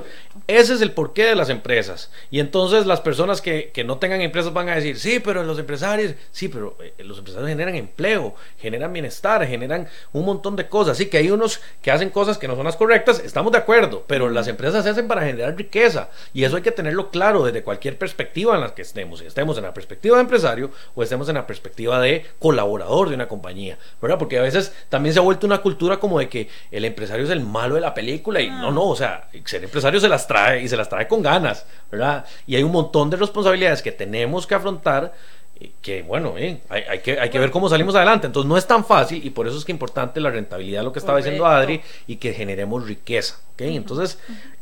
Ese 0.47 0.75
es 0.75 0.81
el 0.81 0.93
porqué 0.93 1.25
de 1.25 1.35
las 1.35 1.51
empresas. 1.51 2.11
Y 2.31 2.39
entonces 2.39 2.87
las 2.87 3.01
personas 3.01 3.41
que, 3.41 3.73
no 3.85 3.99
tengan 3.99 4.21
empresas 4.21 4.53
van 4.53 4.69
a 4.69 4.77
decir, 4.77 4.97
sí, 4.97 5.19
pero 5.19 5.43
los 5.43 5.59
empresarios, 5.59 6.15
sí, 6.31 6.49
pero 6.49 6.77
eh, 6.81 6.95
los 7.03 7.19
empresarios 7.19 7.49
generan 7.49 7.75
empleo, 7.75 8.37
generan 8.59 8.93
bienestar, 8.93 9.45
generan 9.45 9.89
un 10.13 10.25
montón 10.25 10.55
de 10.55 10.69
cosas. 10.69 10.97
Sí, 10.97 11.07
que 11.07 11.19
hay 11.19 11.31
unos 11.31 11.61
que 11.83 11.91
hacen 11.91 12.11
cosas 12.11 12.39
que 12.39 12.47
no 12.47 12.55
son 12.55 12.65
las 12.65 12.77
correctas, 12.77 13.21
estamos 13.25 13.51
de 13.51 13.59
acuerdo, 13.59 14.05
pero 14.07 14.31
las 14.31 14.47
empresas 14.47 14.85
se 14.85 14.91
hacen 14.91 15.09
para 15.09 15.23
generar 15.23 15.57
riqueza. 15.57 16.11
Y 16.33 16.45
eso 16.45 16.57
hay 16.57 16.63
que 16.63 16.71
tenerlo 16.71 17.11
claro 17.11 17.45
desde 17.45 17.65
cualquier 17.65 17.99
perspectiva 17.99 18.55
en 18.55 18.61
la 18.61 18.73
que 18.75 18.83
estemos. 18.83 19.19
Si 19.19 19.27
estemos 19.27 19.59
en 19.59 19.65
la 19.65 19.75
perspectiva 19.75 20.17
de 20.17 20.23
empresario 20.23 20.71
o 20.95 21.03
estemos 21.03 21.29
en 21.29 21.35
la 21.35 21.47
perspectiva 21.47 22.01
de 22.01 22.25
colaborador 22.39 23.09
de 23.09 23.17
una 23.17 23.27
compañía, 23.27 23.79
¿verdad? 24.01 24.19
Porque 24.19 24.39
a 24.39 24.43
veces 24.43 24.73
también 24.89 25.13
se 25.13 25.19
ha 25.19 25.23
vuelto 25.23 25.47
una 25.47 25.59
cultura 25.59 25.99
como 25.99 26.21
de 26.21 26.29
que 26.29 26.49
el 26.71 26.85
empresario 26.85 27.00
empresario 27.01 27.25
es 27.25 27.31
el 27.31 27.41
malo 27.41 27.77
de 27.77 27.81
la 27.81 27.95
película 27.95 28.41
y 28.41 28.49
no, 28.49 28.69
ah. 28.69 28.71
no, 28.71 28.89
o 28.89 28.97
sea, 28.97 29.29
ser 29.45 29.65
empresario 29.65 29.99
se 30.01 30.09
las 30.09 30.27
trae 30.27 30.63
y 30.63 30.69
se 30.69 30.77
las 30.77 30.89
trae 30.89 31.09
con 31.09 31.23
ganas, 31.23 31.65
¿verdad? 31.91 32.25
Y 32.47 32.57
hay 32.57 32.63
un 32.63 32.73
montón 32.73 33.09
de 33.09 33.17
responsabilidades 33.17 33.81
que 33.81 33.93
tenemos 33.93 34.47
que 34.47 34.55
afrontar 34.55 35.13
eh, 35.59 35.73
que 35.81 36.03
bueno, 36.03 36.35
eh, 36.37 36.61
hay, 36.69 37.01
que, 37.01 37.19
hay 37.19 37.31
que 37.31 37.39
ver 37.39 37.51
cómo 37.51 37.69
salimos 37.69 37.95
adelante. 37.95 38.27
Entonces 38.27 38.49
no 38.49 38.57
es 38.57 38.67
tan 38.67 38.85
fácil 38.85 39.25
y 39.25 39.31
por 39.31 39.47
eso 39.47 39.57
es 39.57 39.65
que 39.65 39.73
es 39.73 39.75
importante 39.75 40.21
la 40.21 40.31
rentabilidad, 40.31 40.83
lo 40.83 40.93
que 40.93 40.99
estaba 40.99 41.19
diciendo 41.19 41.47
Adri, 41.47 41.81
y 42.07 42.17
que 42.17 42.33
generemos 42.33 42.87
riqueza. 42.87 43.39
¿ok? 43.53 43.63
Entonces, 43.63 44.19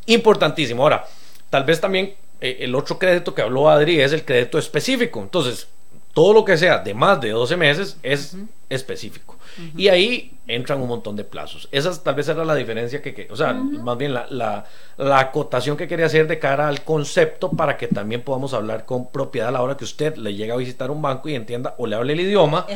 importantísimo. 0.07 0.83
Ahora, 0.83 1.07
tal 1.51 1.65
vez 1.65 1.81
también 1.81 2.15
eh, 2.41 2.59
el 2.61 2.75
otro 2.75 2.99
crédito 2.99 3.35
que 3.35 3.43
habló 3.43 3.69
Adri 3.69 4.01
es 4.01 4.13
el 4.13 4.25
crédito 4.25 4.59
específico. 4.59 5.21
Entonces, 5.21 5.69
todo 6.19 6.33
lo 6.33 6.45
que 6.45 6.57
sea 6.57 6.79
de 6.79 6.95
más 6.95 7.21
de 7.21 7.31
12 7.31 7.57
meses 7.57 7.97
es 8.03 8.37
específico. 8.69 9.37
Y 9.77 9.87
ahí 9.87 10.37
entran 10.49 10.83
un 10.83 10.89
montón 10.89 11.15
de 11.15 11.23
plazos. 11.23 11.69
Esa 11.71 11.97
tal 12.03 12.17
vez 12.17 12.29
era 12.29 12.45
la 12.45 12.57
diferencia 12.57 13.01
que, 13.01 13.29
o 13.31 13.37
sea, 13.37 13.53
más 13.53 13.97
bien 13.97 14.13
la, 14.13 14.27
la, 14.29 15.19
acotación 15.21 15.77
que 15.77 15.87
quería 15.87 16.07
hacer 16.07 16.27
de 16.27 16.41
cara 16.41 16.67
al 16.67 16.83
concepto 16.83 17.53
para 17.53 17.77
que 17.77 17.87
también 17.87 18.23
podamos 18.23 18.53
hablar 18.53 18.85
con 18.85 19.13
propiedad 19.13 19.51
a 19.51 19.53
la 19.53 19.63
hora 19.63 19.77
que 19.77 19.85
usted 19.85 20.17
le 20.17 20.35
llega 20.35 20.55
a 20.55 20.57
visitar 20.57 20.91
un 20.91 21.01
banco 21.01 21.29
y 21.29 21.37
entienda 21.37 21.77
o 21.79 21.87
le 21.87 21.95
hable 21.95 22.15
el 22.15 22.21
idioma, 22.23 22.67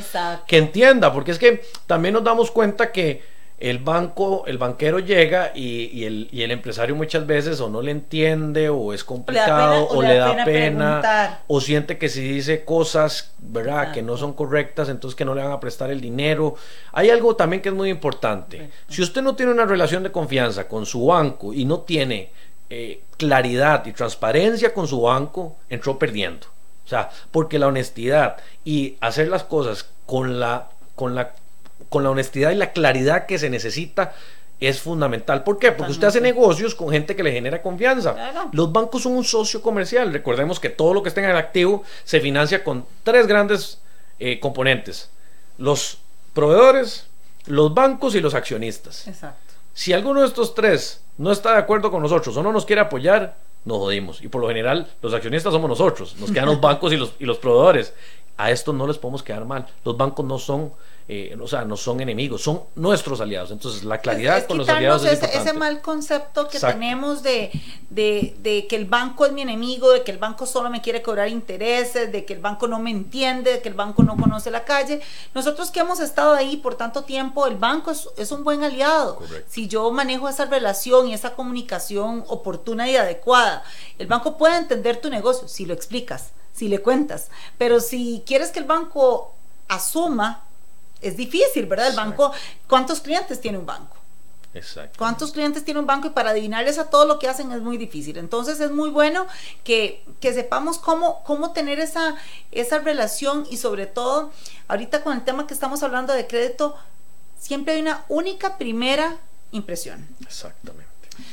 que 0.47 0.59
entienda, 0.59 1.13
porque 1.13 1.33
es 1.33 1.39
que 1.41 1.63
también 1.89 2.15
nos 2.15 2.23
damos 2.23 2.53
cuenta 2.53 2.93
que 2.93 3.23
el 3.63 3.79
banco, 3.79 4.43
el 4.49 4.59
banquero 4.59 4.99
llega 4.99 5.53
y, 5.55 6.05
el, 6.05 6.29
y, 6.33 6.43
el, 6.43 6.51
empresario 6.51 6.97
muchas 6.97 7.25
veces 7.29 7.61
o 7.61 7.69
no 7.71 7.81
le 7.81 7.93
entiende 7.93 8.69
o 8.69 8.93
es 8.93 9.05
complicado 9.05 9.87
o 9.87 10.03
le 10.03 10.17
da 10.17 10.45
pena, 10.45 11.43
o 11.47 11.61
siente 11.61 11.97
que 11.97 12.09
si 12.09 12.23
dice 12.23 12.65
cosas, 12.65 13.31
¿verdad? 13.39 13.93
Que 13.93 14.03
no 14.03 14.17
son 14.17 14.33
correctas, 14.33 14.89
entonces 14.89 15.15
que 15.15 15.25
no 15.25 15.33
le 15.37 15.45
van 15.45 15.53
a 15.53 15.61
prestar 15.61 15.93
el 15.93 16.01
dinero. 16.01 16.57
Hay 16.91 17.11
algo 17.11 17.37
también 17.37 17.63
que 17.63 17.69
es 17.69 17.75
muy 17.75 17.89
importante. 17.89 18.69
Si 18.89 19.01
usted 19.01 19.23
no 19.23 19.37
tiene 19.37 19.53
una 19.53 19.65
relación 19.65 20.03
de 20.03 20.11
confianza 20.11 20.67
con 20.67 20.85
su 20.85 21.07
banco 21.07 21.55
y 21.55 21.65
no 21.65 21.83
tiene 21.83 22.31
eh, 22.69 23.03
claridad 23.17 23.87
y 23.87 23.93
transparencia 23.93 24.75
con 24.75 24.89
su 24.89 25.03
banco, 25.03 25.59
entró 25.69 26.01
perdiendo. 26.01 26.49
O 26.85 26.89
sea, 26.89 27.11
porque 27.31 27.61
la 27.61 27.69
honestidad 27.69 28.39
y 28.65 28.97
hacer 29.01 29.29
las 29.29 29.45
cosas 29.45 29.87
con 30.05 30.41
la 30.41 30.69
con 30.97 31.15
la 31.15 31.33
con 31.93 32.03
la 32.03 32.11
honestidad 32.11 32.51
y 32.51 32.57
la 32.57 32.73
claridad 32.73 33.27
que 33.27 33.39
se 33.39 33.49
necesita 33.49 34.15
es 34.59 34.81
fundamental. 34.81 35.45
¿Por 35.45 35.59
qué? 35.59 35.73
Porque 35.73 35.93
usted 35.93 36.07
hace 36.07 36.21
negocios 36.21 36.75
con 36.75 36.91
gente 36.91 37.15
que 37.15 37.23
le 37.23 37.33
genera 37.33 37.63
confianza. 37.63 38.17
Los 38.53 38.73
bancos 38.73 39.03
son 39.03 39.13
un 39.13 39.25
socio 39.25 39.61
comercial. 39.61 40.13
Recordemos 40.13 40.59
que 40.59 40.71
todo 40.71 40.95
lo 40.95 41.03
que 41.03 41.09
está 41.09 41.21
en 41.23 41.31
el 41.31 41.37
activo 41.37 41.83
se 42.05 42.21
financia 42.21 42.65
con 42.65 42.87
tres 43.03 43.27
grandes 43.27 43.81
eh, 44.19 44.39
componentes. 44.41 45.11
Los 45.59 45.99
proveedores, 46.33 47.07
los 47.47 47.75
bancos 47.75 48.15
y 48.15 48.21
los 48.21 48.35
accionistas. 48.35 49.07
Exacto. 49.09 49.55
Si 49.75 49.93
alguno 49.93 50.21
de 50.21 50.27
estos 50.27 50.55
tres 50.55 51.03
no 51.19 51.33
está 51.33 51.53
de 51.53 51.59
acuerdo 51.59 51.91
con 51.91 52.03
nosotros 52.03 52.37
o 52.37 52.43
no 52.43 52.53
nos 52.53 52.65
quiere 52.65 52.83
apoyar, 52.83 53.37
nos 53.65 53.79
jodimos. 53.79 54.23
Y 54.23 54.29
por 54.29 54.41
lo 54.41 54.49
general, 54.49 54.89
los 55.03 55.13
accionistas 55.13 55.53
somos 55.53 55.69
nosotros. 55.69 56.17
Nos 56.19 56.31
quedan 56.31 56.47
los 56.47 56.61
bancos 56.61 56.93
y 56.93 56.97
los, 56.97 57.15
y 57.19 57.25
los 57.25 57.39
proveedores. 57.39 57.95
A 58.37 58.51
estos 58.51 58.75
no 58.75 58.87
les 58.87 58.99
podemos 58.99 59.23
quedar 59.23 59.45
mal. 59.45 59.67
Los 59.85 59.97
bancos 59.97 60.25
no 60.25 60.39
son 60.39 60.73
eh, 61.15 61.37
o 61.39 61.47
sea, 61.47 61.67
no 61.67 61.77
son 61.77 62.01
enemigos, 62.01 62.41
son 62.41 62.63
nuestros 62.75 63.21
aliados. 63.21 63.51
Entonces, 63.51 63.85
la 63.85 63.99
claridad 63.99 64.47
con 64.47 64.57
los 64.57 64.67
aliados 64.67 65.05
es 65.05 65.23
ese, 65.23 65.37
ese 65.37 65.53
mal 65.53 65.83
concepto 65.83 66.49
que 66.49 66.59
tenemos 66.59 67.23
de, 67.23 67.51
de, 67.91 68.67
que 68.67 68.77
el 68.77 68.87
banco 68.87 69.27
es 69.27 69.33
mi 69.33 69.43
enemigo, 69.43 69.91
de 69.91 70.05
que 70.05 70.11
el 70.11 70.17
banco 70.17 70.47
solo 70.47 70.71
me 70.71 70.81
quiere 70.81 71.03
cobrar 71.03 71.29
intereses, 71.29 72.11
de 72.11 72.25
que 72.25 72.33
el 72.33 72.41
banco 72.41 72.67
no 72.67 72.79
me 72.79 72.91
entiende, 72.91 73.53
de 73.53 73.61
que 73.61 73.69
el 73.69 73.75
banco 73.75 74.03
no 74.03 74.17
conoce 74.17 74.51
la 74.51 74.65
calle. 74.65 75.03
Nosotros 75.35 75.71
que 75.71 75.81
hemos 75.81 76.01
estado 76.01 76.33
ahí 76.33 76.57
por 76.57 76.77
tanto 76.77 77.05
tiempo, 77.05 77.47
el 77.47 77.57
banco 77.57 77.91
es, 77.91 78.33
un 78.33 78.43
buen 78.43 78.65
aliado. 78.65 79.19
Si 79.49 79.69
yo 79.69 79.91
manejo 79.91 80.31
esa 80.31 80.47
relación 80.47 81.09
y 81.09 81.15
esa 81.15 81.35
comunicación 81.35 82.25
oportuna 82.27 82.89
y 82.89 82.97
adecuada, 82.97 83.65
el 83.99 84.07
banco 84.07 84.39
puede 84.39 84.57
entender 84.57 84.99
tu 84.99 85.11
negocio 85.11 85.47
si 85.47 85.67
lo 85.67 85.75
explicas, 85.75 86.31
si 86.55 86.69
le 86.69 86.81
cuentas. 86.81 87.29
Pero 87.59 87.81
si 87.81 88.23
quieres 88.25 88.51
que 88.51 88.61
el 88.61 88.65
banco 88.65 89.35
asuma 89.69 90.45
es 91.03 91.17
difícil, 91.17 91.67
¿verdad? 91.67 91.89
El 91.89 91.97
banco, 91.97 92.33
¿cuántos 92.69 93.01
clientes 93.01 93.41
tiene 93.41 93.59
un 93.59 93.67
banco? 93.67 93.97
Exacto. 94.55 94.99
¿Cuántos 94.99 95.33
clientes 95.33 95.65
tiene 95.65 95.81
un 95.81 95.87
banco? 95.87 96.09
Y 96.09 96.11
para 96.11 96.31
adivinarles 96.31 96.79
a 96.79 96.91
todo 96.91 97.07
lo 97.07 97.19
que 97.19 97.29
hacen 97.29 97.53
es 97.53 97.63
muy 97.63 97.79
difícil. 97.79 98.19
Entonces 98.19 98.61
es 98.61 98.71
muy 98.71 98.91
bueno 98.91 99.27
que, 99.65 100.05
sepamos 100.21 100.79
cómo, 100.79 101.23
cómo 101.25 101.53
tener 101.53 101.81
esa, 101.81 102.17
esa 102.51 102.79
relación 102.79 103.47
y 103.51 103.57
sobre 103.57 103.87
todo, 103.87 104.31
ahorita 104.69 105.03
con 105.03 105.15
el 105.15 105.25
tema 105.25 105.47
que 105.47 105.55
estamos 105.55 105.83
hablando 105.83 106.13
de 106.13 106.27
crédito, 106.27 106.77
siempre 107.39 107.75
hay 107.75 107.81
una 107.81 108.05
única 108.09 108.59
primera 108.59 109.17
impresión. 109.53 110.07
Exactamente. 110.21 110.91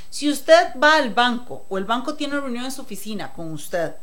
Si 0.10 0.30
usted 0.30 0.74
va 0.82 0.96
al 0.96 1.14
banco 1.14 1.66
o 1.70 1.78
el 1.78 1.86
banco 1.86 2.16
tiene 2.16 2.34
una 2.34 2.44
reunión 2.44 2.66
en 2.66 2.72
su 2.72 2.82
oficina 2.82 3.34
con 3.34 3.52
usted, 3.52 3.96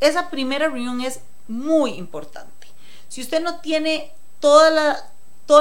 esa 0.00 0.30
primera 0.30 0.68
reunión 0.68 1.00
es 1.00 1.20
muy 1.48 1.92
importante. 1.92 2.66
Si 3.08 3.22
usted 3.22 3.42
no 3.42 3.60
tiene 3.60 4.12
todas 4.40 4.72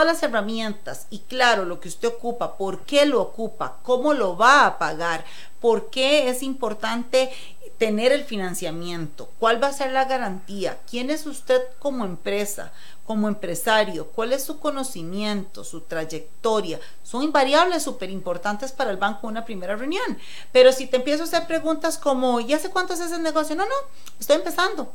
las 0.06 0.24
herramientas 0.24 1.08
y 1.10 1.20
claro 1.20 1.66
lo 1.66 1.80
que 1.80 1.90
usted 1.90 2.08
ocupa, 2.08 2.58
por 2.58 2.82
qué 2.82 3.06
lo 3.06 3.22
ocupa, 3.22 3.78
cómo 3.84 4.14
lo 4.14 4.38
va 4.38 4.66
a 4.66 4.78
pagar, 4.78 5.26
por 5.60 5.90
qué 5.90 6.30
es 6.30 6.44
importante 6.44 7.32
tener 7.78 8.12
el 8.12 8.24
financiamiento, 8.24 9.30
cuál 9.40 9.62
va 9.62 9.68
a 9.68 9.74
ser 9.74 9.92
la 9.92 10.06
garantía, 10.06 10.80
quién 10.90 11.10
es 11.10 11.26
usted 11.26 11.62
como 11.80 12.06
empresa, 12.06 12.72
como 13.06 13.28
empresario, 13.28 14.08
cuál 14.08 14.34
es 14.34 14.44
su 14.44 14.60
conocimiento, 14.60 15.64
su 15.64 15.82
trayectoria, 15.82 16.80
son 17.04 17.32
variables 17.32 17.84
súper 17.84 18.10
importantes 18.10 18.72
para 18.72 18.92
el 18.92 18.98
banco 18.98 19.28
una 19.28 19.46
primera 19.46 19.76
reunión. 19.76 20.18
Pero 20.52 20.72
si 20.72 20.88
te 20.88 20.98
empiezo 20.98 21.24
a 21.24 21.26
hacer 21.28 21.48
preguntas 21.48 21.98
como, 21.98 22.40
¿y 22.40 22.54
hace 22.54 22.70
cuánto 22.70 22.94
es 22.94 23.00
ese 23.00 23.20
negocio? 23.20 23.56
No, 23.56 23.66
no, 23.66 23.76
estoy 24.20 24.38
empezando. 24.38 24.92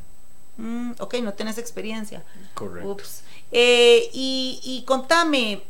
Mm, 0.60 0.92
ok, 0.98 1.14
no 1.22 1.32
tienes 1.32 1.56
experiencia. 1.56 2.22
Correcto. 2.54 2.98
Eh, 3.50 4.10
y, 4.12 4.84
contame, 4.86 5.62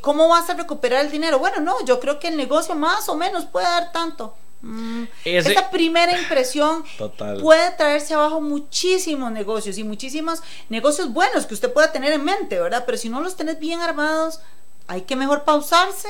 ¿cómo 0.00 0.28
vas 0.28 0.48
a 0.48 0.54
recuperar 0.54 1.04
el 1.04 1.10
dinero? 1.10 1.38
Bueno, 1.38 1.60
no, 1.60 1.84
yo 1.84 2.00
creo 2.00 2.18
que 2.18 2.28
el 2.28 2.36
negocio 2.36 2.74
más 2.74 3.08
o 3.08 3.14
menos 3.14 3.44
puede 3.44 3.66
dar 3.66 3.92
tanto. 3.92 4.34
Mm, 4.62 5.04
esa 5.24 5.70
primera 5.70 6.18
impresión 6.18 6.82
puede 7.40 7.70
traerse 7.72 8.14
abajo 8.14 8.40
muchísimos 8.40 9.30
negocios 9.30 9.78
y 9.78 9.84
muchísimos 9.84 10.42
negocios 10.68 11.12
buenos 11.12 11.46
que 11.46 11.54
usted 11.54 11.72
pueda 11.72 11.92
tener 11.92 12.12
en 12.12 12.24
mente, 12.24 12.58
¿verdad? 12.58 12.82
Pero 12.86 12.98
si 12.98 13.08
no 13.08 13.20
los 13.20 13.36
tenés 13.36 13.60
bien 13.60 13.80
armados, 13.80 14.40
hay 14.88 15.02
que 15.02 15.14
mejor 15.14 15.44
pausarse 15.44 16.08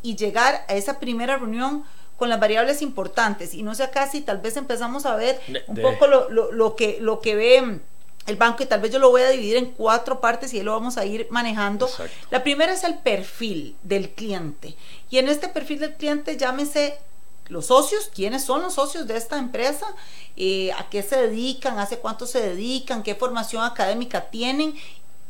y 0.00 0.16
llegar 0.16 0.64
a 0.68 0.74
esa 0.74 0.98
primera 0.98 1.36
reunión 1.36 1.84
con 2.16 2.28
las 2.28 2.40
variables 2.40 2.82
importantes 2.82 3.54
y 3.54 3.62
no 3.62 3.74
sé 3.74 3.82
acá 3.82 4.08
si 4.08 4.20
tal 4.20 4.38
vez 4.38 4.56
empezamos 4.56 5.06
a 5.06 5.16
ver 5.16 5.40
un 5.66 5.76
poco 5.76 6.06
lo, 6.06 6.28
lo, 6.30 6.76
que, 6.76 6.98
lo 7.00 7.20
que 7.20 7.34
ve 7.34 7.80
el 8.26 8.36
banco 8.36 8.62
y 8.62 8.66
tal 8.66 8.80
vez 8.80 8.92
yo 8.92 8.98
lo 8.98 9.10
voy 9.10 9.22
a 9.22 9.28
dividir 9.28 9.56
en 9.56 9.72
cuatro 9.72 10.20
partes 10.20 10.54
y 10.54 10.58
ahí 10.58 10.62
lo 10.62 10.72
vamos 10.72 10.96
a 10.96 11.04
ir 11.04 11.26
manejando. 11.30 11.88
La 12.30 12.42
primera 12.42 12.72
es 12.72 12.84
el 12.84 12.98
perfil 12.98 13.76
del 13.82 14.10
cliente. 14.10 14.76
Y 15.10 15.18
en 15.18 15.28
este 15.28 15.48
perfil 15.48 15.80
del 15.80 15.94
cliente 15.94 16.36
llámese 16.36 16.98
los 17.48 17.66
socios, 17.66 18.10
quiénes 18.14 18.42
son 18.44 18.62
los 18.62 18.74
socios 18.74 19.06
de 19.06 19.16
esta 19.18 19.38
empresa, 19.38 19.86
eh, 20.36 20.72
a 20.72 20.88
qué 20.88 21.02
se 21.02 21.16
dedican, 21.16 21.78
hace 21.78 21.98
cuánto 21.98 22.26
se 22.26 22.40
dedican, 22.40 23.02
qué 23.02 23.14
formación 23.14 23.62
académica 23.62 24.30
tienen 24.30 24.74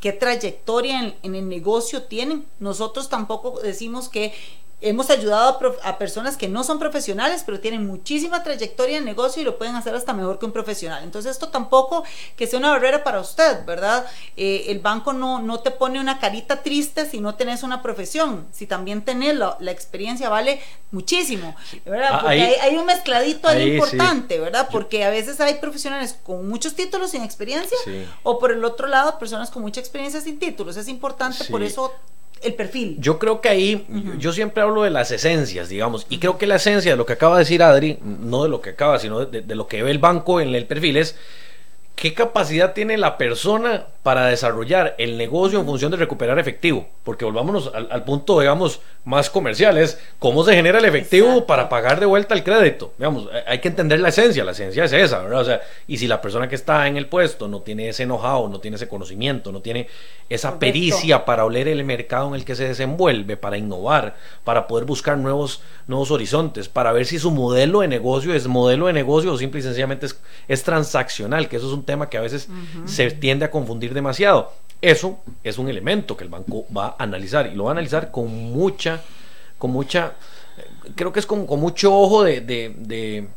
qué 0.05 0.13
trayectoria 0.13 1.15
en, 1.23 1.35
el 1.35 1.49
negocio 1.49 2.03
tienen. 2.03 2.45
Nosotros 2.59 3.09
tampoco 3.09 3.59
decimos 3.61 4.11
que 4.11 4.35
hemos 4.81 5.09
ayudado 5.11 5.59
a, 5.83 5.99
personas 5.99 6.37
que 6.37 6.49
no 6.49 6.63
son 6.63 6.79
profesionales, 6.79 7.43
pero 7.45 7.61
tienen 7.61 7.87
muchísima 7.87 8.43
trayectoria 8.43 8.99
en 8.99 9.05
negocio 9.05 9.41
y 9.41 9.45
lo 9.45 9.57
pueden 9.57 9.77
hacer 9.77 9.95
hasta 9.95 10.13
mejor 10.13 10.39
que 10.39 10.47
un 10.47 10.53
profesional. 10.53 11.03
Entonces 11.03 11.33
esto 11.33 11.49
tampoco 11.49 12.05
que 12.37 12.47
sea 12.47 12.59
una 12.59 12.71
barrera 12.71 13.03
para 13.03 13.21
usted, 13.21 13.65
¿verdad? 13.65 14.07
Eh, 14.37 14.67
el 14.69 14.81
banco 14.81 15.13
no, 15.13 15.41
no 15.41 15.61
te 15.61 15.71
pone 15.71 16.01
una 16.01 16.19
carita 16.19 16.63
triste 16.63 17.09
si 17.09 17.21
no 17.21 17.35
tenés 17.35 17.63
una 17.63 17.83
profesión. 17.83 18.47
Si 18.53 18.67
también 18.67 19.03
tenés 19.03 19.37
la, 19.37 19.57
experiencia, 19.75 20.29
vale 20.29 20.61
muchísimo, 20.91 21.57
¿verdad? 21.85 22.11
Ah, 22.13 22.21
Porque 22.21 22.57
hay, 22.61 22.77
un 22.77 22.87
mezcladito 22.87 23.49
ahí, 23.49 23.73
importante, 23.73 24.39
¿verdad? 24.39 24.69
Porque 24.71 25.05
a 25.05 25.11
veces 25.11 25.41
hay 25.41 25.55
profesionales 25.55 26.17
con 26.23 26.49
muchos 26.49 26.75
títulos 26.75 27.11
sin 27.11 27.23
experiencia 27.23 27.77
o 28.23 28.39
por 28.39 28.53
el 28.53 28.65
otro 28.65 28.87
lado 28.87 29.19
personas 29.19 29.51
con 29.51 29.63
mucha 29.63 29.81
experiencia 29.81 30.21
sin 30.21 30.39
títulos. 30.39 30.77
Es 30.77 30.89
importante, 30.89 31.45
por 31.45 31.63
eso 31.63 31.93
el 32.45 32.55
perfil. 32.55 32.97
Yo 33.01 33.19
creo 33.19 33.41
que 33.41 33.49
ahí, 33.49 33.87
yo 34.19 34.33
siempre 34.33 34.63
hablo 34.63 34.83
de 34.83 34.91
las 34.91 35.11
esencias, 35.11 35.69
digamos, 35.69 36.07
y 36.09 36.19
creo 36.19 36.39
que 36.39 36.47
la 36.47 36.57
esencia 36.57 36.91
de 36.93 36.97
lo 36.97 37.07
que 37.07 37.15
acaba 37.15 37.37
de 37.37 37.41
decir 37.41 37.63
Adri, 37.63 37.99
no 38.03 38.43
de 38.43 38.49
lo 38.49 38.61
que 38.61 38.71
acaba, 38.71 38.99
sino 38.99 39.25
de, 39.25 39.43
de 39.43 39.55
lo 39.55 39.67
que 39.67 39.83
ve 39.83 39.91
el 39.91 39.99
banco 39.99 40.41
en 40.41 40.55
el 40.55 40.67
perfil 40.67 40.97
es 40.97 41.17
qué 41.95 42.15
capacidad 42.15 42.73
tiene 42.73 42.99
la 42.99 43.17
persona 43.17 43.87
para 44.03 44.27
desarrollar 44.27 44.95
el 44.99 45.17
negocio 45.17 45.59
en 45.59 45.65
función 45.65 45.91
de 45.91 45.97
recuperar 45.97 46.39
efectivo. 46.39 46.87
Porque 47.05 47.25
volvámonos 47.25 47.71
al, 47.75 48.05
punto, 48.05 48.41
digamos, 48.41 48.81
más 49.05 49.31
comercial, 49.31 49.79
es 49.79 49.99
cómo 50.19 50.45
se 50.45 50.55
genera 50.55 50.79
el 50.79 50.85
efectivo 50.85 51.47
para 51.47 51.69
pagar 51.69 52.01
de 52.01 52.07
vuelta 52.07 52.35
el 52.35 52.45
crédito. 52.45 52.93
Digamos, 52.99 53.29
hay 53.47 53.61
que 53.61 53.69
entender 53.69 54.01
la 54.01 54.09
esencia, 54.09 54.45
la 54.45 54.53
esencia 54.53 54.85
es 54.85 54.93
esa, 54.93 55.23
¿verdad? 55.23 55.41
O 55.41 55.45
sea, 55.45 55.61
y 55.87 55.97
si 55.97 56.07
la 56.07 56.21
persona 56.21 56.49
que 56.49 56.55
está 56.55 56.87
en 56.87 56.97
el 56.97 57.07
puesto 57.07 57.49
no 57.49 57.61
tiene 57.61 57.89
ese 57.89 58.03
enojado, 58.03 58.49
no 58.49 58.61
tiene 58.61 58.77
ese 58.77 58.89
conocimiento, 58.89 59.53
no 59.53 59.61
tiene 59.61 59.89
esa 60.29 60.59
pericia 60.59 61.25
para 61.25 61.45
oler 61.45 61.69
el 61.69 61.85
mercado 61.85 62.29
en 62.29 62.35
el 62.35 62.45
que 62.45 62.57
se 62.57 62.69
desenvuelve, 62.69 63.37
para 63.37 63.57
innovar, 63.59 64.17
para 64.43 64.67
poder 64.67 64.85
buscar 64.85 65.19
nuevos, 65.19 65.63
nuevos 65.87 66.11
horizontes, 66.11 66.69
para 66.69 66.93
ver 66.93 67.07
si 67.07 67.19
su 67.19 67.31
modelo 67.31 67.81
de 67.81 67.89
negocio 67.89 68.35
es 68.35 68.47
modelo 68.47 68.87
de 68.87 68.93
negocio 68.93 69.33
o 69.33 69.39
simple 69.39 69.61
y 69.61 69.63
sencillamente 69.63 70.07
es, 70.49 70.63
transaccional, 70.63 71.49
que 71.49 71.57
eso 71.57 71.67
es 71.67 71.73
un 71.73 71.84
tema 71.85 72.09
que 72.09 72.19
a 72.19 72.21
veces 72.21 72.49
se 72.87 73.11
tiende 73.11 73.45
a 73.45 73.51
confundir 73.51 73.95
demasiado. 73.95 74.53
Eso 74.81 75.21
es 75.43 75.59
un 75.59 75.69
elemento 75.69 76.17
que 76.17 76.25
el 76.25 76.31
banco 76.31 76.67
va 76.77 76.97
a 76.99 77.03
analizar 77.03 77.47
y 77.47 77.55
lo 77.55 77.65
va 77.65 77.71
a 77.71 77.73
analizar 77.73 78.11
con 78.11 78.29
mucha, 78.53 79.01
con 79.59 79.71
mucha, 79.71 80.15
creo 80.95 81.13
que 81.13 81.21
es 81.21 81.27
con, 81.27 81.47
mucho 81.47 81.97
ojo 81.97 82.25
de, 82.25 83.29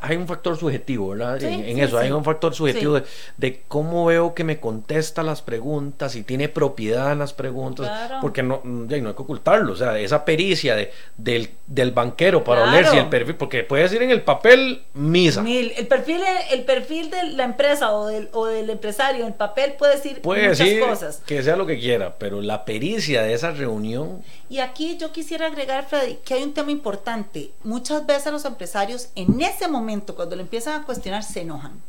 hay 0.00 0.16
un 0.16 0.26
factor 0.26 0.56
subjetivo, 0.56 1.10
¿verdad? 1.10 1.42
en, 1.42 1.78
eso, 1.78 1.98
hay 1.98 2.10
un 2.10 2.24
factor 2.24 2.54
subjetivo 2.54 3.00
de, 3.36 3.62
cómo 3.68 4.06
veo 4.06 4.34
que 4.34 4.44
me 4.44 4.60
contesta 4.60 5.22
las 5.22 5.42
preguntas, 5.42 6.16
y 6.16 6.22
tiene 6.22 6.48
propiedad 6.48 7.12
en 7.12 7.18
las 7.18 7.32
preguntas, 7.32 7.90
porque 8.20 8.42
no, 8.42 8.60
no 8.64 8.92
hay 8.94 9.02
que 9.02 9.08
ocultarlo, 9.08 9.72
o 9.72 9.76
sea, 9.76 9.98
esa 9.98 10.24
pericia 10.24 10.76
de, 10.76 10.92
del, 11.16 11.50
del 11.66 11.92
banquero 11.92 12.44
para 12.44 12.64
oler 12.64 12.86
si 12.86 12.96
el 12.96 13.08
perfil, 13.08 13.36
porque 13.36 13.62
puede 13.62 13.84
decir 13.84 14.02
en 14.02 14.10
el 14.10 14.22
papel 14.22 14.82
misa. 14.94 15.44
el 15.46 15.86
perfil, 15.86 16.22
el 16.50 16.64
perfil 16.64 17.10
de 17.10 17.22
la 17.32 17.44
empresa 17.44 17.92
o 17.92 18.06
del, 18.06 18.28
o 18.32 18.46
del 18.46 18.70
empresario, 18.70 19.26
el 19.26 19.34
papel 19.34 19.74
puede 19.78 19.96
decir 19.96 20.20
puede 20.20 20.48
muchas 20.48 20.68
cosas. 20.88 21.22
Que 21.26 21.42
sea 21.42 21.56
lo 21.56 21.66
que 21.66 21.78
quiera, 21.78 22.16
pero 22.18 22.40
la 22.40 22.64
pericia 22.64 23.22
de 23.22 23.32
esa 23.32 23.52
reunión. 23.52 24.22
Y 24.48 24.58
aquí 24.60 24.96
yo 24.96 25.12
quisiera 25.12 25.46
agregar, 25.46 25.86
Freddy, 25.86 26.18
que 26.24 26.34
hay 26.34 26.42
un 26.42 26.54
tema 26.54 26.70
importante. 26.70 27.50
Muchas 27.64 28.06
veces 28.06 28.32
los 28.32 28.44
empresarios 28.44 29.10
en 29.14 29.40
ese 29.40 29.68
momento 29.68 29.77
momento, 29.78 30.14
cuando 30.14 30.36
le 30.36 30.42
empiezan 30.42 30.80
a 30.80 30.84
cuestionar, 30.84 31.22
se 31.22 31.42
enojan. 31.42 31.80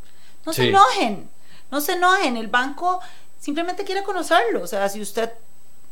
No 0.46 0.54
se 0.54 0.70
enojen, 0.70 1.30
no 1.72 1.82
se 1.82 1.94
enojen. 1.94 2.38
El 2.38 2.48
banco 2.48 3.00
simplemente 3.40 3.84
quiere 3.84 4.04
conocerlo. 4.04 4.64
O 4.64 4.68
sea, 4.68 4.88
si 4.90 5.02
usted 5.02 5.32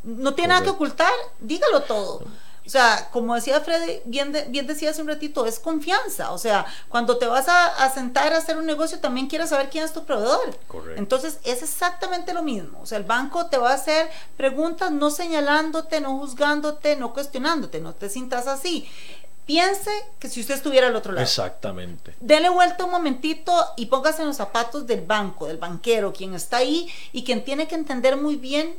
no 0.03 0.33
tiene 0.33 0.49
nada 0.49 0.63
que 0.63 0.69
ocultar, 0.69 1.11
dígalo 1.39 1.81
todo. 1.83 2.23
O 2.65 2.69
sea, 2.69 3.07
como 3.13 3.33
decía 3.33 3.61
Freddy, 3.61 4.01
bien, 4.03 4.35
bien 4.49 4.67
decía 4.67 4.89
hace 4.89 5.01
un 5.01 5.07
ratito, 5.07 5.45
es 5.45 5.57
confianza. 5.57 6.31
O 6.31 6.37
sea, 6.37 6.65
cuando 6.89 7.17
te 7.17 7.25
vas 7.25 7.47
a, 7.47 7.89
sentar 7.93 8.33
a 8.33 8.37
hacer 8.37 8.57
un 8.57 8.65
negocio, 8.65 8.99
también 8.99 9.27
quieres 9.27 9.51
saber 9.51 9.69
quién 9.69 9.85
es 9.85 9.93
tu 9.93 10.03
proveedor. 10.03 10.57
Entonces, 10.97 11.39
es 11.45 11.63
exactamente 11.63 12.33
lo 12.33 12.43
mismo. 12.43 12.81
O 12.81 12.85
sea, 12.85 12.97
el 12.97 13.05
banco 13.05 13.45
te 13.45 13.57
va 13.57 13.71
a 13.71 13.75
hacer 13.75 14.09
preguntas 14.35 14.91
no 14.91 15.11
señalándote, 15.11 16.01
no 16.01 16.17
juzgándote, 16.19 16.97
no 16.97 17.13
cuestionándote. 17.13 17.79
No 17.79 17.93
te 17.93 18.09
sientas 18.09 18.47
así 18.47 18.89
piense 19.47 19.89
que 20.19 20.29
si 20.29 20.41
usted 20.41 20.53
estuviera 20.53 20.87
al 20.87 20.95
otro 20.95 21.13
lado. 21.13 21.23
Exactamente. 21.23 22.13
Dele 22.19 22.49
vuelta 22.49 22.85
un 22.85 22.91
momentito 22.91 23.51
y 23.77 23.87
póngase 23.87 24.21
en 24.21 24.27
los 24.27 24.37
zapatos 24.37 24.85
del 24.85 25.01
banco, 25.01 25.47
del 25.47 25.57
banquero, 25.57 26.13
quien 26.13 26.35
está 26.35 26.57
ahí 26.57 26.87
y 27.13 27.23
quien 27.23 27.43
tiene 27.43 27.67
que 27.67 27.73
entender 27.73 28.17
muy 28.17 28.35
bien 28.35 28.75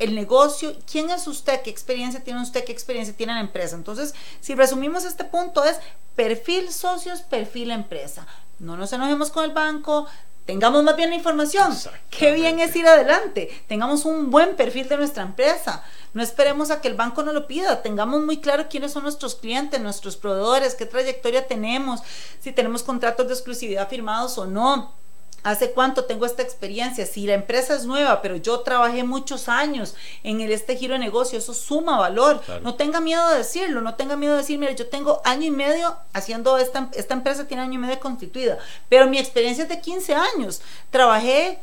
el 0.00 0.14
negocio, 0.14 0.74
quién 0.90 1.10
es 1.10 1.26
usted, 1.26 1.60
qué 1.60 1.68
experiencia 1.68 2.24
tiene 2.24 2.42
usted, 2.42 2.64
qué 2.64 2.72
experiencia 2.72 3.14
tiene 3.14 3.34
la 3.34 3.40
empresa. 3.40 3.76
Entonces, 3.76 4.14
si 4.40 4.54
resumimos 4.54 5.04
este 5.04 5.24
punto 5.24 5.62
es 5.62 5.76
perfil 6.16 6.72
socios, 6.72 7.20
perfil 7.20 7.70
empresa. 7.70 8.26
No 8.58 8.78
nos 8.78 8.92
enojemos 8.94 9.30
con 9.30 9.44
el 9.44 9.52
banco, 9.52 10.06
tengamos 10.46 10.82
más 10.82 10.96
bien 10.96 11.10
la 11.10 11.16
información. 11.16 11.76
Qué 12.10 12.32
bien 12.32 12.58
es 12.60 12.74
ir 12.76 12.86
adelante, 12.86 13.48
tengamos 13.68 14.04
un 14.04 14.30
buen 14.30 14.56
perfil 14.56 14.88
de 14.88 14.96
nuestra 14.96 15.22
empresa. 15.22 15.84
No 16.12 16.22
esperemos 16.22 16.70
a 16.70 16.80
que 16.80 16.88
el 16.88 16.94
banco 16.94 17.22
nos 17.22 17.34
lo 17.34 17.46
pida, 17.46 17.82
tengamos 17.82 18.20
muy 18.22 18.38
claro 18.38 18.66
quiénes 18.68 18.92
son 18.92 19.04
nuestros 19.04 19.36
clientes, 19.36 19.80
nuestros 19.80 20.16
proveedores, 20.16 20.74
qué 20.74 20.86
trayectoria 20.86 21.46
tenemos, 21.46 22.00
si 22.40 22.52
tenemos 22.52 22.82
contratos 22.82 23.28
de 23.28 23.34
exclusividad 23.34 23.88
firmados 23.88 24.36
o 24.38 24.46
no. 24.46 24.99
¿Hace 25.42 25.70
cuánto 25.72 26.04
tengo 26.04 26.26
esta 26.26 26.42
experiencia? 26.42 27.06
Si 27.06 27.26
la 27.26 27.34
empresa 27.34 27.74
es 27.74 27.86
nueva, 27.86 28.20
pero 28.20 28.36
yo 28.36 28.60
trabajé 28.60 29.04
muchos 29.04 29.48
años 29.48 29.94
en 30.22 30.40
este 30.40 30.76
giro 30.76 30.94
de 30.94 30.98
negocio, 30.98 31.38
eso 31.38 31.54
suma 31.54 31.98
valor. 31.98 32.42
No 32.62 32.74
tenga 32.74 33.00
miedo 33.00 33.26
de 33.28 33.38
decirlo, 33.38 33.80
no 33.80 33.94
tenga 33.94 34.16
miedo 34.16 34.34
de 34.34 34.40
decir, 34.40 34.58
mire, 34.58 34.74
yo 34.74 34.88
tengo 34.88 35.22
año 35.24 35.46
y 35.46 35.50
medio 35.50 35.96
haciendo 36.12 36.58
esta, 36.58 36.90
esta 36.94 37.14
empresa, 37.14 37.46
tiene 37.46 37.62
año 37.62 37.74
y 37.74 37.78
medio 37.78 38.00
constituida, 38.00 38.58
pero 38.88 39.06
mi 39.06 39.18
experiencia 39.18 39.62
es 39.62 39.68
de 39.68 39.80
15 39.80 40.14
años. 40.14 40.60
Trabajé 40.90 41.58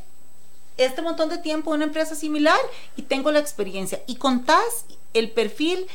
este 0.77 1.01
montón 1.01 1.29
de 1.29 1.37
tiempo 1.37 1.71
en 1.71 1.77
una 1.77 1.85
empresa 1.85 2.15
similar 2.15 2.59
y 2.95 3.03
tengo 3.03 3.31
la 3.31 3.39
experiencia. 3.39 4.01
Y 4.07 4.15
contás 4.15 4.85
el 5.13 5.31
perfil 5.31 5.87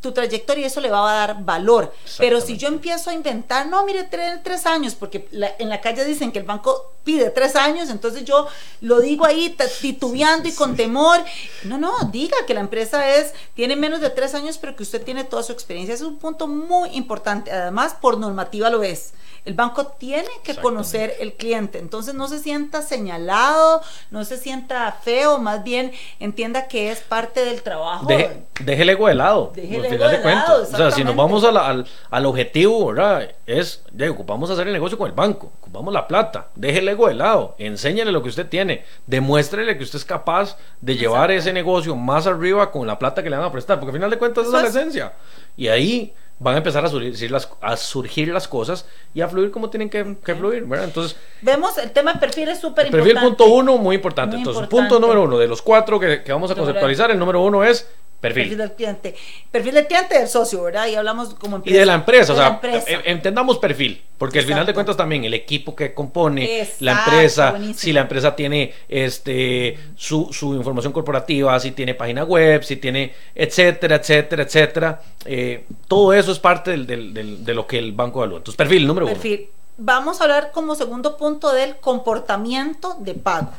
tu 0.00 0.12
trayectoria 0.12 0.66
eso 0.66 0.80
le 0.80 0.90
va 0.90 1.10
a 1.10 1.26
dar 1.26 1.44
valor. 1.44 1.92
Pero 2.18 2.40
si 2.40 2.56
yo 2.56 2.68
empiezo 2.68 3.10
a 3.10 3.14
inventar, 3.14 3.66
no, 3.66 3.84
mire, 3.84 4.04
tres, 4.04 4.40
tres 4.42 4.66
años, 4.66 4.94
porque 4.94 5.28
en 5.58 5.68
la 5.68 5.80
calle 5.80 6.04
dicen 6.04 6.32
que 6.32 6.38
el 6.38 6.44
banco 6.44 6.94
pide 7.04 7.30
tres 7.30 7.54
años, 7.56 7.88
entonces 7.88 8.24
yo 8.24 8.46
lo 8.80 9.00
digo 9.00 9.24
ahí 9.24 9.56
titubeando 9.80 10.48
y 10.48 10.52
con 10.52 10.76
temor. 10.76 11.20
No, 11.64 11.78
no, 11.78 11.92
diga 12.10 12.36
que 12.46 12.54
la 12.54 12.60
empresa 12.60 13.16
es, 13.16 13.32
tiene 13.54 13.76
menos 13.76 14.00
de 14.00 14.10
tres 14.10 14.34
años, 14.34 14.58
pero 14.58 14.76
que 14.76 14.82
usted 14.82 15.02
tiene 15.02 15.24
toda 15.24 15.42
su 15.42 15.52
experiencia. 15.52 15.94
es 15.94 16.02
un 16.02 16.18
punto 16.18 16.46
muy 16.46 16.90
importante. 16.90 17.50
Además, 17.50 17.94
por 18.00 18.18
normativa 18.18 18.70
lo 18.70 18.82
es. 18.82 19.12
El 19.46 19.54
banco 19.54 19.86
tiene 19.86 20.28
que 20.42 20.56
conocer 20.56 21.14
el 21.20 21.34
cliente, 21.34 21.78
entonces 21.78 22.14
no 22.14 22.26
se 22.26 22.40
sienta 22.40 22.82
señalado, 22.82 23.80
no 24.10 24.24
se 24.24 24.38
sienta 24.38 24.90
feo, 24.90 25.38
más 25.38 25.62
bien 25.62 25.92
entienda 26.18 26.66
que 26.66 26.90
es 26.90 26.98
parte 26.98 27.44
del 27.44 27.62
trabajo. 27.62 28.06
Deje, 28.06 28.42
déjele 28.58 28.92
ego 28.92 29.06
de 29.06 29.14
lado. 29.14 29.52
Déjele 29.54 29.86
ego 29.94 30.08
de, 30.08 30.18
lado, 30.18 30.62
O 30.64 30.66
sea, 30.66 30.90
si 30.90 31.04
nos 31.04 31.14
vamos 31.14 31.44
al, 31.44 31.86
al, 32.10 32.26
objetivo, 32.26 32.86
¿verdad? 32.88 33.30
Es, 33.46 33.84
ya, 33.94 34.10
ocupamos 34.10 34.50
hacer 34.50 34.66
el 34.66 34.72
negocio 34.72 34.98
con 34.98 35.06
el 35.06 35.14
banco, 35.14 35.52
ocupamos 35.60 35.94
la 35.94 36.08
plata, 36.08 36.48
déjele 36.56 36.90
ego 36.90 37.06
de 37.06 37.14
lado, 37.14 37.54
enséñale 37.58 38.10
lo 38.10 38.24
que 38.24 38.30
usted 38.30 38.48
tiene, 38.48 38.84
demuéstrele 39.06 39.78
que 39.78 39.84
usted 39.84 39.98
es 40.00 40.04
capaz 40.04 40.58
de 40.80 40.96
llevar 40.96 41.30
ese 41.30 41.52
negocio 41.52 41.94
más 41.94 42.26
arriba 42.26 42.72
con 42.72 42.84
la 42.84 42.98
plata 42.98 43.22
que 43.22 43.30
le 43.30 43.36
van 43.36 43.46
a 43.46 43.52
prestar, 43.52 43.78
porque 43.78 43.90
al 43.90 43.96
final 43.96 44.10
de 44.10 44.18
cuentas 44.18 44.48
esa 44.48 44.56
es 44.56 44.62
la 44.64 44.68
esencia. 44.80 45.12
Y 45.56 45.68
ahí 45.68 46.12
van 46.38 46.54
a 46.54 46.58
empezar 46.58 46.84
a 46.84 46.88
surgir 46.88 47.30
las, 47.30 47.48
a 47.60 47.76
surgir 47.76 48.28
las 48.28 48.46
cosas 48.46 48.86
y 49.14 49.20
a 49.20 49.28
fluir 49.28 49.50
como 49.50 49.70
tienen 49.70 49.88
que, 49.88 50.04
fluir, 50.34 50.64
¿verdad? 50.64 50.86
Entonces... 50.86 51.16
Vemos, 51.40 51.78
el 51.78 51.90
tema 51.92 52.12
de 52.12 52.20
perfil 52.20 52.48
es 52.48 52.60
súper 52.60 52.86
importante. 52.86 53.14
Perfil 53.14 53.28
punto 53.28 53.46
uno, 53.46 53.78
muy 53.78 53.96
importante. 53.96 54.36
Entonces, 54.36 54.66
punto 54.68 55.00
número 55.00 55.22
uno, 55.22 55.38
de 55.38 55.48
los 55.48 55.62
cuatro 55.62 55.98
que, 55.98 56.22
que 56.22 56.32
vamos 56.32 56.50
a 56.50 56.54
conceptualizar, 56.54 57.10
el 57.10 57.18
número 57.18 57.42
uno 57.42 57.64
es 57.64 57.88
Perfil. 58.34 58.58
del 58.58 58.72
cliente. 58.72 59.14
Perfil 59.50 59.74
del 59.74 59.86
cliente 59.86 60.18
del 60.18 60.28
socio, 60.28 60.62
¿verdad? 60.62 60.86
Y 60.88 60.94
hablamos 60.94 61.34
como 61.34 61.56
empresa. 61.56 61.76
Y 61.76 61.78
de 61.78 61.86
la 61.86 61.94
empresa, 61.94 62.32
o 62.32 62.36
sea, 62.36 62.60
entendamos 63.04 63.58
perfil, 63.58 64.02
porque 64.18 64.40
al 64.40 64.44
final 64.44 64.66
de 64.66 64.74
cuentas 64.74 64.96
también 64.96 65.24
el 65.24 65.34
equipo 65.34 65.74
que 65.74 65.94
compone 65.94 66.68
la 66.80 67.04
empresa, 67.04 67.58
si 67.74 67.92
la 67.92 68.02
empresa 68.02 68.34
tiene 68.34 68.72
este 68.88 69.78
su, 69.96 70.32
su, 70.32 70.54
información 70.54 70.92
corporativa, 70.92 71.58
si 71.60 71.72
tiene 71.72 71.94
página 71.94 72.24
web, 72.24 72.62
si 72.62 72.76
tiene, 72.76 73.12
etcétera, 73.34 73.96
etcétera, 73.96 74.42
etcétera. 74.42 75.00
Eh, 75.24 75.64
todo 75.88 76.12
eso 76.12 76.32
es 76.32 76.38
parte 76.38 76.70
del, 76.72 76.86
del, 76.86 77.44
de 77.44 77.54
lo 77.54 77.66
que 77.66 77.78
el 77.78 77.92
banco 77.92 78.20
evalúa. 78.20 78.38
Entonces, 78.38 78.56
perfil 78.56 78.86
número 78.86 79.06
perfil. 79.06 79.48
uno. 79.48 79.56
Vamos 79.78 80.20
a 80.20 80.24
hablar 80.24 80.52
como 80.52 80.74
segundo 80.74 81.18
punto 81.18 81.52
del 81.52 81.76
comportamiento 81.76 82.96
de 83.00 83.14
pago. 83.14 83.52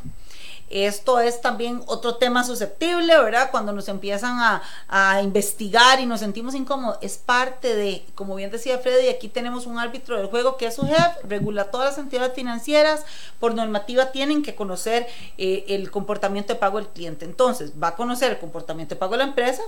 Esto 0.70 1.20
es 1.20 1.39
también 1.39 1.82
otro 1.86 2.15
tema 2.15 2.43
susceptible, 2.43 3.18
¿verdad? 3.20 3.51
Cuando 3.51 3.72
nos 3.72 3.88
empiezan 3.88 4.38
a, 4.39 5.22
investigar 5.22 5.99
y 5.99 6.05
nos 6.05 6.20
sentimos 6.20 6.55
incómodos, 6.55 6.97
es 7.01 7.18
parte 7.18 7.76
de, 7.76 8.05
como 8.15 8.36
bien 8.36 8.51
decía 8.51 8.78
Freddy, 8.80 9.07
aquí 9.07 9.30
tenemos 9.30 9.65
un 9.65 9.80
árbitro 9.80 10.18
del 10.18 10.28
juego 10.28 10.57
que 10.57 10.68
es 10.68 10.76
su 10.76 10.86
jefe, 10.86 11.20
regula 11.24 11.72
todas 11.72 11.91
las 11.91 11.97
entidades 11.97 12.34
financieras, 12.34 13.05
por 13.39 13.55
normativa 13.55 14.11
tienen 14.11 14.43
que 14.43 14.55
conocer 14.55 15.07
eh, 15.38 15.65
el 15.70 15.89
comportamiento 15.91 16.53
de 16.53 16.59
pago 16.59 16.78
del 16.78 16.88
cliente. 16.88 17.26
Entonces, 17.26 17.72
va 17.82 17.89
a 17.89 17.95
conocer 17.95 18.32
el 18.32 18.39
comportamiento 18.39 18.95
de 18.95 18.99
pago 18.99 19.13
de 19.13 19.20
la 19.20 19.24
empresa, 19.26 19.61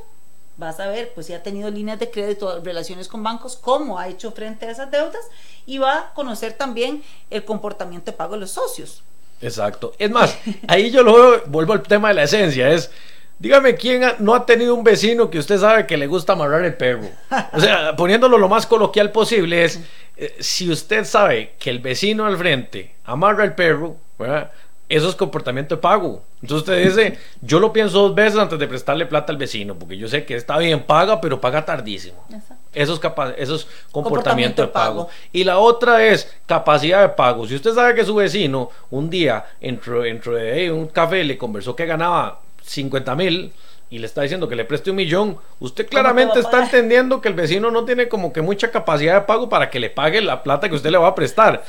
va 0.61 0.69
a 0.69 0.73
saber 0.73 1.13
pues 1.13 1.27
si 1.27 1.33
ha 1.33 1.41
tenido 1.41 1.71
líneas 1.71 1.99
de 1.99 2.11
crédito, 2.11 2.59
relaciones 2.61 3.07
con 3.07 3.23
bancos, 3.23 3.55
cómo 3.55 3.97
ha 3.97 4.07
hecho 4.09 4.31
frente 4.31 4.65
a 4.65 4.71
esas 4.71 4.91
deudas 4.91 5.25
y 5.65 5.77
va 5.77 5.97
a 5.97 6.13
conocer 6.13 6.53
también 6.53 7.03
el 7.29 7.45
comportamiento 7.45 8.11
de 8.11 8.17
pago 8.17 8.33
de 8.33 8.41
los 8.41 8.51
socios. 8.51 9.03
Exacto. 9.41 9.93
Es 9.97 10.11
más, 10.11 10.37
ahí 10.67 10.91
yo 10.91 11.03
lo 11.03 11.41
vuelvo 11.45 11.73
al 11.73 11.83
tema 11.83 12.09
de 12.09 12.15
la 12.15 12.23
esencia, 12.23 12.69
es, 12.69 12.91
dígame 13.37 13.75
quién 13.75 14.03
no 14.19 14.35
ha 14.35 14.45
tenido 14.45 14.75
un 14.75 14.83
vecino 14.83 15.29
que 15.29 15.39
usted 15.39 15.57
sabe 15.57 15.87
que 15.87 15.97
le 15.97 16.07
gusta 16.07 16.33
amarrar 16.33 16.63
el 16.65 16.75
perro. 16.75 17.09
O 17.53 17.59
sea, 17.59 17.95
poniéndolo 17.95 18.37
lo 18.37 18.49
más 18.49 18.65
coloquial 18.65 19.11
posible 19.11 19.63
es, 19.63 19.79
eh, 20.17 20.35
si 20.39 20.69
usted 20.69 21.05
sabe 21.05 21.53
que 21.57 21.69
el 21.69 21.79
vecino 21.79 22.25
al 22.25 22.37
frente 22.37 22.95
amarra 23.05 23.43
el 23.43 23.53
perro, 23.53 23.95
¿verdad? 24.17 24.51
eso 24.89 25.07
es 25.07 25.15
comportamiento 25.15 25.75
de 25.75 25.81
pago. 25.81 26.23
Entonces 26.41 26.67
usted 26.67 26.83
dice, 26.83 27.19
yo 27.41 27.59
lo 27.59 27.71
pienso 27.71 27.99
dos 27.99 28.15
veces 28.15 28.39
antes 28.39 28.57
de 28.57 28.67
prestarle 28.67 29.05
plata 29.05 29.31
al 29.31 29.37
vecino, 29.37 29.77
porque 29.77 29.97
yo 29.97 30.07
sé 30.07 30.25
que 30.25 30.35
está 30.35 30.57
bien, 30.57 30.83
paga, 30.83 31.21
pero 31.21 31.39
paga 31.39 31.63
tardísimo. 31.63 32.25
Eso 32.29 32.55
es, 32.73 32.99
capaz, 32.99 33.33
eso 33.37 33.55
es 33.55 33.67
comportamiento, 33.91 34.61
de 34.61 34.67
pago. 34.67 35.09
Y 35.31 35.43
la 35.43 35.59
otra 35.59 36.05
es 36.05 36.31
capacidad 36.45 37.01
de 37.01 37.09
pago. 37.09 37.47
Si 37.47 37.55
usted 37.55 37.73
sabe 37.73 37.95
que 37.95 38.05
su 38.05 38.15
vecino 38.15 38.69
un 38.91 39.09
día 39.09 39.45
entró, 39.59 40.05
entró 40.05 40.35
de 40.35 40.71
un 40.71 40.87
café 40.87 41.23
le 41.23 41.37
conversó 41.37 41.75
que 41.75 41.85
ganaba 41.85 42.41
50 42.63 43.15
mil, 43.15 43.51
y 43.91 43.97
le 43.97 44.05
está 44.05 44.21
diciendo 44.21 44.47
que 44.47 44.55
le 44.55 44.65
preste 44.65 44.91
un 44.91 44.97
millón, 44.97 45.37
usted 45.59 45.87
claramente 45.87 46.39
está 46.39 46.63
entendiendo 46.63 47.21
que 47.21 47.27
el 47.27 47.33
vecino 47.33 47.71
no 47.71 47.85
tiene 47.85 48.07
como 48.07 48.31
que 48.31 48.41
mucha 48.41 48.69
capacidad 48.69 49.15
de 49.15 49.21
pago 49.21 49.49
para 49.49 49.69
que 49.71 49.79
le 49.79 49.89
pague 49.89 50.21
la 50.21 50.43
plata 50.43 50.69
que 50.69 50.75
usted 50.75 50.91
le 50.91 50.97
va 50.99 51.07
a 51.07 51.15
prestar. 51.15 51.63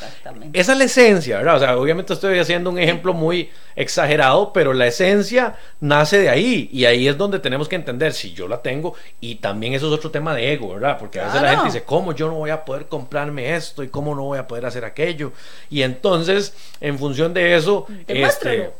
Esa 0.52 0.72
es 0.72 0.78
la 0.78 0.84
esencia, 0.84 1.38
¿verdad? 1.38 1.56
O 1.56 1.58
sea, 1.60 1.78
obviamente 1.78 2.12
estoy 2.12 2.38
haciendo 2.38 2.68
un 2.68 2.78
ejemplo 2.78 3.14
muy 3.14 3.50
exagerado, 3.74 4.52
pero 4.52 4.74
la 4.74 4.86
esencia 4.86 5.56
nace 5.80 6.18
de 6.18 6.28
ahí 6.28 6.68
y 6.72 6.84
ahí 6.84 7.08
es 7.08 7.16
donde 7.16 7.38
tenemos 7.38 7.68
que 7.68 7.76
entender 7.76 8.12
si 8.12 8.34
yo 8.34 8.46
la 8.48 8.60
tengo 8.60 8.94
y 9.20 9.36
también 9.36 9.72
eso 9.72 9.86
es 9.86 9.92
otro 9.94 10.10
tema 10.10 10.34
de 10.34 10.52
ego, 10.52 10.74
¿verdad? 10.74 10.98
Porque 10.98 11.20
a 11.20 11.26
veces 11.26 11.40
la 11.40 11.50
gente 11.50 11.64
dice, 11.66 11.84
¿cómo 11.84 12.14
yo 12.14 12.28
no 12.28 12.34
voy 12.34 12.50
a 12.50 12.64
poder 12.66 12.86
comprarme 12.86 13.56
esto 13.56 13.82
y 13.82 13.88
cómo 13.88 14.14
no 14.14 14.24
voy 14.24 14.38
a 14.38 14.46
poder 14.46 14.66
hacer 14.66 14.84
aquello? 14.84 15.32
Y 15.70 15.82
entonces, 15.82 16.54
en 16.82 16.98
función 16.98 17.32
de 17.32 17.56
eso, 17.56 17.86
este, 18.06 18.72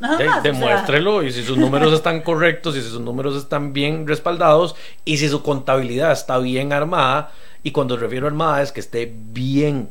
demuéstrelo 0.43 1.23
y 1.23 1.33
si 1.33 1.43
sus 1.43 1.57
números 1.57 1.95
están 1.95 2.21
correctos 2.21 2.77
y 2.77 2.83
si 2.83 2.89
sus 2.91 3.01
números 3.01 3.30
están 3.37 3.73
bien 3.73 4.07
respaldados 4.07 4.77
y 5.05 5.19
si 5.19 5.29
su 5.29 5.43
contabilidad 5.43 6.13
está 6.13 6.39
bien 6.39 6.73
armada, 6.73 7.33
y 7.63 7.73
cuando 7.73 7.97
refiero 7.97 8.27
a 8.27 8.31
armada 8.31 8.63
es 8.63 8.73
que 8.73 8.81
esté 8.81 9.13
bien 9.15 9.91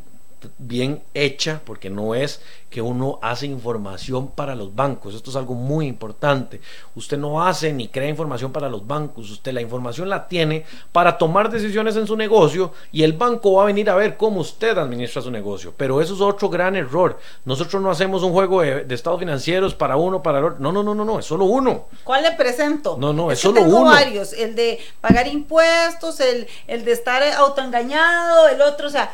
bien 0.57 1.03
hecha, 1.13 1.61
porque 1.65 1.89
no 1.89 2.15
es 2.15 2.41
que 2.69 2.81
uno 2.81 3.19
hace 3.21 3.47
información 3.47 4.29
para 4.29 4.55
los 4.55 4.75
bancos. 4.75 5.15
Esto 5.15 5.31
es 5.31 5.35
algo 5.35 5.55
muy 5.55 5.87
importante. 5.87 6.61
Usted 6.95 7.17
no 7.17 7.43
hace 7.43 7.73
ni 7.73 7.87
crea 7.87 8.07
información 8.07 8.51
para 8.51 8.69
los 8.69 8.85
bancos. 8.85 9.31
Usted 9.31 9.53
la 9.53 9.61
información 9.61 10.07
la 10.07 10.27
tiene 10.27 10.65
para 10.91 11.17
tomar 11.17 11.49
decisiones 11.49 11.95
en 11.95 12.05
su 12.05 12.15
negocio 12.15 12.71
y 12.91 13.03
el 13.03 13.13
banco 13.13 13.53
va 13.53 13.63
a 13.63 13.65
venir 13.65 13.89
a 13.89 13.95
ver 13.95 14.17
cómo 14.17 14.41
usted 14.41 14.77
administra 14.77 15.21
su 15.21 15.31
negocio. 15.31 15.73
Pero 15.75 15.99
eso 15.99 16.13
es 16.13 16.21
otro 16.21 16.49
gran 16.49 16.75
error. 16.75 17.19
Nosotros 17.45 17.81
no 17.81 17.89
hacemos 17.89 18.21
un 18.21 18.33
juego 18.33 18.61
de, 18.61 18.85
estados 18.93 19.19
financieros 19.19 19.73
para 19.73 19.97
uno, 19.97 20.21
para 20.21 20.39
el 20.39 20.45
otro. 20.45 20.59
No, 20.59 20.71
no, 20.71 20.83
no, 20.83 20.93
no, 20.93 21.05
no, 21.05 21.19
es 21.19 21.25
solo 21.25 21.45
uno. 21.45 21.87
¿Cuál 22.03 22.23
le 22.23 22.31
presento? 22.33 22.97
No, 22.99 23.13
no, 23.13 23.31
es, 23.31 23.39
solo 23.39 23.61
tengo 23.61 23.83
varios. 23.83 24.33
El 24.33 24.55
de 24.55 24.79
pagar 25.01 25.27
impuestos, 25.27 26.19
el, 26.19 26.47
el 26.67 26.85
de 26.85 26.91
estar 26.91 27.23
autoengañado, 27.23 28.47
el 28.47 28.61
otro, 28.61 28.87
o 28.87 28.91
sea 28.91 29.11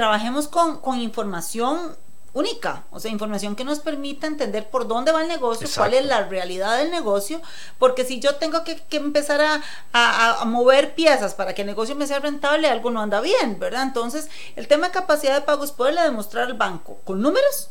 trabajemos 0.00 0.48
con, 0.48 0.80
información 0.98 1.94
única, 2.32 2.84
o 2.90 2.98
sea, 2.98 3.10
información 3.10 3.54
que 3.54 3.64
nos 3.64 3.80
permita 3.80 4.26
entender 4.26 4.70
por 4.70 4.88
dónde 4.88 5.12
va 5.12 5.20
el 5.20 5.28
negocio, 5.28 5.68
cuál 5.76 5.92
es 5.92 6.06
la 6.06 6.26
realidad 6.26 6.78
del 6.78 6.90
negocio, 6.90 7.42
porque 7.78 8.06
si 8.06 8.18
yo 8.18 8.36
tengo 8.36 8.64
que, 8.64 8.80
empezar 8.92 9.60
a, 9.92 10.44
mover 10.46 10.94
piezas 10.94 11.34
para 11.34 11.54
que 11.54 11.60
el 11.60 11.66
negocio 11.66 11.94
me 11.96 12.06
sea 12.06 12.18
rentable, 12.18 12.66
algo 12.66 12.90
no 12.90 13.02
anda 13.02 13.20
bien, 13.20 13.58
¿verdad? 13.58 13.82
Entonces, 13.82 14.30
el 14.56 14.68
tema 14.68 14.86
de 14.86 14.94
capacidad 14.94 15.34
de 15.34 15.42
pago 15.42 15.64
es 15.64 15.70
poderle 15.70 16.00
demostrar 16.00 16.46
al 16.46 16.54
banco 16.54 16.96
con 17.04 17.20
números 17.20 17.68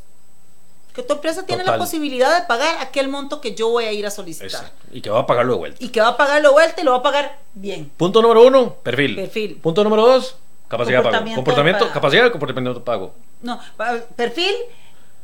que 0.93 1.01
tu 1.01 1.15
empresa 1.15 1.47
tiene 1.47 1.63
la 1.63 1.79
posibilidad 1.79 2.39
de 2.39 2.45
pagar 2.45 2.77
aquel 2.79 3.07
monto 3.07 3.41
que 3.41 3.55
yo 3.55 3.69
voy 3.69 3.85
a 3.85 3.91
ir 3.91 4.05
a 4.05 4.11
solicitar. 4.11 4.71
Y 4.91 5.01
que 5.01 5.09
va 5.09 5.21
a 5.21 5.25
pagarlo 5.25 5.53
de 5.53 5.59
vuelta. 5.59 5.83
Y 5.83 5.89
que 5.89 5.99
va 5.99 6.09
a 6.09 6.17
pagarlo 6.17 6.49
de 6.49 6.53
vuelta 6.53 6.81
y 6.81 6.83
lo 6.83 6.91
va 6.91 6.97
a 6.97 7.03
pagar 7.03 7.39
bien. 7.55 7.91
Punto 7.97 8.21
número 8.21 8.45
uno, 8.45 8.75
perfil. 8.75 9.15
Perfil. 9.15 9.55
Punto 9.55 9.83
número 9.83 10.05
dos, 10.05 10.35
Capacidad 10.69 11.03
de 11.03 11.09
pago. 11.11 11.35
Comportamiento, 11.35 11.91
capacidad 11.91 12.23
de 12.23 12.31
comportamiento 12.31 12.79
de 12.79 12.85
pago. 12.85 13.15
No, 13.41 13.59
perfil, 14.15 14.53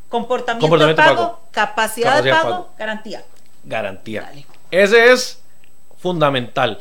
comportamiento, 0.09 0.87
de 0.87 0.95
pago, 0.95 1.39
Capacidad, 1.51 2.21
de 2.21 2.31
pago, 2.31 2.71
garantía. 2.77 3.23
Garantía. 3.63 4.31
Ese 4.71 5.11
es 5.13 5.41
fundamental. 5.97 6.79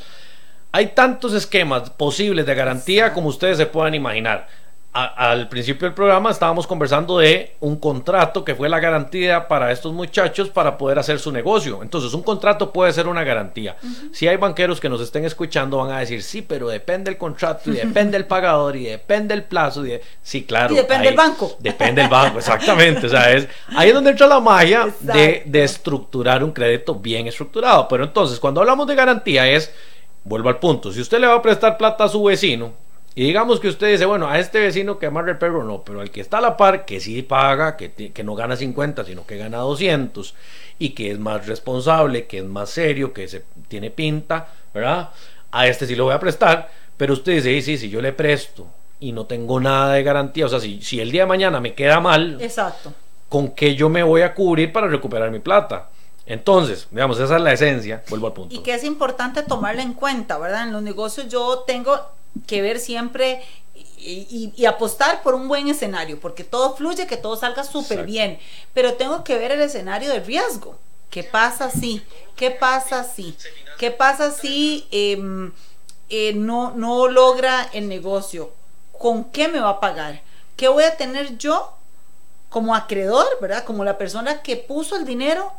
Hay 0.73 0.89
tantos 0.89 1.35
esquemas 1.35 1.91
posibles 1.91 2.47
de 2.47 2.55
garantía 2.55 3.13
como 3.13 3.29
ustedes 3.29 3.59
se 3.59 3.67
puedan 3.67 3.95
imaginar 3.95 4.49
al 4.95 5.49
principio 5.49 5.89
del 5.89 5.95
programa 5.95 6.31
estábamos 6.31 6.69
conversando 6.69 7.19
de 7.19 7.57
un 7.59 7.75
contrato 7.77 8.45
que 8.45 8.55
fue 8.55 8.69
la 8.69 8.79
garantía 8.79 9.49
para 9.49 9.73
estos 9.73 9.93
muchachos 9.93 10.51
para 10.51 10.79
poder 10.79 11.01
hacer 11.01 11.19
su 11.19 11.33
negocio. 11.33 11.83
Entonces, 11.83 12.15
un 12.15 12.23
contrato 12.23 12.73
puede 12.73 12.93
ser 12.93 13.09
una 13.09 13.25
garantía. 13.25 13.77
Si 14.13 14.29
hay 14.29 14.37
banqueros 14.37 14.79
que 14.79 14.89
nos 14.89 15.01
estén 15.01 15.25
escuchando, 15.25 15.79
van 15.79 15.91
a 15.91 15.99
decir, 15.99 16.23
sí, 16.23 16.43
pero 16.43 16.69
depende 16.69 17.11
el 17.11 17.19
contrato 17.19 17.71
y 17.71 17.75
depende 17.75 18.17
el 18.17 18.27
pagador 18.27 18.77
y 18.77 18.85
depende 18.85 19.35
el 19.35 19.43
plazo. 19.43 19.85
Y 19.85 19.99
Sí, 20.23 20.45
claro. 20.45 20.73
Y 20.73 20.77
depende 20.77 21.09
el 21.09 21.17
banco. 21.17 21.57
Depende 21.59 22.03
el 22.03 22.09
banco, 22.09 22.39
exactamente. 22.39 23.07
o 23.07 23.11
sea, 23.11 23.33
es, 23.33 23.49
ahí 23.75 23.89
es 23.89 23.95
donde 23.95 24.11
entra 24.11 24.29
la 24.29 24.39
magia 24.39 24.95
de, 25.01 25.43
de 25.45 25.65
estructurar 25.65 26.45
un 26.45 26.53
crédito 26.53 26.95
bien 26.95 27.27
estructurado. 27.27 27.89
Pero 27.89 28.05
entonces, 28.05 28.39
cuando 28.39 28.61
hablamos 28.61 28.87
de 28.87 28.95
garantía 28.95 29.49
es, 29.49 29.75
vuelvo 30.23 30.51
al 30.51 30.61
punto, 30.61 30.93
si 30.93 31.01
usted 31.01 31.19
le 31.19 31.27
va 31.27 31.35
a 31.35 31.43
prestar 31.43 31.77
plata 31.77 32.05
a 32.05 32.09
su 32.09 32.23
vecino, 32.23 32.84
y 33.17 33.25
digamos 33.25 33.61
que 33.61 33.69
usted 33.69 33.93
dice, 33.93 34.07
bueno, 34.07 34.29
a 34.29 34.41
este 34.41 34.59
vecino 34.59 34.99
que 34.99 35.07
amarre 35.07 35.33
el 35.33 35.39
perro 35.39 35.63
no, 35.63 35.83
pero 35.83 36.01
al 36.01 36.11
que 36.11 36.21
está 36.21 36.39
a 36.39 36.41
la 36.41 36.57
par, 36.57 36.85
que 36.85 36.99
sí 36.99 37.23
paga, 37.23 37.77
que, 37.77 37.93
que 38.13 38.25
no 38.25 38.35
gana 38.35 38.57
50, 38.57 39.05
sino 39.05 39.25
que 39.25 39.37
gana 39.37 39.59
200, 39.59 40.35
y 40.81 40.91
que 40.91 41.13
es 41.13 41.19
más 41.21 41.47
responsable, 41.47 42.27
que 42.27 42.39
es 42.39 42.45
más 42.45 42.71
serio, 42.71 43.13
que 43.13 43.29
se 43.29 43.45
tiene 43.69 43.91
pinta, 43.91 44.49
¿verdad? 44.73 45.11
A 45.53 45.69
este 45.69 45.87
sí 45.87 45.95
lo 45.95 46.05
voy 46.05 46.15
a 46.15 46.19
prestar, 46.19 46.69
pero 46.97 47.13
usted 47.13 47.35
dice, 47.35 47.51
sí, 47.55 47.63
sí, 47.63 47.79
si 47.79 47.89
yo 47.89 48.01
le 48.01 48.13
presto 48.13 48.67
y 48.99 49.13
no 49.13 49.27
tengo 49.27 49.61
nada 49.61 49.95
de 49.95 50.03
garantía, 50.03 50.47
o 50.47 50.49
sea, 50.49 50.59
si, 50.59 50.83
si 50.83 50.99
el 51.01 51.13
día 51.13 51.23
de 51.23 51.29
mañana 51.29 51.61
me 51.61 51.75
queda 51.75 52.01
mal, 52.01 52.39
Exacto. 52.41 52.93
¿con 53.29 53.53
qué 53.53 53.77
yo 53.77 53.89
me 53.89 54.03
voy 54.03 54.23
a 54.23 54.35
cubrir 54.35 54.73
para 54.73 54.89
recuperar 54.89 55.31
mi 55.31 55.39
plata? 55.39 55.89
Entonces, 56.27 56.89
digamos, 56.91 57.21
esa 57.21 57.37
es 57.37 57.43
la 57.43 57.53
esencia, 57.53 58.03
vuelvo 58.09 58.27
al 58.27 58.33
punto. 58.33 58.55
Y 58.55 58.59
que 58.59 58.75
es 58.75 58.83
importante 58.83 59.43
tomarla 59.43 59.83
en 59.83 59.93
cuenta, 59.93 60.39
¿verdad? 60.39 60.65
En 60.65 60.73
los 60.73 60.83
negocios 60.83 61.29
yo 61.29 61.65
tengo 61.67 62.01
que 62.47 62.63
ver 62.63 62.79
siempre 62.79 63.43
y, 63.97 64.67
apostar 64.67 65.23
por 65.23 65.35
un 65.35 65.49
buen 65.49 65.69
escenario, 65.69 66.21
porque 66.21 66.45
todo 66.45 66.77
fluye, 66.77 67.07
que 67.07 67.17
todo 67.17 67.37
salga 67.37 67.65
súper 67.65 68.05
bien, 68.05 68.39
pero 68.73 68.95
tengo 68.95 69.25
que 69.25 69.39
ver 69.39 69.53
el 69.53 69.61
escenario 69.63 70.11
de 70.11 70.21
riesgo. 70.21 70.79
¿Qué 71.11 71.23
pasa 71.23 71.71
si? 71.71 72.03
¿Qué 72.37 72.51
pasa 72.51 73.05
si? 73.05 73.37
¿Qué 73.79 73.91
pasa 73.91 74.31
si 74.31 74.87
em, 74.91 75.53
eh, 76.09 76.33
no, 76.35 76.73
no 76.73 77.09
logra 77.09 77.69
el 77.73 77.89
negocio? 77.89 78.53
¿Con 78.99 79.25
qué 79.25 79.49
me 79.49 79.61
va 79.61 79.71
a 79.71 79.81
pagar? 79.81 80.23
¿Qué 80.57 80.69
voy 80.69 80.85
a 80.85 80.97
tener 80.97 81.39
yo 81.39 81.73
como 82.51 82.75
acreedor, 82.75 83.27
verdad? 83.41 83.65
Como 83.65 83.85
la 83.85 83.99
persona 83.99 84.43
que 84.43 84.57
puso 84.57 84.97
el 84.97 85.05
dinero, 85.05 85.53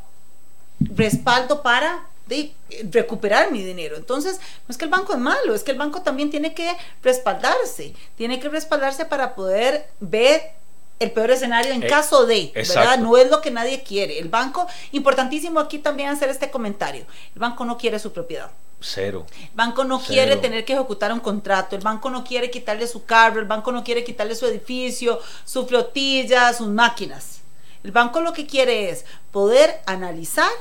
respaldo 0.80 1.62
para 1.62 2.06
de 2.28 2.54
recuperar 2.92 3.52
mi 3.52 3.64
dinero. 3.64 3.96
Entonces, 3.96 4.40
no 4.68 4.72
es 4.72 4.78
que 4.78 4.86
el 4.86 4.92
banco 4.92 5.14
es 5.14 5.20
malo, 5.20 5.54
es 5.54 5.64
que 5.64 5.72
el 5.72 5.78
banco 5.78 6.02
también 6.02 6.30
tiene 6.30 6.54
que 6.54 6.76
respaldarse, 7.04 7.94
tiene 8.16 8.40
que 8.40 8.50
respaldarse 8.50 9.06
para 9.06 9.36
poder 9.36 9.88
ver 10.00 10.54
el 11.00 11.12
peor 11.12 11.32
escenario 11.32 11.74
en 11.74 11.84
eh, 11.84 11.88
caso 11.88 12.26
de, 12.26 12.52
¿verdad? 12.56 12.98
No 13.00 13.18
es 13.18 13.30
lo 13.30 13.42
que 13.42 13.52
nadie 13.52 13.84
quiere. 13.84 14.20
El 14.20 14.30
banco, 14.30 14.66
importantísimo 14.92 15.60
aquí 15.60 15.80
también 15.80 16.10
hacer 16.10 16.30
este 16.30 16.50
comentario, 16.50 17.06
el 17.34 17.40
banco 17.40 17.66
no 17.66 17.78
quiere 17.78 18.00
su 18.00 18.12
propiedad. 18.12 18.52
Cero. 18.82 19.26
El 19.42 19.50
banco 19.56 19.84
no 19.84 20.00
quiere 20.00 20.36
tener 20.36 20.64
que 20.64 20.74
ejecutar 20.74 21.12
un 21.12 21.20
contrato, 21.20 21.76
el 21.76 21.82
banco 21.82 22.10
no 22.10 22.24
quiere 22.24 22.52
quitarle 22.52 22.88
su 22.88 23.06
carro, 23.06 23.40
el 23.40 23.48
banco 23.48 23.72
no 23.72 23.84
quiere 23.84 24.04
quitarle 24.04 24.36
su 24.36 24.46
edificio, 24.46 25.20
su 25.44 25.66
flotilla, 25.66 26.54
sus 26.54 26.68
máquinas. 26.68 27.40
El 27.84 27.92
banco 27.92 28.20
lo 28.22 28.34
que 28.34 28.46
quiere 28.46 28.90
es 28.90 29.06
poder 29.32 29.82
analizar 29.86 30.52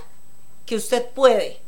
que 0.67 0.77
usted 0.77 1.07
puede 1.07 1.61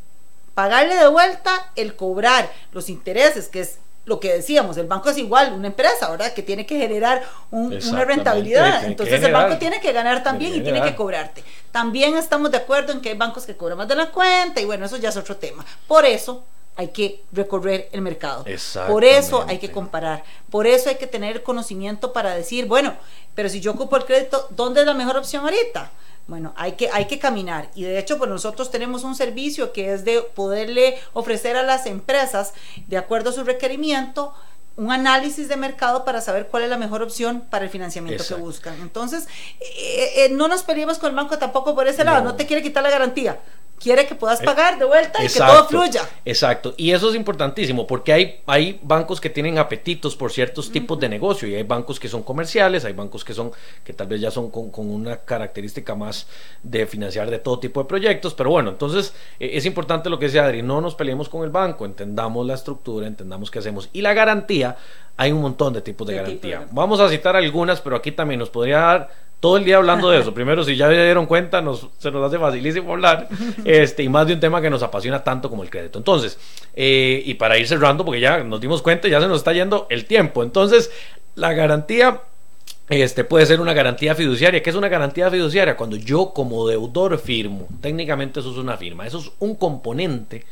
pagarle 0.54 0.96
de 0.96 1.08
vuelta 1.08 1.70
el 1.76 1.96
cobrar 1.96 2.50
los 2.72 2.88
intereses, 2.88 3.48
que 3.48 3.60
es 3.60 3.78
lo 4.06 4.20
que 4.20 4.32
decíamos, 4.32 4.76
el 4.76 4.86
banco 4.86 5.10
es 5.10 5.18
igual, 5.18 5.52
una 5.52 5.66
empresa, 5.66 6.08
¿verdad? 6.08 6.32
Que 6.32 6.42
tiene 6.42 6.64
que 6.64 6.78
generar 6.78 7.24
una 7.50 8.04
rentabilidad. 8.04 8.84
Entonces 8.84 9.22
el 9.22 9.32
banco 9.32 9.58
tiene 9.58 9.80
que 9.80 9.92
ganar 9.92 10.22
también 10.22 10.54
y 10.54 10.60
tiene 10.60 10.80
que 10.80 10.94
cobrarte. 10.94 11.42
También 11.72 12.16
estamos 12.16 12.52
de 12.52 12.58
acuerdo 12.58 12.92
en 12.92 13.00
que 13.00 13.10
hay 13.10 13.16
bancos 13.16 13.44
que 13.44 13.56
cobran 13.56 13.78
más 13.78 13.88
de 13.88 13.96
la 13.96 14.10
cuenta 14.12 14.60
y 14.60 14.64
bueno, 14.64 14.86
eso 14.86 14.96
ya 14.96 15.08
es 15.08 15.16
otro 15.16 15.36
tema. 15.36 15.66
Por 15.88 16.06
eso 16.06 16.44
hay 16.76 16.88
que 16.88 17.24
recorrer 17.32 17.88
el 17.90 18.00
mercado. 18.00 18.44
Por 18.86 19.04
eso 19.04 19.44
hay 19.48 19.58
que 19.58 19.72
comparar. 19.72 20.22
Por 20.50 20.68
eso 20.68 20.88
hay 20.88 20.96
que 20.96 21.08
tener 21.08 21.42
conocimiento 21.42 22.12
para 22.12 22.34
decir, 22.34 22.66
bueno, 22.66 22.94
pero 23.34 23.48
si 23.48 23.60
yo 23.60 23.72
ocupo 23.72 23.96
el 23.96 24.04
crédito, 24.04 24.46
¿dónde 24.50 24.80
es 24.82 24.86
la 24.86 24.94
mejor 24.94 25.16
opción 25.16 25.42
ahorita? 25.42 25.90
Bueno, 26.26 26.52
hay 26.56 26.72
que, 26.72 26.90
hay 26.90 27.06
que 27.06 27.18
caminar. 27.18 27.70
Y 27.74 27.82
de 27.82 27.98
hecho 27.98 28.18
pues 28.18 28.28
nosotros 28.28 28.70
tenemos 28.70 29.04
un 29.04 29.14
servicio 29.14 29.72
que 29.72 29.92
es 29.92 30.04
de 30.04 30.22
poderle 30.22 30.98
ofrecer 31.12 31.56
a 31.56 31.62
las 31.62 31.86
empresas, 31.86 32.52
de 32.88 32.96
acuerdo 32.96 33.30
a 33.30 33.32
su 33.32 33.44
requerimiento, 33.44 34.34
un 34.76 34.92
análisis 34.92 35.48
de 35.48 35.56
mercado 35.56 36.04
para 36.04 36.20
saber 36.20 36.48
cuál 36.48 36.64
es 36.64 36.68
la 36.68 36.76
mejor 36.76 37.02
opción 37.02 37.44
para 37.48 37.64
el 37.64 37.70
financiamiento 37.70 38.24
que 38.26 38.34
buscan. 38.34 38.78
Entonces, 38.80 39.26
eh, 39.60 40.12
eh, 40.16 40.28
no 40.30 40.48
nos 40.48 40.64
peleemos 40.64 40.98
con 40.98 41.10
el 41.10 41.16
banco 41.16 41.38
tampoco 41.38 41.74
por 41.74 41.88
ese 41.88 42.04
lado, 42.04 42.22
no. 42.22 42.34
te 42.34 42.46
quiere 42.46 42.62
quitar 42.62 42.82
la 42.82 42.90
garantía 42.90 43.40
quiere 43.78 44.06
que 44.06 44.14
puedas 44.14 44.40
eh, 44.40 44.44
pagar 44.44 44.78
de 44.78 44.84
vuelta 44.84 45.22
y 45.22 45.28
que 45.28 45.38
todo 45.38 45.66
fluya. 45.66 46.02
Exacto, 46.24 46.74
y 46.76 46.92
eso 46.92 47.10
es 47.10 47.16
importantísimo 47.16 47.86
porque 47.86 48.12
hay, 48.12 48.40
hay 48.46 48.80
bancos 48.82 49.20
que 49.20 49.30
tienen 49.30 49.58
apetitos 49.58 50.16
por 50.16 50.32
ciertos 50.32 50.70
tipos 50.70 50.98
de 50.98 51.08
negocio 51.08 51.48
y 51.48 51.54
hay 51.54 51.62
bancos 51.62 52.00
que 52.00 52.08
son 52.08 52.22
comerciales, 52.22 52.84
hay 52.84 52.92
bancos 52.92 53.24
que 53.24 53.34
son 53.34 53.52
que 53.84 53.92
tal 53.92 54.06
vez 54.06 54.20
ya 54.20 54.30
son 54.30 54.50
con, 54.50 54.70
una 54.76 55.18
característica 55.18 55.94
más 55.94 56.26
de 56.62 56.86
financiar 56.86 57.30
de 57.30 57.38
todo 57.38 57.58
tipo 57.58 57.82
de 57.82 57.88
proyectos, 57.88 58.34
pero 58.34 58.50
bueno, 58.50 58.70
entonces 58.70 59.14
eh, 59.38 59.50
es 59.54 59.66
importante 59.66 60.10
lo 60.10 60.18
que 60.18 60.26
decía 60.26 60.44
Adri, 60.44 60.62
no 60.62 60.80
nos 60.80 60.94
peleemos 60.94 61.28
con 61.28 61.44
el 61.44 61.50
banco, 61.50 61.84
entendamos 61.84 62.46
la 62.46 62.54
estructura, 62.54 63.06
entendamos 63.06 63.50
qué 63.50 63.58
hacemos 63.58 63.88
y 63.92 64.02
la 64.02 64.14
garantía, 64.14 64.76
hay 65.16 65.32
un 65.32 65.40
montón 65.40 65.72
de 65.72 65.80
tipos 65.80 66.06
de, 66.06 66.14
garantía. 66.14 66.66
Vamos 66.72 67.00
a 67.00 67.08
citar 67.08 67.36
algunas, 67.36 67.80
pero 67.80 67.96
aquí 67.96 68.12
también 68.12 68.38
nos 68.38 68.50
podría 68.50 68.78
dar 68.78 69.25
todo 69.40 69.56
el 69.56 69.64
día 69.64 69.76
hablando 69.76 70.10
de 70.10 70.20
eso. 70.20 70.32
Primero, 70.32 70.64
si 70.64 70.76
ya 70.76 70.88
se 70.88 70.94
dieron 70.94 71.26
cuenta, 71.26 71.60
nos, 71.60 71.88
se 71.98 72.10
nos 72.10 72.26
hace 72.26 72.38
facilísimo 72.38 72.92
hablar, 72.92 73.28
este, 73.64 74.02
y 74.02 74.08
más 74.08 74.26
de 74.26 74.34
un 74.34 74.40
tema 74.40 74.60
que 74.60 74.70
nos 74.70 74.82
apasiona 74.82 75.22
tanto 75.22 75.50
como 75.50 75.62
el 75.62 75.70
crédito. 75.70 75.98
Entonces, 75.98 76.38
eh, 76.74 77.22
y 77.24 77.34
para 77.34 77.58
ir 77.58 77.68
cerrando, 77.68 78.04
porque 78.04 78.20
ya 78.20 78.42
nos 78.42 78.60
dimos 78.60 78.82
cuenta, 78.82 79.08
ya 79.08 79.20
se 79.20 79.28
nos 79.28 79.38
está 79.38 79.52
yendo 79.52 79.86
el 79.90 80.06
tiempo. 80.06 80.42
Entonces, 80.42 80.90
la 81.34 81.52
garantía 81.52 82.22
este 82.88 83.24
puede 83.24 83.46
ser 83.46 83.60
una 83.60 83.72
garantía 83.72 84.14
fiduciaria. 84.14 84.62
¿Qué 84.62 84.70
es 84.70 84.76
una 84.76 84.88
garantía 84.88 85.30
fiduciaria? 85.30 85.76
Cuando 85.76 85.96
yo 85.96 86.32
como 86.32 86.68
deudor 86.68 87.18
firmo, 87.18 87.66
técnicamente 87.80 88.40
eso 88.40 88.52
es 88.52 88.58
una 88.58 88.76
firma, 88.76 89.06
eso 89.06 89.18
es 89.18 89.32
un 89.40 89.56
componente 89.56 90.44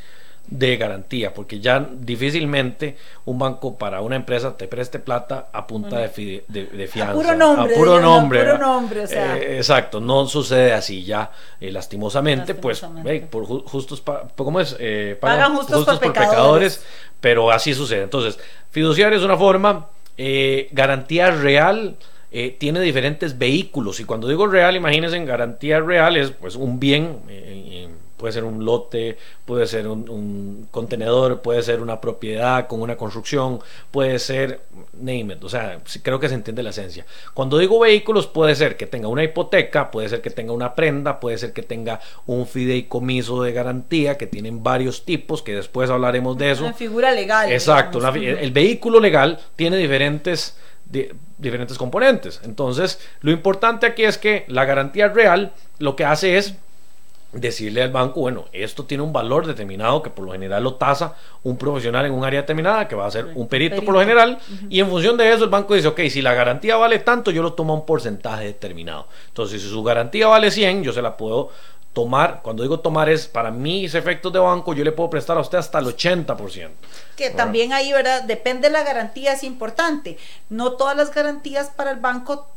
de 0.47 0.77
garantía, 0.77 1.33
porque 1.33 1.61
ya 1.61 1.81
difícilmente 1.81 2.97
un 3.25 3.39
banco 3.39 3.77
para 3.77 4.01
una 4.03 4.17
empresa 4.17 4.57
te 4.57 4.69
preste 4.69 4.99
plata 4.99 5.49
a 5.53 5.67
punta 5.67 5.99
de, 5.99 6.45
de, 6.49 6.87
fianza. 6.87 7.13
A 7.13 7.15
puro 7.15 7.35
nombre. 7.35 7.75
A 7.75 7.79
puro 7.79 8.01
nombre. 8.01 8.45
puro 8.45 8.59
nombre 8.59 9.05
eh, 9.11 9.57
exacto, 9.57 10.01
no 10.01 10.27
sucede 10.27 10.73
así 10.73 11.05
ya, 11.05 11.31
eh, 11.61 11.73
lastimosamente, 11.73 12.55
pues 12.55 12.85
por 13.31 13.47
justos, 13.47 14.03
¿cómo 14.37 14.61
es? 14.61 14.77
Eh, 14.79 15.17
pagan, 15.21 15.57
justos, 15.57 15.99
por, 15.99 16.13
pecadores. 16.13 16.85
pero 17.21 17.51
así 17.51 17.75
sucede. 17.75 18.03
Entonces, 18.03 18.39
fiduciario 18.71 19.19
es 19.19 19.25
una 19.25 19.37
forma, 19.37 19.89
garantía 20.73 21.31
real 21.31 21.97
eh, 22.37 22.57
tiene 22.59 22.81
diferentes 22.81 23.39
vehículos. 23.39 24.01
Y 24.01 24.05
cuando 24.05 24.27
digo 24.27 24.49
real, 24.49 24.75
imagínense 24.75 25.17
en 25.17 25.25
garantía 25.25 25.79
real 25.79 26.17
es 26.17 26.33
pues 26.33 26.57
un 26.57 26.81
bien. 26.81 27.21
Eh, 27.29 27.89
puede 28.17 28.33
ser 28.33 28.45
un 28.45 28.65
lote, 28.65 29.19
puede 29.45 29.67
ser 29.67 29.89
un, 29.89 30.69
contenedor, 30.71 31.43
puede 31.43 31.63
ser 31.63 31.81
una 31.81 32.01
propiedad 32.01 32.67
con 32.67 32.81
una 32.81 32.97
construcción, 32.97 33.61
puede 33.91 34.19
ser, 34.19 34.61
name 34.93 35.35
it, 35.35 35.45
o 35.45 35.49
sea, 35.49 35.81
creo 36.03 36.21
que 36.21 36.29
se 36.29 36.35
entiende 36.35 36.63
la 36.63 36.71
esencia. 36.71 37.05
Cuando 37.35 37.59
digo 37.59 37.79
vehículos, 37.79 38.27
puede 38.27 38.55
ser 38.55 38.77
que 38.77 38.87
tenga 38.87 39.09
una 39.09 39.25
hipoteca, 39.25 39.91
puede 39.91 40.09
ser 40.09 40.21
que 40.21 40.31
tenga 40.31 40.53
una 40.53 40.75
prenda, 40.75 41.21
puede 41.21 41.39
ser 41.39 41.53
que 41.53 41.63
tenga 41.63 42.01
un 42.27 42.47
fideicomiso 42.47 43.43
de 43.43 43.53
garantía, 43.53 44.17
que 44.17 44.27
tienen 44.27 44.63
varios 44.63 45.05
tipos, 45.05 45.43
que 45.43 45.55
después 45.55 45.91
hablaremos 45.91 46.39
de 46.39 46.53
eso. 46.53 46.65
Una 46.65 46.75
figura 46.75 47.13
legal. 47.13 47.53
Exacto, 47.53 48.01
el 48.15 48.53
vehículo 48.53 49.01
legal 49.01 49.39
tiene 49.57 49.77
diferentes 49.77 50.57
diferentes 51.39 51.79
componentes. 51.79 52.41
Entonces, 52.45 53.01
lo 53.21 53.31
importante 53.31 53.87
aquí 53.87 54.05
es 54.05 54.19
que 54.19 54.45
la 54.49 54.65
garantía 54.65 55.09
real 55.09 55.53
lo 55.79 55.97
que 55.97 56.05
hace 56.05 56.37
es 56.37 56.55
decirle 57.35 57.83
al 57.83 57.91
banco, 57.91 58.21
bueno, 58.21 58.47
esto 58.53 58.85
tiene 58.85 59.03
un 59.03 59.13
valor 59.13 59.47
determinado 59.47 60.03
que 60.03 60.11
por 60.11 60.25
lo 60.25 60.33
general 60.33 60.63
lo 60.63 60.75
tasa 60.75 61.15
un 61.43 61.57
profesional 61.57 62.07
en 62.07 62.13
un 62.13 62.25
área 62.25 62.41
determinada, 62.41 62.89
que 62.89 62.95
va 62.95 63.07
a 63.07 63.11
ser 63.11 63.27
un 63.35 63.49
perito, 63.49 63.83
por 63.85 63.95
lo 63.95 64.01
general, 64.01 64.39
y 64.69 64.81
en 64.81 64.89
función 64.89 65.17
de 65.17 65.33
eso 65.33 65.45
el 65.45 65.51
banco 65.51 65.75
dice, 65.75 65.89
ok, 65.89 66.01
si 66.09 66.23
la 66.23 66.35
garantía 66.35 66.77
vale 66.77 67.01
tanto, 67.01 67.31
yo 67.31 67.43
lo 67.43 67.53
tomo 67.53 67.75
a 67.75 67.77
un 67.77 67.87
porcentaje 67.87 68.45
determinado. 68.45 69.07
Entonces, 69.29 69.61
si 69.63 69.69
su 69.69 69.83
garantía 69.83 70.27
vale 70.27 70.51
100, 70.51 70.83
yo 70.83 70.93
se 70.93 71.03
la 71.03 71.17
puedo 71.17 71.51
tomar, 71.93 72.41
cuando 72.43 72.63
digo 72.63 72.81
tomar 72.81 73.09
es 73.09 73.27
para 73.27 73.51
mis 73.51 73.95
efectos 73.95 74.33
de 74.33 74.41
banco, 74.41 74.75
yo 74.75 74.85
le 74.85 74.93
puedo 74.93 75.09
prestar 75.11 75.37
a 75.37 75.41
usted 75.41 75.59
hasta 75.59 75.79
el 75.79 75.87
80%. 75.87 76.71
Que 77.17 77.31
también 77.31 77.73
ahí, 77.73 77.93
¿verdad? 77.93 78.23
Depende 78.25 78.69
de 78.69 78.73
la 78.73 78.83
garantía, 78.83 79.33
es 79.33 79.45
importante. 79.45 80.19
No 80.51 80.73
todas 80.73 80.97
las 80.97 81.15
garantías 81.15 81.71
para 81.71 81.93
el 81.93 82.01
banco 82.01 82.49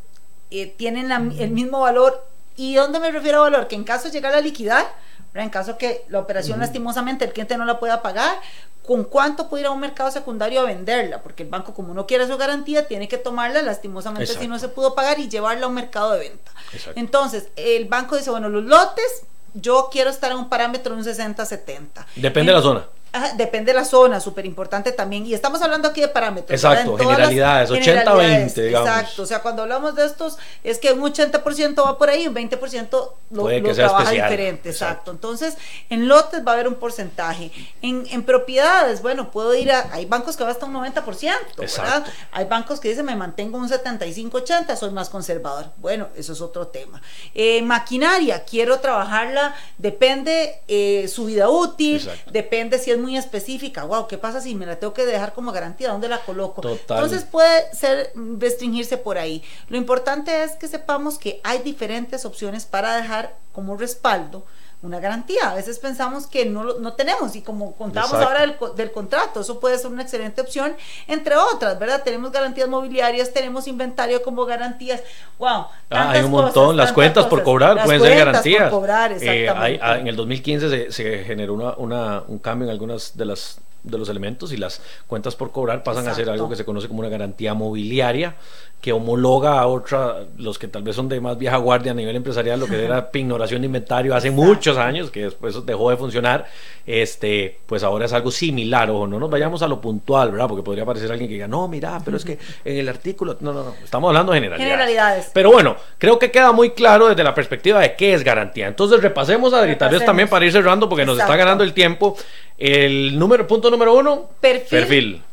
eh, 0.49 0.73
tienen 0.75 1.11
el 1.11 1.51
mismo 1.51 1.81
valor 1.81 2.25
¿Y 2.57 2.75
dónde 2.75 2.99
me 2.99 3.11
refiero 3.11 3.37
a 3.37 3.41
valor? 3.41 3.67
Que 3.67 3.75
en 3.75 3.85
caso 3.85 4.05
de 4.05 4.11
llegar 4.11 4.33
a 4.33 4.41
liquidar, 4.41 4.85
en 5.33 5.49
caso 5.49 5.77
que 5.77 6.03
la 6.09 6.19
operación 6.19 6.59
lastimosamente 6.59 7.23
el 7.23 7.31
cliente 7.31 7.57
no 7.57 7.65
la 7.65 7.79
pueda 7.79 8.01
pagar, 8.01 8.39
¿con 8.85 9.03
cuánto 9.03 9.47
puede 9.47 9.61
ir 9.61 9.67
a 9.67 9.71
un 9.71 9.79
mercado 9.79 10.09
secundario 10.11 10.61
a 10.61 10.65
venderla? 10.65 11.21
Porque 11.21 11.43
el 11.43 11.49
banco, 11.49 11.73
como 11.73 11.93
no 11.93 12.07
quiere 12.07 12.27
su 12.27 12.35
garantía, 12.37 12.87
tiene 12.87 13.07
que 13.07 13.17
tomarla 13.17 13.61
lastimosamente 13.61 14.33
si 14.33 14.47
no 14.47 14.57
se 14.59 14.69
pudo 14.69 14.95
pagar 14.95 15.19
y 15.19 15.29
llevarla 15.29 15.65
a 15.65 15.69
un 15.69 15.75
mercado 15.75 16.11
de 16.13 16.19
venta. 16.19 16.51
Entonces, 16.95 17.49
el 17.55 17.85
banco 17.85 18.17
dice, 18.17 18.31
bueno, 18.31 18.49
los 18.49 18.63
lotes, 18.63 19.23
yo 19.53 19.89
quiero 19.91 20.09
estar 20.09 20.31
en 20.31 20.37
un 20.37 20.49
parámetro 20.49 20.95
de 20.95 21.01
un 21.01 21.05
60-70. 21.05 22.05
Depende 22.15 22.51
de 22.51 22.57
la 22.57 22.61
zona 22.61 22.87
depende 23.35 23.71
de 23.71 23.79
la 23.79 23.85
zona, 23.85 24.19
súper 24.19 24.45
importante 24.45 24.91
también. 24.91 25.25
Y 25.25 25.33
estamos 25.33 25.61
hablando 25.61 25.87
aquí 25.87 26.01
de 26.01 26.07
parámetros. 26.07 26.51
Exacto, 26.51 26.97
generalidades, 26.97 27.69
80-20, 27.69 28.53
digamos. 28.53 28.89
Exacto, 28.89 29.23
o 29.23 29.25
sea, 29.25 29.41
cuando 29.41 29.63
hablamos 29.63 29.95
de 29.95 30.05
estos, 30.05 30.37
es 30.63 30.79
que 30.79 30.91
un 30.91 31.01
80% 31.01 31.85
va 31.85 31.97
por 31.97 32.09
ahí, 32.09 32.27
un 32.27 32.35
20% 32.35 33.11
lo, 33.31 33.49
lo 33.49 33.73
trabaja 33.73 34.11
diferente. 34.11 34.69
Exacto. 34.69 35.11
Entonces, 35.11 35.57
en 35.89 36.07
lotes 36.07 36.45
va 36.45 36.51
a 36.51 36.53
haber 36.55 36.67
un 36.67 36.75
porcentaje. 36.75 37.51
En, 37.81 38.05
en 38.09 38.23
propiedades, 38.23 39.01
bueno, 39.01 39.31
puedo 39.31 39.55
ir 39.55 39.71
a. 39.71 39.89
Hay 39.91 40.05
bancos 40.05 40.37
que 40.37 40.43
va 40.43 40.51
hasta 40.51 40.65
un 40.65 40.73
90%, 40.73 41.33
¿verdad? 41.57 42.05
Hay 42.31 42.45
bancos 42.45 42.79
que 42.79 42.89
dicen, 42.89 43.05
me 43.05 43.15
mantengo 43.15 43.57
un 43.57 43.69
75-80, 43.69 44.75
soy 44.75 44.91
más 44.91 45.09
conservador. 45.09 45.71
Bueno, 45.77 46.07
eso 46.15 46.33
es 46.33 46.41
otro 46.41 46.67
tema. 46.67 47.01
Eh, 47.33 47.61
maquinaria, 47.61 48.43
quiero 48.43 48.79
trabajarla, 48.79 49.55
depende 49.77 50.61
eh, 50.67 51.07
su 51.07 51.25
vida 51.25 51.49
útil, 51.49 52.07
depende 52.31 52.79
si 52.79 52.91
es 52.91 52.96
muy 52.97 53.17
específica, 53.17 53.83
wow, 53.83 54.07
¿qué 54.07 54.17
pasa 54.17 54.41
si 54.41 54.55
me 54.55 54.65
la 54.65 54.77
tengo 54.77 54.93
que 54.93 55.05
dejar 55.05 55.33
como 55.33 55.51
garantía? 55.51 55.89
¿Dónde 55.89 56.09
la 56.09 56.19
coloco? 56.19 56.61
Entonces 56.67 57.23
puede 57.23 57.73
ser 57.73 58.11
restringirse 58.15 58.97
por 58.97 59.17
ahí. 59.17 59.43
Lo 59.69 59.77
importante 59.77 60.43
es 60.43 60.53
que 60.53 60.67
sepamos 60.67 61.17
que 61.17 61.41
hay 61.43 61.59
diferentes 61.59 62.25
opciones 62.25 62.65
para 62.65 62.95
dejar 62.95 63.37
como 63.51 63.77
respaldo 63.77 64.45
una 64.81 64.99
garantía. 64.99 65.49
A 65.49 65.55
veces 65.55 65.79
pensamos 65.79 66.27
que 66.27 66.45
no, 66.45 66.79
no 66.79 66.93
tenemos 66.93 67.35
y 67.35 67.41
como 67.41 67.75
contábamos 67.75 68.15
ahora 68.15 68.41
del, 68.75 68.91
contrato, 68.91 69.41
eso 69.41 69.59
puede 69.59 69.77
ser 69.77 69.91
una 69.91 70.03
excelente 70.03 70.41
opción, 70.41 70.75
entre 71.07 71.35
otras, 71.35 71.77
¿verdad? 71.79 72.03
Tenemos 72.03 72.31
garantías 72.31 72.69
mobiliarias, 72.69 73.33
tenemos 73.33 73.67
inventario 73.67 74.21
como 74.21 74.45
garantías. 74.45 75.01
¡Wow! 75.39 75.65
Ah, 75.89 76.11
hay 76.11 76.23
un 76.23 76.31
montón. 76.31 76.77
Las 76.77 76.93
cuentas 76.93 77.25
por 77.25 77.43
cobrar 77.43 77.83
pueden 77.83 78.01
ser 78.01 78.17
garantías. 78.17 78.69
Por 78.69 78.79
cobrar, 78.79 79.11
eh, 79.19 79.49
ah, 79.49 79.97
en 79.97 80.07
el 80.07 80.15
2015 80.15 80.69
se, 80.69 80.91
se 80.91 81.23
generó 81.23 81.53
una, 81.77 82.23
un 82.27 82.39
cambio 82.39 82.67
en 82.67 82.71
algunas 82.71 83.17
de 83.17 83.25
las 83.25 83.59
de 83.83 83.97
los 83.97 84.09
elementos 84.09 84.51
y 84.51 84.57
las 84.57 84.81
cuentas 85.07 85.35
por 85.35 85.51
cobrar 85.51 85.83
pasan 85.83 86.07
a 86.07 86.13
ser 86.13 86.29
algo 86.29 86.49
que 86.49 86.55
se 86.55 86.65
conoce 86.65 86.87
como 86.87 86.99
una 86.99 87.09
garantía 87.09 87.53
mobiliaria 87.53 88.35
que 88.81 88.93
homologa 88.93 89.59
a 89.59 89.67
otra, 89.67 90.25
los 90.37 90.59
que 90.59 90.67
tal 90.67 90.83
vez 90.83 90.95
son 90.95 91.09
de 91.09 91.19
más 91.19 91.37
vieja 91.37 91.57
guardia 91.57 91.93
a 91.93 91.95
nivel 91.95 92.15
empresarial, 92.15 92.59
lo 92.59 92.67
que 92.67 92.85
era 92.85 93.09
pignoración 93.11 93.61
de 93.61 93.65
inventario 93.65 94.15
hace 94.15 94.29
muchos 94.29 94.77
años, 94.77 95.09
que 95.09 95.23
después 95.23 95.65
dejó 95.65 95.89
de 95.89 95.97
funcionar, 95.97 96.45
este, 96.85 97.59
pues 97.65 97.83
ahora 97.83 98.05
es 98.05 98.13
algo 98.13 98.29
similar, 98.29 98.91
o 98.91 99.07
no 99.07 99.19
nos 99.19 99.29
vayamos 99.31 99.63
a 99.63 99.67
lo 99.67 99.81
puntual, 99.81 100.31
¿verdad? 100.31 100.47
Porque 100.47 100.63
podría 100.63 100.85
parecer 100.85 101.11
alguien 101.11 101.27
que 101.27 101.33
diga, 101.33 101.47
no, 101.47 101.67
mira, 101.67 101.99
pero 102.05 102.17
es 102.17 102.23
que 102.23 102.37
en 102.63 102.77
el 102.77 102.87
artículo, 102.87 103.37
no, 103.39 103.51
no, 103.51 103.63
no, 103.63 103.75
estamos 103.83 104.09
hablando 104.09 104.31
de 104.31 104.37
generalidades. 104.37 104.71
generalidades. 104.71 105.31
Pero 105.33 105.51
bueno, 105.51 105.75
creo 105.97 106.19
que 106.19 106.29
queda 106.29 106.51
muy 106.51 106.69
claro 106.71 107.07
desde 107.07 107.23
la 107.23 107.33
perspectiva 107.33 107.79
de 107.79 107.95
qué 107.95 108.13
es 108.13 108.23
garantía. 108.23 108.67
Entonces 108.67 109.01
repasemos, 109.01 109.53
a 109.53 109.59
Adri, 109.59 109.75
también 109.75 110.29
para 110.29 110.45
ir 110.45 110.51
cerrando, 110.51 110.87
porque 110.87 111.05
nos 111.05 111.17
está 111.17 111.35
ganando 111.35 111.63
el 111.63 111.73
tiempo. 111.73 112.15
El 112.57 113.19
número, 113.19 113.45
punto 113.45 113.66
número 113.69 113.95
uno, 113.95 114.29
perfil. 114.39 115.23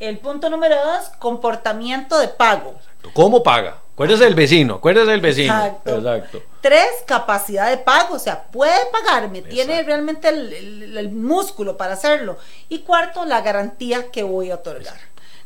El 0.00 0.18
punto 0.18 0.50
número 0.50 0.76
dos, 0.76 1.08
comportamiento 1.18 2.18
de 2.18 2.28
pago. 2.28 2.74
¿Cómo 3.12 3.42
paga? 3.42 3.80
Acuérdese 3.94 4.24
del 4.24 4.34
vecino, 4.34 4.74
acuérdese 4.74 5.10
del 5.12 5.20
vecino. 5.20 5.80
Exacto. 5.84 6.42
Tres, 6.60 6.88
capacidad 7.06 7.70
de 7.70 7.76
pago, 7.76 8.16
o 8.16 8.18
sea, 8.18 8.42
puede 8.42 8.86
pagarme, 8.90 9.42
tiene 9.42 9.84
realmente 9.84 10.28
el, 10.28 11.10
músculo 11.12 11.76
para 11.76 11.92
hacerlo. 11.92 12.36
Y 12.68 12.80
cuarto, 12.80 13.24
la 13.24 13.40
garantía 13.42 14.10
que 14.10 14.24
voy 14.24 14.50
a 14.50 14.56
otorgar. 14.56 14.96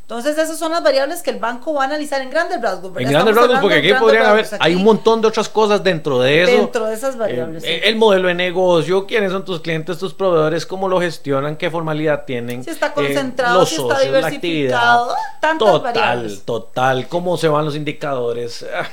Entonces, 0.09 0.39
esas 0.39 0.59
son 0.59 0.73
las 0.73 0.83
variables 0.83 1.23
que 1.23 1.29
el 1.29 1.39
banco 1.39 1.75
va 1.75 1.83
a 1.83 1.85
analizar 1.85 2.23
en 2.23 2.31
grandes 2.31 2.63
rasgos. 2.63 2.97
En 2.97 3.11
grandes 3.11 3.35
rasgos, 3.35 3.59
porque 3.61 3.77
aquí 3.77 3.93
podrían 3.93 4.25
haber, 4.25 4.47
hay 4.59 4.75
un 4.75 4.83
montón 4.83 5.21
de 5.21 5.29
otras 5.29 5.51
cosas 5.51 5.85
dentro 5.85 6.19
de 6.21 6.45
eso. 6.45 6.53
Dentro 6.53 6.87
de 6.87 6.95
esas 6.95 7.19
variables. 7.19 7.63
Eh, 7.63 7.83
el 7.85 7.97
modelo 7.97 8.29
de 8.29 8.35
negocio, 8.35 9.05
quiénes 9.07 9.33
son 9.33 9.45
tus 9.45 9.61
clientes, 9.61 9.99
tus 9.99 10.15
proveedores, 10.15 10.65
cómo 10.65 10.89
lo 10.89 10.99
gestionan, 10.99 11.59
qué 11.59 11.71
formalidad 11.71 12.25
tienen. 12.25 12.65
Si 12.65 12.71
está 12.71 12.95
concentrado, 12.95 13.67
si 13.67 13.75
está 13.75 14.01
diversificado, 14.01 15.15
tantas 15.43 15.69
total, 15.69 15.83
variables. 15.83 16.43
Total, 16.43 17.07
cómo 17.07 17.37
se 17.37 17.49
van 17.49 17.67
los 17.67 17.77
indicadores. 17.77 18.65
Ah 18.75 18.89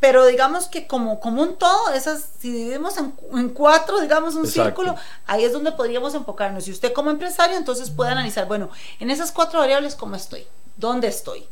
pero 0.00 0.26
digamos 0.26 0.68
que 0.68 0.86
como, 0.86 1.18
como 1.18 1.42
un 1.42 1.56
todo, 1.56 1.92
esas, 1.94 2.28
si 2.38 2.52
dividimos 2.52 2.94
en, 2.98 3.48
cuatro, 3.50 4.00
digamos, 4.00 4.34
un 4.34 4.46
círculo, 4.46 4.94
ahí 5.26 5.44
es 5.44 5.52
donde 5.52 5.72
podríamos 5.72 6.14
enfocarnos. 6.14 6.64
Si 6.64 6.70
usted 6.70 6.92
como 6.92 7.10
empresario, 7.10 7.56
entonces 7.56 7.90
puede 7.90 8.10
analizar, 8.10 8.46
bueno, 8.46 8.70
en 9.00 9.10
esas 9.10 9.32
cuatro 9.32 9.60
variables, 9.60 9.94
¿cómo 9.94 10.14
estoy? 10.16 10.46
¿Dónde 10.76 11.08
estoy? 11.08 11.48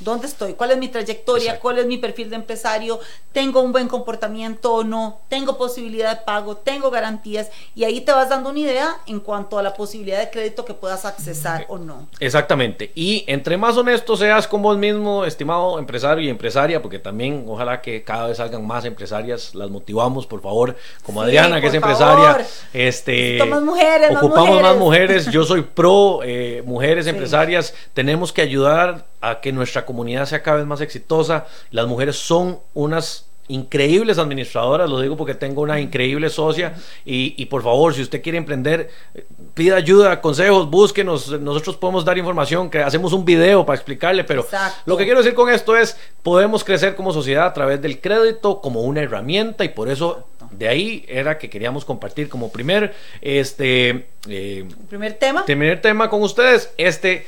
¿Dónde 0.00 0.26
estoy? 0.26 0.54
¿Cuál 0.54 0.70
es 0.70 0.78
mi 0.78 0.88
trayectoria? 0.88 1.58
¿Cuál 1.58 1.78
es 1.78 1.86
mi 1.86 1.98
perfil 1.98 2.30
de 2.30 2.36
empresario? 2.36 3.00
¿Tengo 3.32 3.60
un 3.60 3.72
buen 3.72 3.88
comportamiento 3.88 4.74
o 4.74 4.84
no? 4.84 5.20
¿Tengo 5.28 5.58
posibilidad 5.58 6.16
de 6.16 6.24
pago? 6.24 6.56
¿Tengo 6.56 6.90
garantías? 6.90 7.50
Y 7.74 7.84
ahí 7.84 8.00
te 8.00 8.12
vas 8.12 8.28
dando 8.28 8.50
una 8.50 8.60
idea 8.60 8.96
en 9.06 9.20
cuanto 9.20 9.58
a 9.58 9.62
la 9.62 9.74
posibilidad 9.74 10.20
de 10.20 10.30
crédito 10.30 10.64
que 10.64 10.74
puedas 10.74 11.04
accesar 11.04 11.66
o 11.68 11.78
no. 11.78 12.06
Exactamente. 12.20 12.92
Y 12.94 13.24
entre 13.26 13.56
más 13.56 13.76
honesto 13.76 14.16
seas 14.16 14.46
con 14.46 14.62
vos 14.62 14.78
mismo, 14.78 15.24
estimado 15.24 15.78
empresario 15.78 16.24
y 16.24 16.28
empresaria, 16.28 16.80
porque 16.80 16.98
también 16.98 17.44
ojalá 17.48 17.80
que 17.80 18.04
cada 18.04 18.28
vez 18.28 18.36
salgan 18.36 18.66
más 18.66 18.84
empresarias, 18.84 19.54
las 19.54 19.68
motivamos, 19.68 20.26
por 20.26 20.40
favor, 20.40 20.76
como 21.02 21.22
Adriana, 21.22 21.60
que 21.60 21.66
es 21.66 21.74
empresaria. 21.74 22.46
Este, 22.72 23.44
más 23.44 23.62
mujeres, 23.62 24.16
ocupamos 24.16 24.62
más 24.62 24.76
mujeres. 24.76 25.26
Yo 25.30 25.44
soy 25.44 25.62
pro 25.62 26.20
eh, 26.22 26.62
mujeres 26.64 27.06
empresarias. 27.08 27.74
Tenemos 27.94 28.32
que 28.32 28.42
ayudar 28.42 29.06
a 29.20 29.40
que 29.40 29.52
nuestra 29.52 29.84
comunidad 29.84 30.26
sea 30.26 30.42
cada 30.42 30.58
vez 30.58 30.66
más 30.66 30.80
exitosa. 30.80 31.46
Las 31.70 31.86
mujeres 31.86 32.16
son 32.16 32.60
unas 32.74 33.28
increíbles 33.48 34.18
administradoras, 34.18 34.88
lo 34.88 35.00
digo 35.00 35.16
porque 35.16 35.34
tengo 35.34 35.62
una 35.62 35.80
increíble 35.80 36.28
socia 36.28 36.74
y, 37.04 37.44
por 37.46 37.62
favor, 37.62 37.94
si 37.94 38.02
usted 38.02 38.22
quiere 38.22 38.38
emprender, 38.38 38.90
pida 39.54 39.76
ayuda, 39.76 40.20
consejos, 40.20 40.70
búsquenos, 40.70 41.40
nosotros 41.40 41.76
podemos 41.76 42.04
dar 42.04 42.18
información, 42.18 42.70
que 42.70 42.80
hacemos 42.80 43.12
un 43.12 43.24
video 43.24 43.64
para 43.64 43.76
explicarle, 43.76 44.24
pero 44.24 44.46
lo 44.84 44.96
que 44.96 45.04
quiero 45.04 45.20
decir 45.20 45.34
con 45.34 45.50
esto 45.50 45.76
es, 45.76 45.96
podemos 46.22 46.62
crecer 46.62 46.94
como 46.94 47.12
sociedad 47.12 47.46
a 47.46 47.52
través 47.52 47.80
del 47.80 48.00
crédito 48.00 48.60
como 48.60 48.82
una 48.82 49.00
herramienta 49.00 49.64
y 49.64 49.70
por 49.70 49.88
eso 49.88 50.26
de 50.50 50.68
ahí 50.68 51.04
era 51.08 51.38
que 51.38 51.50
queríamos 51.50 51.84
compartir 51.84 52.28
como 52.28 52.50
primer, 52.50 52.94
este, 53.20 54.08
eh, 54.28 54.68
primer 54.88 55.14
tema. 55.14 55.44
Primer 55.44 55.80
tema 55.80 56.08
con 56.10 56.22
ustedes, 56.22 56.72
este 56.76 57.26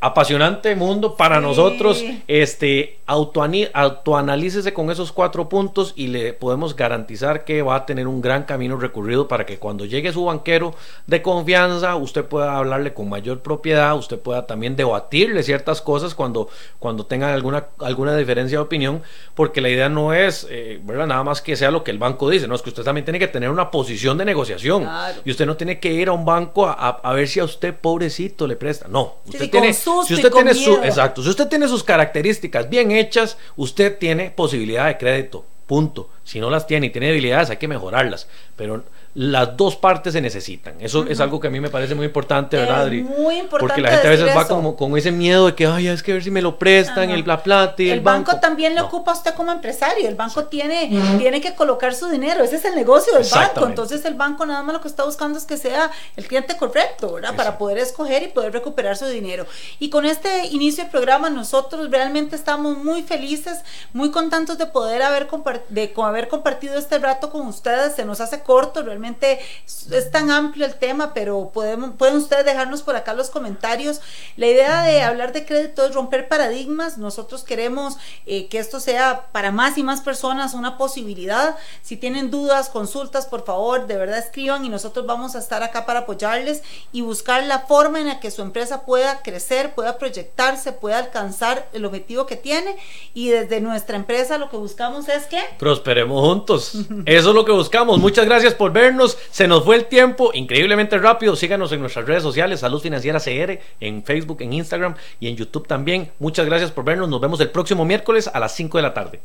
apasionante 0.00 0.74
mundo 0.76 1.16
para 1.16 1.40
nosotros. 1.40 2.02
Este, 2.26 2.98
autoanalícese 3.06 4.72
con 4.74 4.90
esos 4.90 5.12
cuatro 5.12 5.48
puntos 5.48 5.94
y 5.96 6.08
le 6.08 6.32
podemos 6.34 6.76
garantizar 6.76 7.44
que 7.44 7.62
va 7.62 7.76
a 7.76 7.86
tener 7.86 8.06
un 8.06 8.20
gran 8.20 8.44
camino 8.44 8.76
recorrido 8.76 9.28
para 9.28 9.46
que 9.46 9.58
cuando 9.58 9.84
llegue 9.84 10.12
su 10.12 10.24
banquero 10.24 10.74
de 11.06 11.22
confianza, 11.22 11.96
usted 11.96 12.24
pueda 12.24 12.56
hablarle 12.56 12.92
con 12.92 13.08
mayor 13.08 13.40
propiedad, 13.40 13.96
usted 13.96 14.18
pueda 14.18 14.46
también 14.46 14.76
debatirle 14.76 15.42
ciertas 15.42 15.80
cosas 15.80 16.14
cuando, 16.14 16.48
cuando 16.78 17.06
tengan 17.06 17.30
alguna, 17.30 17.66
alguna 17.78 18.16
diferencia 18.16 18.58
de 18.58 18.62
opinión, 18.62 19.02
porque 19.34 19.60
la 19.60 19.70
idea 19.70 19.88
no 19.88 20.12
es, 20.12 20.46
eh, 20.50 20.80
¿verdad? 20.82 21.06
Nada 21.06 21.24
más 21.24 21.40
que 21.40 21.56
sea 21.56 21.70
lo 21.70 21.84
que 21.84 21.90
el 21.90 21.98
banco 21.98 22.28
dice, 22.28 22.46
no, 22.46 22.54
es 22.54 22.62
que 22.62 22.70
usted 22.70 22.82
también 22.82 23.04
tiene 23.04 23.18
que 23.18 23.28
tener 23.28 23.50
una 23.50 23.70
posición 23.70 24.18
de 24.18 24.24
negociación 24.24 24.88
y 25.24 25.30
usted 25.30 25.46
no 25.46 25.56
tiene 25.56 25.80
que 25.80 25.92
ir 25.92 26.08
a 26.08 26.12
un 26.12 26.24
banco 26.24 26.66
a, 26.68 27.12
ver 27.12 27.26
si 27.26 27.40
a 27.40 27.44
usted, 27.44 27.74
pobrecito, 27.74 28.46
le 28.46 28.56
presta. 28.56 28.86
No, 28.88 29.16
usted 29.26 29.50
tiene, 29.60 29.74
si 29.74 30.14
usted 30.14 30.30
tiene 30.30 30.54
su, 30.54 30.74
exacto, 30.82 31.22
si 31.22 31.28
usted 31.28 31.48
tiene 31.48 31.68
sus 31.68 31.84
características 31.84 32.68
bien 32.68 32.90
hechas, 32.90 33.36
usted 33.56 33.98
tiene 33.98 34.30
posibilidad 34.30 34.86
de 34.86 34.98
crédito. 34.98 35.44
Punto. 35.66 36.08
Si 36.24 36.40
no 36.40 36.48
las 36.48 36.66
tiene 36.66 36.86
y 36.86 36.90
tiene 36.90 37.08
debilidades, 37.08 37.50
hay 37.50 37.58
que 37.58 37.68
mejorarlas. 37.68 38.26
Pero 38.56 38.84
las 39.14 39.56
dos 39.56 39.74
partes 39.74 40.12
se 40.12 40.20
necesitan. 40.20 40.74
Eso 40.80 41.04
es 41.08 41.18
algo 41.20 41.40
que 41.40 41.48
a 41.48 41.50
mí 41.50 41.60
me 41.60 41.70
parece 41.70 41.94
muy 41.94 42.06
importante, 42.06 42.56
¿verdad, 42.56 42.82
Adri? 42.82 43.02
Muy 43.02 43.36
importante. 43.36 43.58
Porque 43.58 43.80
la 43.80 43.90
gente 43.90 44.06
a 44.06 44.10
veces 44.10 44.36
va 44.36 44.46
como 44.46 44.76
con 44.76 44.96
ese 44.96 45.10
miedo 45.10 45.46
de 45.46 45.54
que, 45.54 45.66
ay, 45.66 45.88
es 45.88 46.02
que 46.02 46.12
a 46.12 46.14
ver 46.14 46.24
si 46.24 46.30
me 46.30 46.42
lo 46.42 46.58
prestan, 46.58 47.10
el, 47.10 47.26
la 47.26 47.42
plata 47.42 47.82
y 47.82 47.90
el, 47.90 48.00
banco. 48.00 48.38
también 48.38 48.74
le 48.74 48.80
ocupa 48.80 49.12
a 49.12 49.14
usted 49.14 49.34
como 49.34 49.50
empresario. 49.50 50.06
El 50.06 50.14
banco 50.14 50.44
tiene, 50.44 50.88
tiene 51.18 51.40
que 51.40 51.54
colocar 51.54 51.94
su 51.94 52.08
dinero. 52.08 52.44
Ese 52.44 52.56
es 52.56 52.64
el 52.64 52.74
negocio 52.74 53.14
del 53.14 53.26
banco. 53.28 53.66
Entonces, 53.66 54.04
el 54.04 54.14
banco 54.14 54.44
nada 54.46 54.62
más 54.62 54.74
lo 54.74 54.80
que 54.80 54.88
está 54.88 55.04
buscando 55.04 55.38
es 55.38 55.44
que 55.44 55.56
sea 55.56 55.90
el 56.16 56.26
cliente 56.26 56.56
correcto, 56.56 57.14
¿verdad? 57.14 57.34
Para 57.34 57.58
poder 57.58 57.78
escoger 57.78 58.22
y 58.22 58.28
poder 58.28 58.52
recuperar 58.52 58.96
su 58.96 59.06
dinero. 59.06 59.46
Y 59.78 59.90
con 59.90 60.04
este 60.04 60.46
inicio 60.46 60.84
del 60.84 60.90
programa, 60.90 61.30
nosotros 61.30 61.90
realmente 61.90 62.36
estamos 62.36 62.76
muy 62.78 63.02
felices, 63.02 63.60
muy 63.92 64.10
contentos 64.10 64.58
de 64.58 64.66
poder 64.66 65.02
haber, 65.02 65.28
de 65.70 65.92
haber 65.96 66.28
compartido 66.28 66.78
este 66.78 66.98
rato 66.98 67.30
con 67.30 67.46
ustedes. 67.46 67.96
Se 67.96 68.04
nos 68.04 68.20
hace 68.20 68.42
corto, 68.42 68.82
realmente 68.82 68.97
es 69.04 70.10
tan 70.10 70.30
amplio 70.30 70.66
el 70.66 70.74
tema, 70.74 71.14
pero 71.14 71.50
podemos, 71.52 71.92
pueden 71.96 72.16
ustedes 72.16 72.44
dejarnos 72.44 72.82
por 72.82 72.96
acá 72.96 73.14
los 73.14 73.30
comentarios. 73.30 74.00
La 74.36 74.46
idea 74.46 74.82
de 74.82 75.02
hablar 75.02 75.32
de 75.32 75.44
crédito 75.44 75.84
es 75.84 75.94
romper 75.94 76.28
paradigmas. 76.28 76.98
Nosotros 76.98 77.44
queremos 77.44 77.96
eh, 78.26 78.48
que 78.48 78.58
esto 78.58 78.80
sea 78.80 79.26
para 79.32 79.50
más 79.50 79.78
y 79.78 79.82
más 79.82 80.00
personas 80.00 80.54
una 80.54 80.78
posibilidad. 80.78 81.56
Si 81.82 81.96
tienen 81.96 82.30
dudas, 82.30 82.68
consultas, 82.68 83.26
por 83.26 83.44
favor, 83.44 83.86
de 83.86 83.96
verdad 83.96 84.18
escriban 84.18 84.64
y 84.64 84.68
nosotros 84.68 85.06
vamos 85.06 85.34
a 85.34 85.38
estar 85.38 85.62
acá 85.62 85.86
para 85.86 86.00
apoyarles 86.00 86.62
y 86.92 87.00
buscar 87.00 87.42
la 87.44 87.60
forma 87.60 88.00
en 88.00 88.08
la 88.08 88.20
que 88.20 88.30
su 88.30 88.42
empresa 88.42 88.84
pueda 88.84 89.22
crecer, 89.22 89.74
pueda 89.74 89.98
proyectarse, 89.98 90.72
pueda 90.72 90.98
alcanzar 90.98 91.68
el 91.72 91.84
objetivo 91.84 92.26
que 92.26 92.36
tiene. 92.36 92.76
Y 93.14 93.30
desde 93.30 93.60
nuestra 93.60 93.96
empresa 93.96 94.38
lo 94.38 94.50
que 94.50 94.56
buscamos 94.56 95.08
es 95.08 95.26
que... 95.26 95.40
Prosperemos 95.58 96.20
juntos. 96.20 96.72
Eso 97.06 97.28
es 97.28 97.34
lo 97.34 97.44
que 97.44 97.52
buscamos. 97.52 97.98
Muchas 97.98 98.26
gracias 98.26 98.54
por 98.54 98.72
vernos 98.88 99.18
se 99.30 99.46
nos 99.46 99.64
fue 99.64 99.76
el 99.76 99.86
tiempo 99.86 100.30
increíblemente 100.34 100.98
rápido. 100.98 101.36
Síganos 101.36 101.72
en 101.72 101.80
nuestras 101.80 102.06
redes 102.06 102.22
sociales, 102.22 102.60
Salud 102.60 102.80
Financiera 102.80 103.20
CR, 103.20 103.60
en 103.80 104.02
Facebook, 104.02 104.38
en 104.40 104.52
Instagram 104.52 104.94
y 105.20 105.28
en 105.28 105.36
YouTube 105.36 105.66
también. 105.66 106.10
Muchas 106.18 106.46
gracias 106.46 106.70
por 106.70 106.84
vernos. 106.84 107.08
Nos 107.08 107.20
vemos 107.20 107.40
el 107.40 107.50
próximo 107.50 107.84
miércoles 107.84 108.30
a 108.32 108.40
las 108.40 108.52
5 108.52 108.78
de 108.78 108.82
la 108.82 108.94
tarde. 108.94 109.20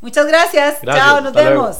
Muchas 0.00 0.26
gracias. 0.26 0.80
Chao, 0.82 1.20
nos 1.20 1.32
vemos. 1.32 1.78